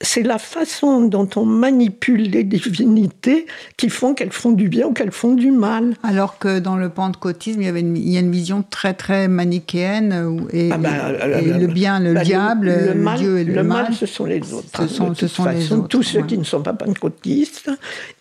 c'est 0.03 0.21
la 0.21 0.37
façon 0.37 1.01
dont 1.07 1.29
on 1.37 1.45
manipule 1.45 2.23
les 2.23 2.43
divinités 2.43 3.45
qui 3.77 3.89
font 3.89 4.13
qu'elles 4.13 4.33
font 4.33 4.51
du 4.51 4.67
bien 4.67 4.87
ou 4.87 4.93
qu'elles 4.93 5.13
font 5.13 5.33
du 5.33 5.49
mal. 5.49 5.95
Alors 6.03 6.37
que 6.37 6.59
dans 6.59 6.75
le 6.75 6.89
pentecôtisme, 6.89 7.61
il 7.61 7.65
y, 7.65 7.69
avait 7.69 7.79
une, 7.79 7.95
il 7.95 8.09
y 8.09 8.17
a 8.17 8.19
une 8.19 8.31
vision 8.31 8.63
très 8.69 8.93
très 8.93 9.29
manichéenne 9.29 10.45
et, 10.51 10.69
ah 10.71 10.77
bah, 10.77 11.11
le 11.11 11.67
bien, 11.67 12.01
le 12.01 12.13
bah, 12.13 12.23
diable, 12.23 12.67
le, 12.67 13.17
Dieu 13.17 13.39
et 13.39 13.43
le, 13.45 13.63
mal. 13.63 13.93
ce 13.93 14.05
sont 14.05 14.25
les 14.25 14.53
autres. 14.53 14.67
Ce 14.77 14.87
sont, 14.87 15.15
ce 15.15 15.27
sont 15.27 15.45
les 15.45 15.71
autres, 15.71 15.87
tous 15.87 16.03
ceux 16.03 16.23
qui 16.23 16.37
ne 16.37 16.43
sont 16.43 16.61
pas 16.61 16.73
pentecôtistes 16.73 17.71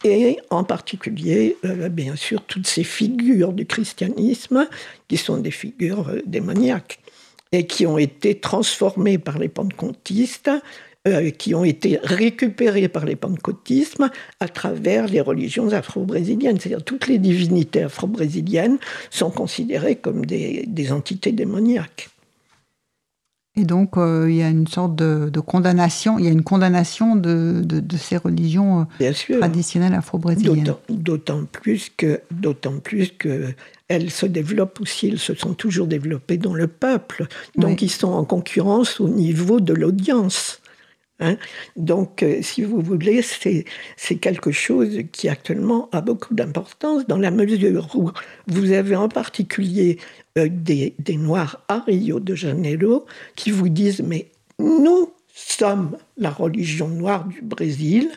et 0.05 0.39
en 0.51 0.63
particulier, 0.63 1.57
euh, 1.65 1.89
bien 1.89 2.15
sûr, 2.15 2.43
toutes 2.43 2.69
ces 2.69 2.85
figures 2.85 3.53
du 3.53 3.67
christianisme 3.67 4.69
qui 5.09 5.17
sont 5.17 5.39
des 5.39 5.51
figures 5.51 6.09
euh, 6.09 6.21
démoniaques 6.27 7.01
et 7.51 7.67
qui 7.67 7.87
ont 7.87 7.99
été 7.99 8.37
transformées 8.37 9.19
par 9.19 9.39
les 9.39 9.49
pentecôtistes 9.49 10.51
euh, 11.09 11.31
qui 11.31 11.53
ont 11.53 11.65
été 11.65 11.99
récupérés 12.05 12.87
par 12.87 13.05
les 13.05 13.17
pentecôtismes 13.17 14.09
à 14.39 14.47
travers 14.47 15.09
les 15.09 15.21
religions 15.21 15.73
afro-brésiliennes. 15.73 16.61
C'est-à-dire 16.61 16.85
toutes 16.85 17.09
les 17.09 17.19
divinités 17.19 17.83
afro-brésiliennes 17.83 18.79
sont 19.11 19.33
considérées 19.33 19.97
comme 19.97 20.25
des, 20.25 20.93
entités 20.93 21.33
démoniaques. 21.33 22.11
Et 23.57 23.65
donc, 23.65 23.97
euh, 23.97 24.31
il 24.31 24.37
y 24.37 24.45
a 24.45 24.49
une 24.49 24.69
sorte 24.69 24.95
de, 24.95 25.41
condamnation, 25.41 26.21
il 26.21 26.25
y 26.25 26.29
a 26.29 26.31
une 26.31 26.45
condamnation 26.45 27.17
de, 27.17 27.65
ces 27.99 28.17
religions 28.17 28.87
traditionnelles 29.41 29.95
afro-brésiliennes. 29.95 30.77
D'autant 30.89 31.47
plus 31.51 31.91
que, 31.97 32.21
d'autant 32.31 32.79
plus 32.79 33.11
que 33.11 33.55
elles 33.89 34.13
se 34.13 34.27
développent 34.27 34.81
aussi, 34.81 35.09
elles 35.09 35.19
se 35.19 35.35
sont 35.35 35.55
toujours 35.55 35.89
développées 35.89 36.39
dans 36.39 36.55
le 36.55 36.69
peuple. 36.69 37.27
Donc, 37.57 37.83
ils 37.83 37.91
sont 37.91 38.13
en 38.13 38.25
concurrence 38.25 39.01
au 39.01 39.09
niveau 39.09 39.59
de 39.59 39.75
l'audience. 39.75 40.62
Hein. 41.23 41.37
Donc, 41.77 42.23
euh, 42.23 42.43
si 42.43 42.63
vous 42.63 42.81
voulez, 42.81 43.23
c'est 43.23 44.17
quelque 44.17 44.51
chose 44.51 44.99
qui 45.13 45.29
actuellement 45.29 45.89
a 45.93 46.01
beaucoup 46.01 46.35
d'importance 46.35 47.07
dans 47.07 47.19
la 47.19 47.31
mesure 47.31 47.89
où 47.95 48.11
vous 48.49 48.73
avez 48.73 48.97
en 48.97 49.09
particulier 49.09 49.99
euh, 50.37 50.49
des, 50.51 50.95
Noirs 51.17 51.63
à 51.69 51.81
Rio 51.81 52.19
de 52.21 52.35
Janeiro 52.35 53.07
qui 53.37 53.51
vous 53.51 53.69
disent, 53.69 54.03
mais 54.03 54.31
nous 54.59 55.13
sommes 55.35 55.97
la 56.19 56.31
religion 56.31 56.89
noire 56.89 57.27
du 57.27 57.41
Brésil 57.43 58.11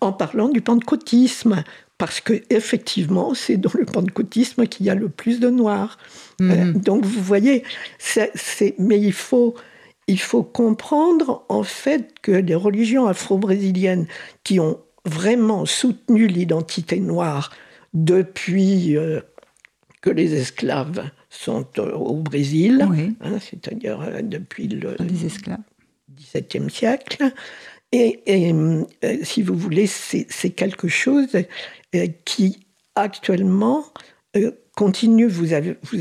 en 0.00 0.12
parlant 0.12 0.48
du 0.48 0.60
pentecôtisme. 0.60 1.62
Parce 1.98 2.20
que 2.20 2.42
effectivement, 2.48 3.34
c'est 3.34 3.58
dans 3.58 3.72
le 3.78 3.84
pentecôtisme 3.84 4.66
qu'il 4.66 4.86
y 4.86 4.90
a 4.90 4.94
le 4.94 5.10
plus 5.10 5.38
de 5.38 5.50
noirs. 5.50 5.98
Mhm. 6.40 6.50
Euh, 6.50 6.72
donc 6.72 7.04
vous 7.04 7.22
voyez, 7.22 7.62
mais 8.78 8.98
il 8.98 9.12
faut 9.12 9.54
il 10.10 10.18
faut 10.18 10.42
comprendre 10.42 11.44
en 11.48 11.62
fait 11.62 12.14
que 12.20 12.32
les 12.32 12.56
religions 12.56 13.06
afro-brésiliennes 13.06 14.08
qui 14.42 14.58
ont 14.58 14.80
vraiment 15.04 15.66
soutenu 15.66 16.26
l'identité 16.26 16.98
noire 16.98 17.52
depuis 17.94 18.96
euh, 18.96 19.20
que 20.00 20.10
les 20.10 20.34
esclaves 20.34 21.08
sont 21.28 21.66
euh, 21.78 21.92
au 21.92 22.16
Brésil, 22.16 22.88
hein, 23.20 23.38
c'est-à-dire 23.38 24.00
euh, 24.00 24.20
depuis 24.20 24.66
le 24.66 24.96
XVIIe 25.00 26.68
siècle. 26.68 27.32
Et, 27.92 28.52
si 29.22 29.42
vous 29.42 29.54
voulez, 29.54 29.86
c'est 29.86 30.50
quelque 30.50 30.86
chose 30.86 31.28
qui 32.24 32.66
actuellement 32.94 33.84
continue, 34.80 35.26
vous 35.26 35.52
avez, 35.52 35.76
vous 35.92 35.98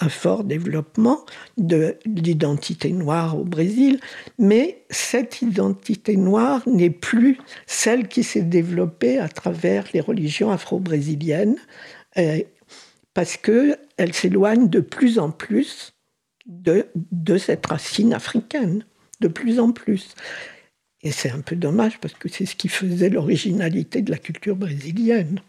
un 0.00 0.08
fort 0.10 0.44
développement 0.44 1.24
de 1.56 1.96
l'identité 2.04 2.92
noire 2.92 3.38
au 3.38 3.44
Brésil, 3.44 4.00
mais 4.38 4.84
cette 4.90 5.40
identité 5.40 6.14
noire 6.18 6.62
n'est 6.68 6.90
plus 6.90 7.38
celle 7.66 8.06
qui 8.06 8.22
s'est 8.22 8.42
développée 8.42 9.18
à 9.18 9.30
travers 9.30 9.86
les 9.94 10.02
religions 10.02 10.50
afro-brésiliennes, 10.50 11.56
euh, 12.18 12.40
parce 13.14 13.38
qu'elle 13.38 14.12
s'éloigne 14.12 14.68
de 14.68 14.80
plus 14.80 15.18
en 15.18 15.30
plus 15.30 15.94
de 16.44 17.38
cette 17.38 17.64
racine 17.64 18.12
africaine, 18.12 18.84
de 19.20 19.28
plus 19.28 19.58
en 19.58 19.72
plus. 19.72 20.14
Et 21.00 21.12
c'est 21.12 21.30
un 21.30 21.40
peu 21.40 21.56
dommage 21.56 21.98
parce 21.98 22.12
que 22.12 22.28
c'est 22.28 22.44
ce 22.44 22.56
qui 22.56 22.68
faisait 22.68 23.08
l'originalité 23.08 24.02
de 24.02 24.10
la 24.10 24.18
culture 24.18 24.56
brésilienne. 24.56 25.40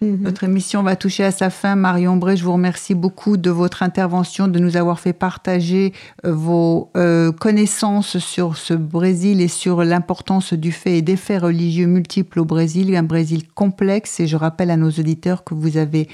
Mhm. 0.00 0.22
Notre 0.22 0.44
émission 0.44 0.82
va 0.82 0.96
toucher 0.96 1.24
à 1.24 1.30
sa 1.30 1.50
fin. 1.50 1.76
Marion 1.76 2.16
Bray, 2.16 2.36
je 2.36 2.44
vous 2.44 2.52
remercie 2.52 2.94
beaucoup 2.94 3.36
de 3.36 3.50
votre 3.50 3.82
intervention, 3.82 4.48
de 4.48 4.58
nous 4.58 4.76
avoir 4.76 5.00
fait 5.00 5.12
partager 5.12 5.92
euh, 6.24 6.32
vos 6.32 6.90
euh, 6.96 7.32
connaissances 7.32 8.18
sur 8.18 8.56
ce 8.56 8.74
Brésil 8.74 9.40
et 9.40 9.48
sur 9.48 9.84
l'importance 9.84 10.52
du 10.52 10.72
fait 10.72 10.98
et 10.98 11.02
des 11.02 11.16
faits 11.16 11.42
religieux 11.42 11.86
multiples 11.86 12.40
au 12.40 12.44
Brésil, 12.44 12.94
un 12.96 13.02
Brésil 13.02 13.48
complexe. 13.48 14.20
Et 14.20 14.26
je 14.26 14.36
rappelle 14.36 14.70
à 14.70 14.76
nos 14.76 14.90
auditeurs 14.90 15.44
que 15.44 15.54
vous 15.54 15.76
avez 15.76 16.08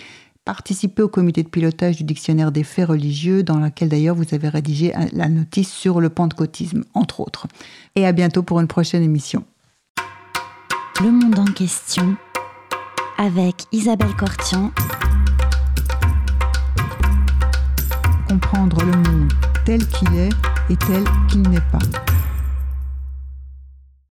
participé 0.44 1.02
au 1.02 1.08
comité 1.08 1.42
de 1.42 1.48
pilotage 1.48 1.96
du 1.96 2.04
dictionnaire 2.04 2.50
des 2.50 2.64
faits 2.64 2.88
religieux, 2.88 3.42
dans 3.42 3.58
lequel 3.58 3.88
d'ailleurs 3.88 4.16
vous 4.16 4.34
avez 4.34 4.48
rédigé 4.48 4.92
la 5.12 5.28
notice 5.28 5.70
sur 5.70 6.00
le 6.00 6.08
pentecôtisme, 6.08 6.82
entre 6.94 7.20
autres. 7.20 7.46
Et 7.94 8.06
à 8.06 8.12
bientôt 8.12 8.42
pour 8.42 8.58
une 8.58 8.66
prochaine 8.66 9.02
émission. 9.02 9.44
Le 11.02 11.10
monde 11.10 11.38
en 11.38 11.44
question 11.44 12.16
avec 13.20 13.66
Isabelle 13.70 14.16
Cortian. 14.16 14.72
Comprendre 18.26 18.82
le 18.82 18.92
monde 18.92 19.30
tel 19.66 19.86
qu'il 19.86 20.16
est 20.16 20.30
et 20.70 20.76
tel 20.76 21.04
qu'il 21.28 21.42
n'est 21.42 21.60
pas. 21.70 21.78